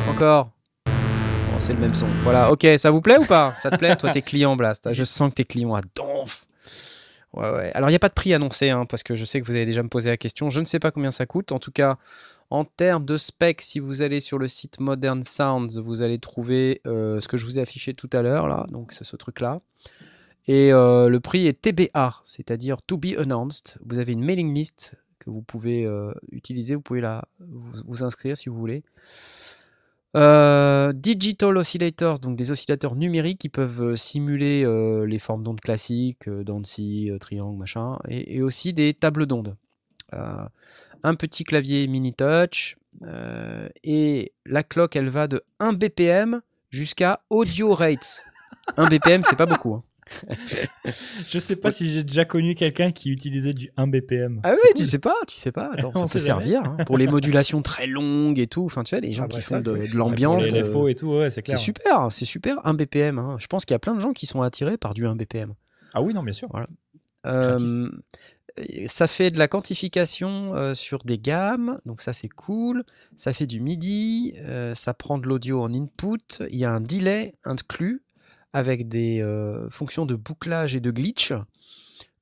[0.09, 0.49] Encore.
[0.85, 2.07] Bon, c'est le même son.
[2.23, 3.53] Voilà, ok, ça vous plaît ou pas?
[3.55, 3.95] Ça te plaît?
[3.95, 4.91] Toi, t'es client, Blast.
[4.91, 6.45] Je sens que t'es client à donf.
[7.33, 7.71] Ouais, ouais.
[7.75, 9.55] Alors, il n'y a pas de prix annoncé, hein, parce que je sais que vous
[9.55, 10.49] avez déjà me posé la question.
[10.49, 11.51] Je ne sais pas combien ça coûte.
[11.51, 11.97] En tout cas,
[12.49, 16.81] en termes de specs, si vous allez sur le site Modern Sounds, vous allez trouver
[16.87, 18.65] euh, ce que je vous ai affiché tout à l'heure, là.
[18.71, 19.61] Donc, c'est ce truc-là.
[20.47, 23.75] Et euh, le prix est TBA, c'est-à-dire To Be Announced.
[23.85, 26.75] Vous avez une mailing list que vous pouvez euh, utiliser.
[26.75, 28.83] Vous pouvez la, vous, vous inscrire si vous voulez.
[30.15, 34.65] Euh, digital oscillators, donc des oscillateurs numériques qui peuvent euh, simuler
[35.05, 39.55] les formes d'ondes classiques, Dancy, triangle, machin, et, aussi des tables d'ondes.
[40.11, 42.77] Un petit clavier mini touch,
[43.83, 46.41] et la cloque elle va de 1 BPM
[46.71, 48.23] jusqu'à audio rates.
[48.77, 49.75] 1 BPM, c'est pas beaucoup.
[49.75, 49.83] hein.
[51.29, 54.41] Je sais pas si j'ai déjà connu quelqu'un qui utilisait du 1 BPM.
[54.43, 55.71] Ah oui, tu sais pas, tu sais pas.
[55.73, 58.65] Attends, ça peut servir hein, pour les modulations très longues et tout.
[58.65, 60.43] Enfin, tu vois, les gens Ah bah qui ça, font de, de l'ambiance.
[60.53, 63.19] euh, et tout, ouais, c'est super, c'est super, 1 BPM.
[63.19, 63.37] hein.
[63.39, 65.53] Je pense qu'il y a plein de gens qui sont attirés par du 1 BPM.
[65.93, 66.49] Ah oui, non, bien sûr.
[67.25, 67.89] Euh,
[68.87, 72.83] ça fait de la quantification euh, sur des gammes, donc ça c'est cool.
[73.15, 76.17] Ça fait du MIDI, euh, ça prend de l'audio en input.
[76.49, 78.01] Il y a un delay inclus
[78.53, 81.33] avec des euh, fonctions de bouclage et de glitch.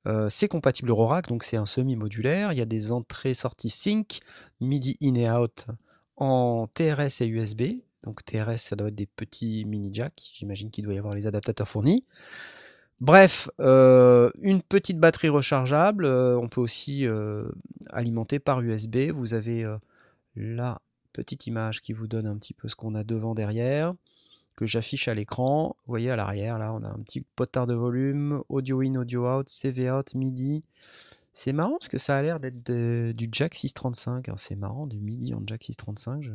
[0.06, 2.52] Euh, c'est compatible Eurorack, donc c'est un semi-modulaire.
[2.52, 4.20] Il y a des entrées-sorties sync,
[4.60, 5.66] MIDI in et out
[6.16, 7.62] en TRS et USB.
[8.04, 10.32] Donc TRS, ça doit être des petits mini jacks.
[10.34, 12.04] J'imagine qu'il doit y avoir les adaptateurs fournis.
[13.00, 16.06] Bref, euh, une petite batterie rechargeable.
[16.06, 17.06] on peut aussi
[17.90, 19.10] alimenter par USB.
[19.10, 19.66] Vous avez
[20.36, 20.80] la
[21.12, 23.94] petite image qui vous donne un petit peu ce qu'on a devant, derrière,
[24.58, 25.76] que j'affiche à l'écran.
[25.86, 29.26] Vous voyez à l'arrière, là, on a un petit potard de volume, audio in, audio
[29.38, 30.64] out, CV out, MIDI.
[31.32, 32.62] C'est marrant parce que ça a l'air d'être
[33.12, 34.26] du jack 635.
[34.28, 36.22] Alors, C'est marrant, du MIDI en jack 635.
[36.24, 36.30] je-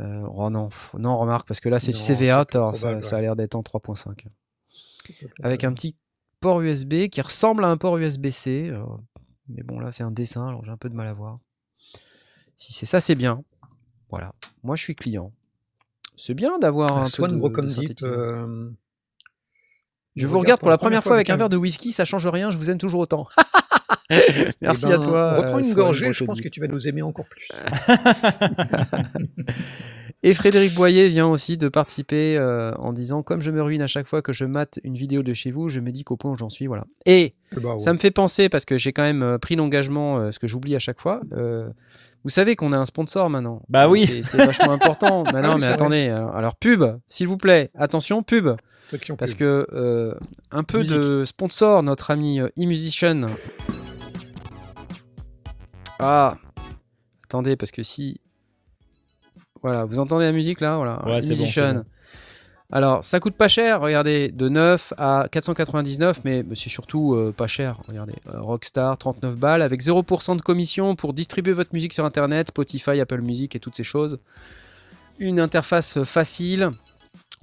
[0.00, 2.50] Euh, oh non, non, remarque, parce que là c'est du CV out,
[3.02, 4.26] ça, a l'air d'être en 3.5
[5.42, 5.96] avec un petit
[6.40, 8.70] port USB qui ressemble à un port USB-C.
[8.70, 8.82] euh,
[9.48, 11.38] Mais bon, là, c'est un dessin, alors j'ai un peu de mal à voir.
[12.56, 13.44] Si c'est ça, c'est bien.
[14.10, 14.34] Voilà.
[14.62, 15.30] Moi, je suis client.
[16.16, 17.78] C'est bien d'avoir un peu Swan de, Broken de Deep.
[17.80, 18.12] synthétiseur.
[18.12, 18.70] euh,
[20.16, 22.50] Je vous regarde pour la première fois avec un verre de whisky, ça change rien,
[22.50, 23.26] je vous aime toujours autant.
[24.60, 25.36] Merci Eh à ben, toi.
[25.38, 27.48] Reprends une Swan gorgée, je pense que tu vas nous aimer encore plus.
[30.24, 33.88] Et Frédéric Boyer vient aussi de participer euh, en disant Comme je me ruine à
[33.88, 36.30] chaque fois que je mate une vidéo de chez vous, je me dis qu'au point
[36.30, 36.84] où j'en suis, voilà.
[37.06, 37.78] Et Bah, ouais.
[37.80, 40.46] Ça me fait penser, parce que j'ai quand même euh, pris l'engagement, euh, ce que
[40.46, 41.20] j'oublie à chaque fois.
[41.32, 41.68] euh,
[42.24, 43.62] vous savez qu'on a un sponsor maintenant.
[43.68, 44.22] Bah oui.
[44.22, 45.24] C'est- vachement important.
[45.34, 46.06] Mais non, oui, mais attendez.
[46.08, 47.72] Alors, alors, pub, s'il vous plaît.
[47.76, 48.48] Attention, pub.
[49.18, 49.38] Parce pub.
[49.40, 50.14] que euh,
[50.52, 53.26] un peu de sponsor, notre ami eMusician.
[55.98, 56.36] Ah,
[57.24, 58.20] attendez, parce que si.
[59.62, 61.84] Voilà, vous entendez la musique là Voilà, Ouais, bon, bon.
[62.74, 67.30] Alors, ça coûte pas cher, regardez, de 9 à 499, mais mais c'est surtout euh,
[67.30, 67.76] pas cher.
[67.86, 72.48] Regardez, euh, Rockstar, 39 balles, avec 0% de commission pour distribuer votre musique sur Internet,
[72.48, 74.18] Spotify, Apple Music et toutes ces choses.
[75.18, 76.70] Une interface facile,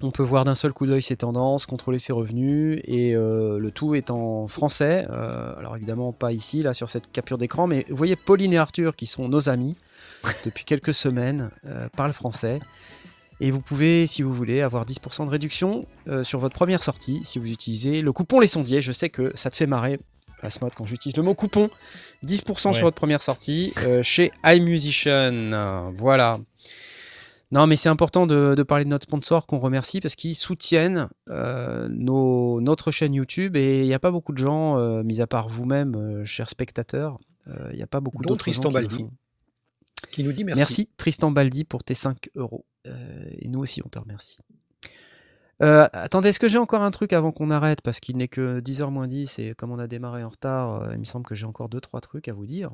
[0.01, 3.71] on peut voir d'un seul coup d'œil ses tendances, contrôler ses revenus, et euh, le
[3.71, 5.05] tout est en français.
[5.09, 8.57] Euh, alors évidemment pas ici, là sur cette capture d'écran, mais vous voyez Pauline et
[8.57, 9.75] Arthur, qui sont nos amis
[10.45, 12.59] depuis quelques semaines, euh, parlent français.
[13.41, 17.21] Et vous pouvez, si vous voulez, avoir 10% de réduction euh, sur votre première sortie
[17.23, 18.81] si vous utilisez le coupon Les Sondiers.
[18.81, 19.97] Je sais que ça te fait marrer,
[20.41, 21.69] Asmod, quand j'utilise le mot coupon.
[22.25, 22.73] 10% Ouais.
[22.73, 25.91] sur votre première sortie euh, chez iMusician.
[25.95, 26.39] Voilà.
[27.51, 31.07] Non, mais c'est important de, de parler de notre sponsor qu'on remercie parce qu'ils soutiennent
[31.29, 35.19] euh, nos- notre chaîne YouTube et il n'y a pas beaucoup de gens, euh, mis
[35.21, 37.17] à part vous-même, euh, chers spectateurs,
[37.71, 39.11] il n'y a pas beaucoup d'autres gens qui le font.
[40.11, 40.57] Qui nous dit merci.
[40.59, 40.89] Merci.
[40.97, 42.65] Tristan Baldi pour tes 5 euros.
[42.87, 44.39] Euh, et nous aussi, on te remercie.
[45.61, 47.81] Euh, attendez, est-ce que j'ai encore un truc avant qu'on arrête?
[47.81, 50.93] Parce qu'il n'est que 10h moins 10 et comme on a démarré en retard, euh,
[50.93, 52.71] il me semble que j'ai encore 2-3 trucs à vous dire.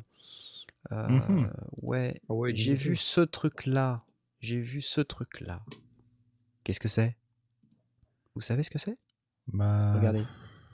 [0.91, 1.51] Euh, Mhm.
[1.81, 4.03] Ouais, Ah ouais, j'ai vu ce truc-là.
[4.39, 5.61] J'ai vu ce truc-là.
[6.63, 7.15] Qu'est-ce que c'est?
[8.35, 8.97] Vous savez ce que c'est?
[9.47, 10.23] Bah, Regardez.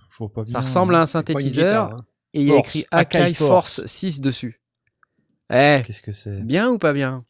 [0.09, 0.51] Je vois pas bien.
[0.51, 2.05] Ça ressemble à un synthétiseur guitare, hein.
[2.33, 3.33] et il y a Force, écrit Akai.
[3.33, 4.60] Force 6 dessus.
[5.51, 6.41] Eh, Qu'est-ce que c'est?
[6.41, 7.25] bien ou pas bien?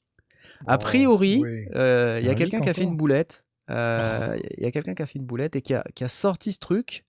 [0.68, 1.66] A Oh, priori, oui.
[1.76, 3.44] euh, il y a quelqu'un qui a fait une boulette.
[3.70, 6.08] Euh, Il y a quelqu'un qui a fait une boulette et qui a, qui a
[6.08, 7.04] sorti ce truc.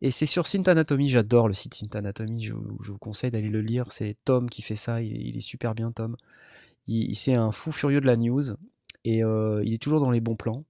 [0.00, 1.08] Et c'est sur Synth Anatomy.
[1.08, 2.42] J'adore le site Synth Anatomy.
[2.44, 3.86] Je, vous- je vous conseille d'aller le lire.
[3.90, 5.02] C'est Tom qui fait ça.
[5.02, 6.16] Il, il est super bien, Tom.
[6.86, 8.42] Il, il- c'est un fou furieux de la news.
[9.04, 10.64] Et euh, il est toujours dans les bons plans.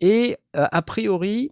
[0.00, 1.50] Et a priori,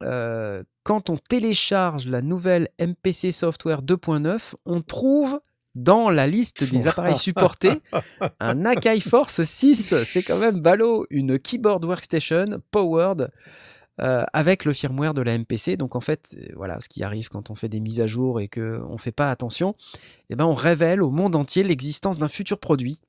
[0.00, 5.40] quand on télécharge la nouvelle MPC Software 2.9, on trouve
[5.74, 7.80] dans la liste des appareils supportés
[8.40, 10.02] un Akai Force 6.
[10.04, 11.06] C'est quand même ballot.
[11.10, 13.30] Une keyboard workstation powered
[14.00, 15.76] euh, avec le firmware de la MPC.
[15.76, 18.40] Donc en fait, euh, voilà, ce qui arrive quand on fait des mises à jour
[18.40, 19.74] et qu'on ne fait pas attention,
[20.30, 23.00] eh ben, on révèle au monde entier l'existence d'un futur produit.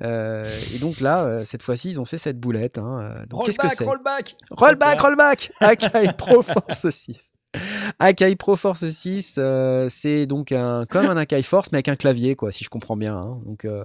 [0.00, 2.78] Euh, et donc là, euh, cette fois-ci, ils ont fait cette boulette.
[2.78, 3.24] hein.
[3.28, 3.84] Donc qu'est-ce que c'est?
[3.84, 7.32] rollback Rollback, rollback Akai Pro Force 6.
[7.98, 11.96] Akai Pro Force 6, euh, c'est donc un, comme un Akai Force, mais avec un
[11.96, 13.16] clavier, quoi, si je comprends bien.
[13.16, 13.40] hein.
[13.44, 13.84] Donc euh,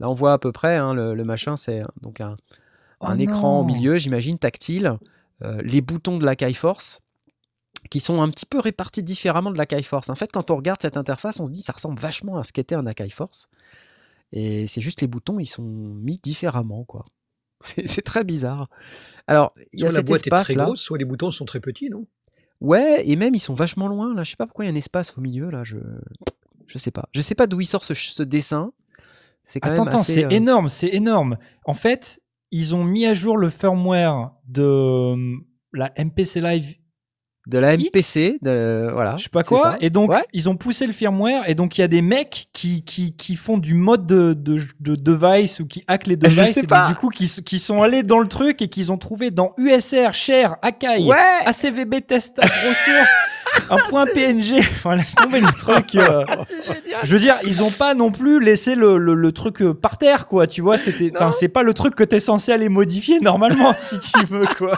[0.00, 2.36] là, on voit à peu près hein, le, le machin, c'est donc un,
[3.04, 3.64] un Oh écran au non.
[3.64, 4.98] milieu, j'imagine, tactile.
[5.42, 7.00] euh, les boutons de l'Akai Force
[7.90, 10.10] qui sont un petit peu répartis différemment de l'Akai Force.
[10.10, 12.52] En fait, quand on regarde cette interface, on se dit ça ressemble vachement à ce
[12.52, 13.48] qu'était un Akai Force.
[14.32, 17.06] Et c'est juste les boutons, ils sont mis différemment, quoi.
[17.62, 18.68] C'est c'est très bizarre.
[19.28, 20.64] Alors, il y a Soit la cet boîte est espace très là.
[20.64, 22.06] grosse, soit les boutons sont très petits, non?
[22.60, 24.22] Ouais, et même ils sont vachement loin là.
[24.24, 25.62] Je sais pas pourquoi il y a un espace au milieu là.
[25.64, 25.76] Je,
[26.66, 27.08] je sais pas.
[27.12, 28.72] Je sais pas d'où il sort ce, ce dessin.
[29.44, 30.12] C'est quand Attends, même assez.
[30.12, 31.38] c'est euh, énorme, c'est énorme.
[31.64, 32.20] En fait,
[32.50, 35.36] ils ont mis à jour le firmware de euh,
[35.72, 36.74] la MPC Live,
[37.48, 39.16] de la MPC, de, voilà.
[39.16, 39.76] je sais pas quoi, ça.
[39.80, 40.22] et donc Ouais.
[40.34, 43.36] ils ont poussé le firmware, et donc il y a des mecs qui, qui, qui
[43.36, 46.62] font du mode de, de, de device ou qui hackent les Je devices, sais et
[46.64, 46.88] donc, pas.
[46.88, 50.12] du coup qui, qui sont allés dans le truc et qu'ils ont trouvé dans USR,
[50.12, 51.16] Share, Akai, Ouais.
[51.46, 53.10] ACVB Test Ressources,
[53.70, 55.94] un point PNG, enfin laisse tomber le truc.
[55.94, 56.24] euh,
[57.02, 59.96] Je veux dire, ils ont pas non plus laissé le, le, le truc euh, par
[59.96, 60.46] terre, quoi.
[60.46, 63.98] Tu vois, c'était, enfin, c'est pas le truc que t'es censé aller modifier normalement, si
[63.98, 64.76] tu veux, quoi.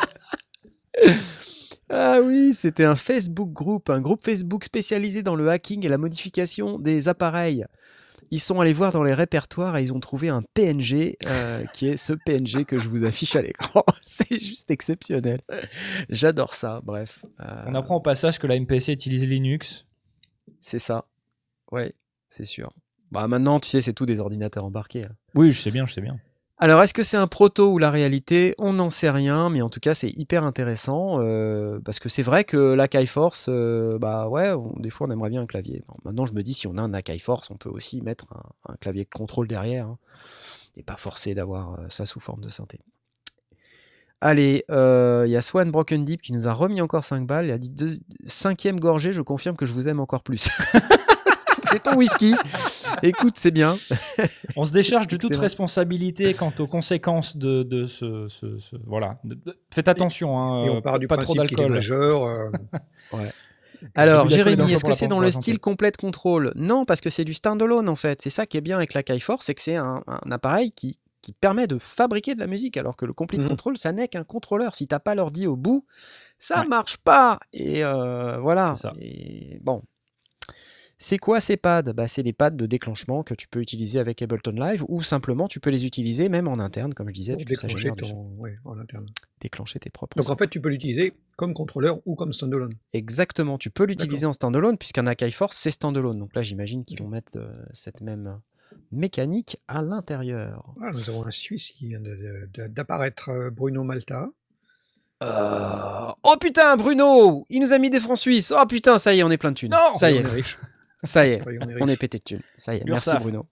[1.93, 5.99] Ah oui, c'était un Facebook groupe, un groupe Facebook spécialisé dans le hacking et la
[5.99, 7.65] modification des appareils.
[8.31, 11.89] Ils sont allés voir dans les répertoires et ils ont trouvé un PNG euh, qui
[11.89, 13.83] est ce PNG que je vous affiche à l'écran.
[14.03, 15.41] C'est juste exceptionnel.
[16.11, 16.81] J'adore ça.
[16.85, 19.85] Bref, euh, On apprend au passage que la MPC utilise Linux.
[20.61, 21.07] c'est ça.
[21.73, 21.93] Ouais,
[22.29, 22.73] c'est sûr.
[23.11, 25.05] Bah maintenant, tu sais, c'est tout des ordinateurs embarqués.
[25.07, 25.17] hein.
[25.35, 26.17] Oui, je sais bien, je sais bien.
[26.63, 28.55] Alors, est-ce que c'est un proto ou la réalité?
[28.59, 32.23] On n'en sait rien, mais en tout cas, c'est hyper intéressant euh, parce que c'est
[32.23, 35.83] vrai que l'Akai Force, euh, bah ouais, des fois, on aimerait bien un clavier.
[36.05, 38.27] Maintenant, je me dis, si on a un Akai Force, on peut aussi mettre
[38.69, 39.99] un, clavier de contrôle derrière hein,
[40.77, 42.79] et pas forcé d'avoir euh, ça sous forme de synthé.
[44.21, 47.47] Allez, il y a Swan Broken Deep qui nous a remis encore 5 balles.
[47.47, 47.89] Il a dit deux,
[48.27, 50.51] cinquième gorgée, je confirme que je vous aime encore plus.
[51.65, 52.35] c'est ton whisky.
[53.03, 53.77] Écoute, c'est bien.
[54.57, 55.41] On se décharge de toute Excellent.
[55.43, 59.19] responsabilité quant aux conséquences de, de ce, ce- ce- voilà.
[59.73, 61.77] Faites attention, hein, Et euh, on part du pas trop principe qu'il est d'alcool.
[61.77, 62.25] majeur.
[62.25, 62.51] euh,
[63.95, 65.43] Alors, Jérémy, est-ce que c'est dans le santé.
[65.43, 66.53] style complète contrôle?
[66.55, 68.21] Non, parce que c'est du standalone en fait.
[68.21, 70.71] C'est ça qui est bien avec la Kai Force, c'est que c'est un, un appareil
[70.73, 73.49] qui, qui permet de fabriquer de la musique, alors que le complete Mhm.
[73.49, 74.75] control, ça n'est qu'un contrôleur.
[74.75, 75.87] Si t'as pas l'ordi au bout,
[76.39, 76.67] ça Ouais.
[76.69, 77.39] marche pas.
[77.55, 78.75] Et euh, voilà.
[78.77, 78.93] C'est ça.
[79.01, 79.83] Et bon.
[81.03, 81.95] C'est quoi ces pads?
[81.95, 85.49] Bah, C'est les pads de déclenchement que tu peux utiliser avec Ableton Live ou simplement
[85.49, 87.97] tu peux les utiliser même en interne, comme je disais, pour puisque ça déclencher génère
[87.97, 88.15] du son.
[88.15, 89.07] ton- ouais, en interne.
[89.41, 90.33] déclencher tes propres Donc sons.
[90.33, 92.75] en fait, tu peux l'utiliser comme contrôleur ou comme standalone.
[92.93, 96.19] Exactement, tu peux l'utiliser en standalone puisqu'un Akai Force c'est standalone.
[96.19, 98.39] Donc là j'imagine qu'ils vont mettre euh, cette même
[98.93, 100.75] mécanique à l'intérieur.
[100.77, 102.01] Voilà, nous avons un Suisse qui vient
[102.69, 104.29] d'apparaître, euh, Bruno Malta.
[105.23, 109.19] Euh, Oh putain Bruno Il nous a mis des francs suisses Oh putain ça y
[109.19, 110.23] est on est plein de thunes Non Ça y est.
[111.03, 111.95] ça y est, on est on riche.
[111.95, 112.43] est pété de thunes.
[112.57, 113.11] Ça y est, merci.
[113.21, 113.47] Bruno.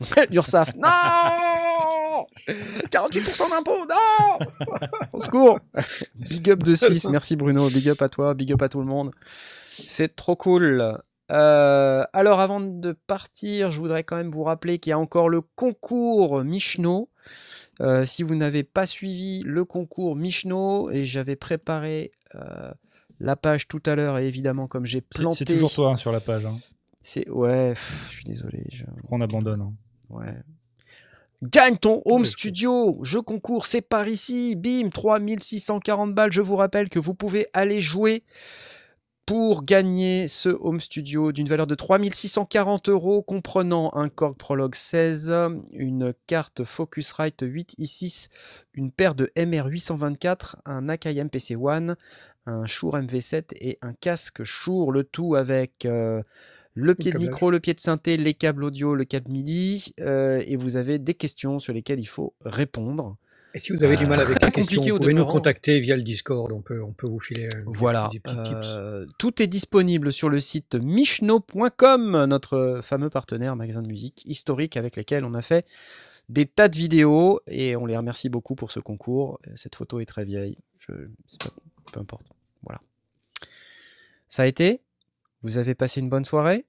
[0.30, 2.26] L'URSSAF Non
[2.90, 4.46] 48% d'impôts Non
[5.12, 5.58] Au secours
[6.16, 8.86] Big up de Suisse, merci Bruno, big up à toi, big up à tout le
[8.86, 9.12] monde.
[9.86, 10.98] C'est trop cool.
[11.30, 15.28] Euh, alors avant de partir, je voudrais quand même vous rappeler qu'il y a encore
[15.28, 17.08] le concours Michno.
[17.80, 22.72] Euh, si vous n'avez pas suivi le concours Michno, et j'avais préparé euh,
[23.20, 25.38] la page tout à l'heure, et évidemment comme j'ai planté...
[25.38, 26.46] C'est toujours toi hein, sur la page.
[26.46, 26.56] hein.
[27.06, 28.64] C'est ouais, pff, je suis désolé.
[28.72, 29.60] je- Je crois qu'on abandonne.
[29.60, 29.72] hein.
[30.10, 30.34] Ouais.
[31.42, 36.32] Gagne ton home je- studio, jeu concours, c'est par ici, bim, 3640 balles.
[36.32, 38.22] Je vous rappelle que vous pouvez aller jouer
[39.26, 45.30] pour gagner ce home studio d'une valeur de 3640 euros, comprenant un Korg Prologue 16,
[45.72, 48.28] une carte Focusrite 8 i6,
[48.74, 51.96] une paire de MR824, un Akai MPC One,
[52.46, 56.22] un Shure MV7 et un casque Shure, le tout avec euh,
[56.74, 60.42] le pied de micro, le pied de synthé, les câbles audio, le câble MIDI, euh,
[60.46, 63.16] et vous avez des questions sur lesquelles il faut répondre.
[63.56, 66.02] Et si vous avez du mal avec la question, vous pouvez nous contacter via le
[66.02, 66.50] Discord.
[66.50, 68.08] On peut, on peut vous filer euh, Voilà.
[68.12, 68.66] des petits tips.
[68.66, 74.76] euh, tout est disponible sur le site michno.com, notre fameux partenaire magasin de musique historique
[74.76, 75.66] avec lequel on a fait
[76.28, 79.38] des tas de vidéos et on les remercie beaucoup pour ce concours.
[79.54, 80.58] Cette photo est très vieille.
[80.80, 80.92] Je,
[81.38, 81.52] pas-
[81.92, 82.26] peu importe.
[82.64, 82.80] Voilà.
[84.26, 84.80] Ça a été
[85.44, 86.64] Vous avez passé une bonne soirée?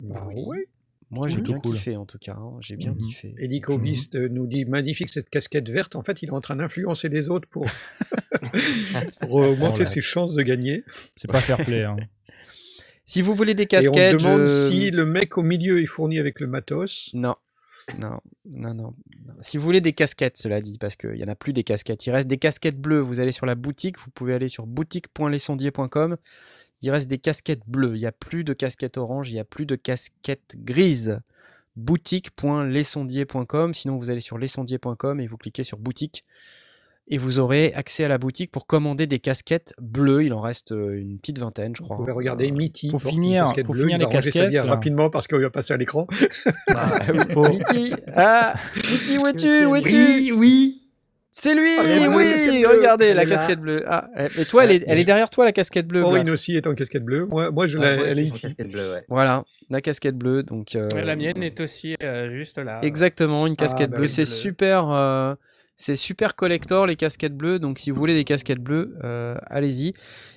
[0.00, 0.66] Bah ouais.
[1.10, 1.74] Moi, j'ai bien cool.
[1.76, 2.34] kiffé en tout cas.
[2.36, 2.56] hein.
[2.60, 2.96] J'ai bien Mhm.
[2.98, 3.34] kiffé.
[3.38, 5.94] Et Nico Beast euh, nous dit magnifique cette casquette verte.
[5.94, 7.66] En fait, il est en train d'influencer les autres pour,
[9.20, 10.82] pour augmenter Oh ses chances de gagner.
[11.16, 11.84] C'est pas fair play.
[11.84, 11.96] hein.
[13.06, 16.18] Si vous voulez des Et casquettes, on demande si le mec au milieu est fourni
[16.18, 17.10] avec le matos.
[17.12, 17.34] Non.
[18.00, 18.94] Non, non, non,
[19.26, 19.36] non.
[19.42, 22.06] Si vous voulez des casquettes, cela dit, parce qu'il n'y en a plus des casquettes,
[22.06, 23.00] il reste des casquettes bleues.
[23.00, 26.16] Vous allez sur la boutique, vous pouvez aller sur boutique.lesondiers.com.
[26.82, 27.96] Il reste des casquettes bleues.
[27.96, 31.18] Il n'y a plus de casquettes orange, il n'y a plus de casquettes grises.
[31.76, 33.74] Boutique.lesondiers.com.
[33.74, 36.24] Sinon, vous allez sur lesondiers.com et vous cliquez sur boutique.
[37.08, 40.24] Et vous aurez accès à la boutique pour commander des casquettes bleues.
[40.24, 41.98] Il en reste euh, une petite vingtaine, je Vous crois.
[41.98, 42.88] pouvez regarder Euh, Mitty.
[42.88, 44.10] une finir- casquette faut bleue, finir il les sa
[44.40, 46.06] casquettes, rapidement parce qu'il va passer à l'écran.
[46.68, 49.66] Bah, il faut- Mitty, ah, Mitty, où es-tu?
[49.66, 49.94] Où es-tu?
[49.94, 50.83] Oui, oui.
[51.36, 52.68] C'est lui, Ah, oui, bleue.
[52.68, 53.82] regardez la casquette bleue.
[53.88, 54.08] Ah,
[54.38, 56.04] et toi, elle est, elle est derrière toi, la casquette bleue.
[56.04, 57.26] Aurine aussi est en casquette bleue.
[57.26, 58.40] Moi, moi je Ouais, l'ai, moi, elle je est ici.
[58.42, 59.04] casquette bleue, ouais.
[59.08, 60.44] Voilà, la casquette bleue.
[60.44, 62.78] Donc, euh, La mienne est aussi euh, juste là.
[62.82, 64.06] Exactement, une casquette bah bleue.
[64.06, 65.34] C'est super, euh,
[65.74, 67.58] c'est super collector les casquettes bleues.
[67.58, 69.92] Donc, si vous voulez des casquettes bleues, euh, allez-y.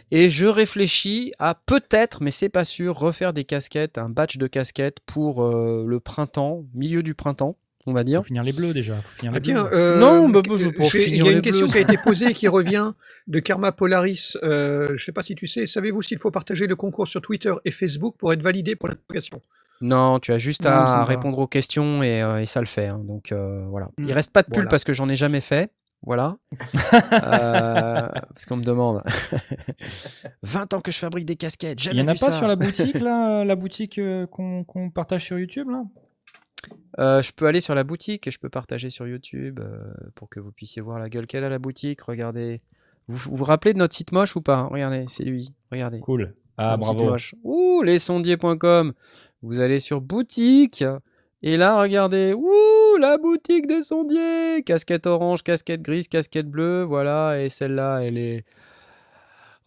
[0.09, 4.47] Et je réfléchis à peut-être, mais c'est pas sûr, refaire des casquettes, un batch de
[4.47, 7.55] casquettes pour euh, le printemps, milieu du printemps,
[7.87, 8.19] on va dire.
[8.19, 9.01] faut finir les bleus déjà.
[9.01, 9.73] Faut finir Ah les tiens, bleus.
[9.73, 11.71] euh, Non, bah, euh, je il y a une question bleus.
[11.73, 12.91] qui a été posée et qui revient
[13.27, 14.37] de Karma Polaris.
[14.43, 15.65] Euh, je ne sais pas si tu sais.
[15.67, 19.41] Savez-vous s'il faut partager le concours sur Twitter et Facebook pour être validé pour l'interrogation
[19.81, 22.67] Non, tu as juste Non, il à répondre aux questions et, euh, et ça le
[22.67, 22.87] fait.
[22.87, 23.01] hein.
[23.03, 23.89] Donc euh, voilà.
[23.97, 24.11] Il Mm.
[24.11, 24.69] reste pas de pull Voilà.
[24.69, 25.71] parce que j'en ai jamais fait.
[26.03, 26.37] Voilà.
[26.93, 29.01] Euh, parce qu'on me demande.
[30.43, 31.79] 20 ans que je fabrique des casquettes.
[31.81, 32.31] Il Jamais y en a pas ça.
[32.31, 35.83] sur la boutique là, la boutique euh, qu'on qu'on partage sur YouTube là?
[36.99, 40.29] Euh, je peux aller sur la boutique et je peux partager sur YouTube euh, pour
[40.29, 42.01] que vous puissiez voir la gueule qu'elle a la boutique.
[42.01, 42.61] Regardez.
[43.07, 45.49] Vous vous, vous rappelez de notre site moche ou pas Regardez, c'est lui.
[45.71, 45.99] Regardez.
[45.99, 46.33] Cool.
[46.57, 47.11] Ah Notre site bravo.
[47.11, 47.35] moche.
[47.43, 48.93] Ouh, lesondiers.com.
[49.43, 50.83] Vous allez sur boutique.
[51.43, 52.33] Et là, regardez.
[52.33, 54.63] Ouh, la boutique des sondiers.
[54.65, 56.83] Casquette orange, casquette grise, casquette bleue.
[56.83, 57.39] Voilà.
[57.41, 58.43] Et celle-là, elle est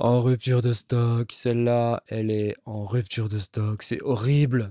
[0.00, 1.30] en rupture de stock.
[1.30, 3.82] Celle-là, elle est en rupture de stock.
[3.82, 4.70] C'est horrible.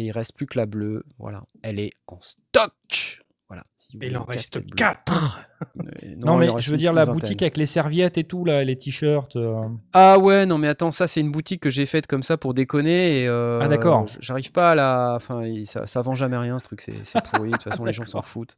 [0.00, 1.04] Et il reste plus que la bleue.
[1.18, 1.42] Voilà.
[1.62, 3.22] Elle est en stock.
[3.48, 3.64] Voilà.
[3.76, 4.76] Si vous Il en reste casquette bleue.
[4.76, 5.46] 4
[5.76, 7.20] Euh, Non, mais je veux dire la vingtaine.
[7.20, 9.36] boutique avec les serviettes et tout là, les t-shirts.
[9.36, 12.36] euh, Ah ouais, non mais attends, ça c'est une boutique que j'ai faite comme ça
[12.38, 14.06] pour déconner et euh, Ah, d'accord.
[14.20, 17.50] J'arrive pas à la, enfin ça, ça vend jamais rien ce truc, c'est c'est pourri.
[17.50, 18.56] De toute façon les gens s'en foutent.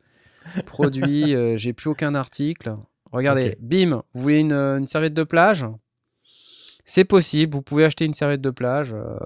[0.66, 2.76] Produit, euh, j'ai plus aucun article.
[3.12, 5.66] Regardez, bim, vous voulez une, une serviette de plage?
[6.84, 9.16] C'est possible, vous pouvez acheter une serviette de plage, euh,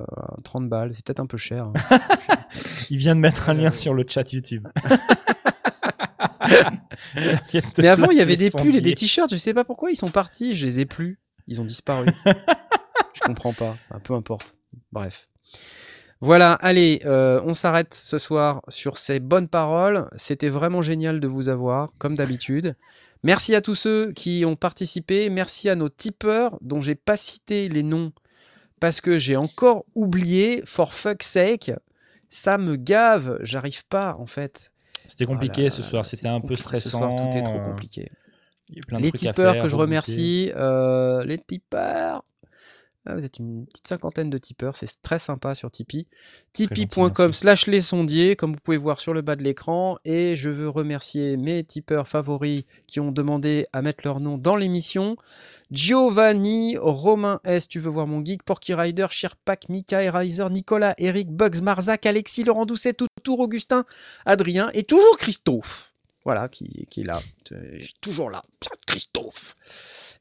[0.45, 1.71] 30 balles, c'est peut-être un peu cher.
[1.91, 1.99] hein.
[2.91, 4.67] Il vient de mettre un lien sur le chat YouTube.
[7.79, 9.97] Mais avant il y avait des pulls et des t-shirts, je sais pas pourquoi ils
[9.97, 11.19] sont partis, je les ai plus,
[11.49, 12.07] ils ont disparu.
[13.15, 14.55] je comprends pas, Enfin, peu importe.
[14.93, 15.29] Bref.
[16.21, 20.09] Voilà, allez, euh, on s'arrête ce soir sur ces bonnes paroles.
[20.17, 22.75] C'était vraiment génial de vous avoir, comme d'habitude.
[23.27, 25.31] Merci à tous ceux qui ont participé.
[25.31, 28.13] Merci à nos tipeurs dont j'ai pas cité les noms
[28.79, 30.63] parce que j'ai encore oublié.
[30.65, 31.73] For fuck's sake,
[32.29, 33.37] ça me gave.
[33.43, 34.71] J'arrive pas en fait.
[35.09, 37.11] C'était compliqué ce soir, c'était un peu compliqué ce stressant.
[37.11, 38.13] soir, tout est trop euh, compliqué.
[38.69, 41.39] il y a plein de Les trucs à tipeurs faire, que je remercie, euh, les
[41.39, 42.23] tipeurs.
[43.09, 46.09] Ah, vous êtes une petite cinquantaine de tipeurs, c'est très sympa sur Tipeee.
[46.53, 49.99] Tipeee.com slash les sondiers, comme vous pouvez voir sur le bas de l'écran.
[50.05, 54.57] Et je veux remercier mes tipeurs favoris qui ont demandé à mettre leur nom dans
[54.57, 55.17] l'émission.
[55.71, 61.31] Giovanni, Romain S, tu veux voir mon geek, Porky Rider, Shirpak, Mika, Riser, Nicolas, Eric,
[61.31, 63.85] Bugs, Marzac, Alexis, Laurent Doucet, Toutour, Augustin,
[64.25, 65.96] Adrien et toujours Christophe.
[66.27, 67.21] Voilà, qui, qui est là.
[68.01, 68.43] Toujours là.
[68.87, 69.55] Christophe.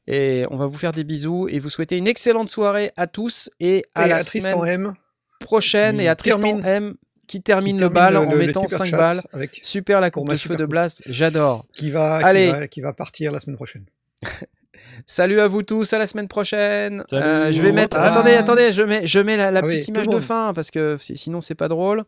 [0.06, 3.50] Et on va vous faire des bisous et vous souhaiter une excellente soirée à tous
[3.58, 4.94] et à Et la à Tristan semaine M.
[5.40, 6.94] prochaine qui et à Tristan termine- M
[7.26, 9.22] qui termine qui le bal en le- mettant super 5 chat balles.
[9.32, 10.64] Avec, Super la coupe de cheveux de.
[10.64, 11.66] Blast, j'adore.
[11.74, 12.46] qui, va, Allez.
[12.46, 13.84] qui, va, qui va partir la semaine prochaine.
[15.06, 17.02] Salut à vous tous, à la semaine prochaine.
[17.10, 17.24] Salut.
[17.26, 17.98] Euh, je vais mettre.
[17.98, 20.70] Attendez, attendez, je mets, je mets la, la Ah oui, petite image de fin parce
[20.70, 22.04] que si- sinon c'est pas drôle.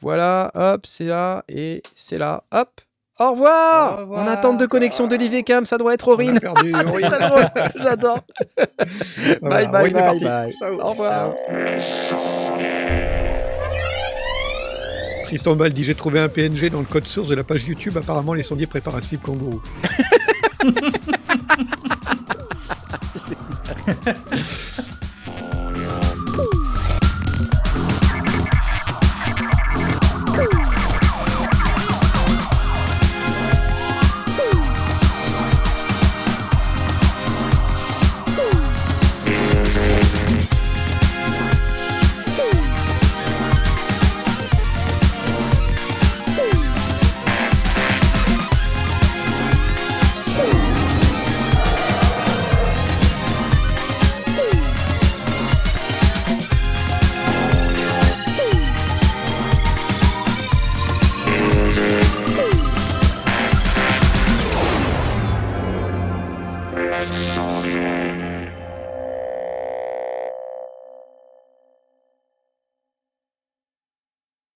[0.00, 2.80] Voilà, hop, c'est là et c'est là, hop.
[3.18, 3.98] Au revoir.
[3.98, 4.22] Au revoir.
[4.22, 6.38] En attente de connexion d'Olivier Cam, ça doit être Aurine.
[6.40, 7.06] c'est Aurine.
[7.06, 7.44] très drôle,
[7.76, 8.20] j'adore.
[9.40, 10.52] Voilà, bye bye bye.
[10.80, 11.32] Au revoir.
[15.24, 17.96] Tristan Ball dit J'ai trouvé un PNG dans le code source de la page YouTube.
[17.96, 19.62] Apparemment, les sondiers préparent un slip kangourou.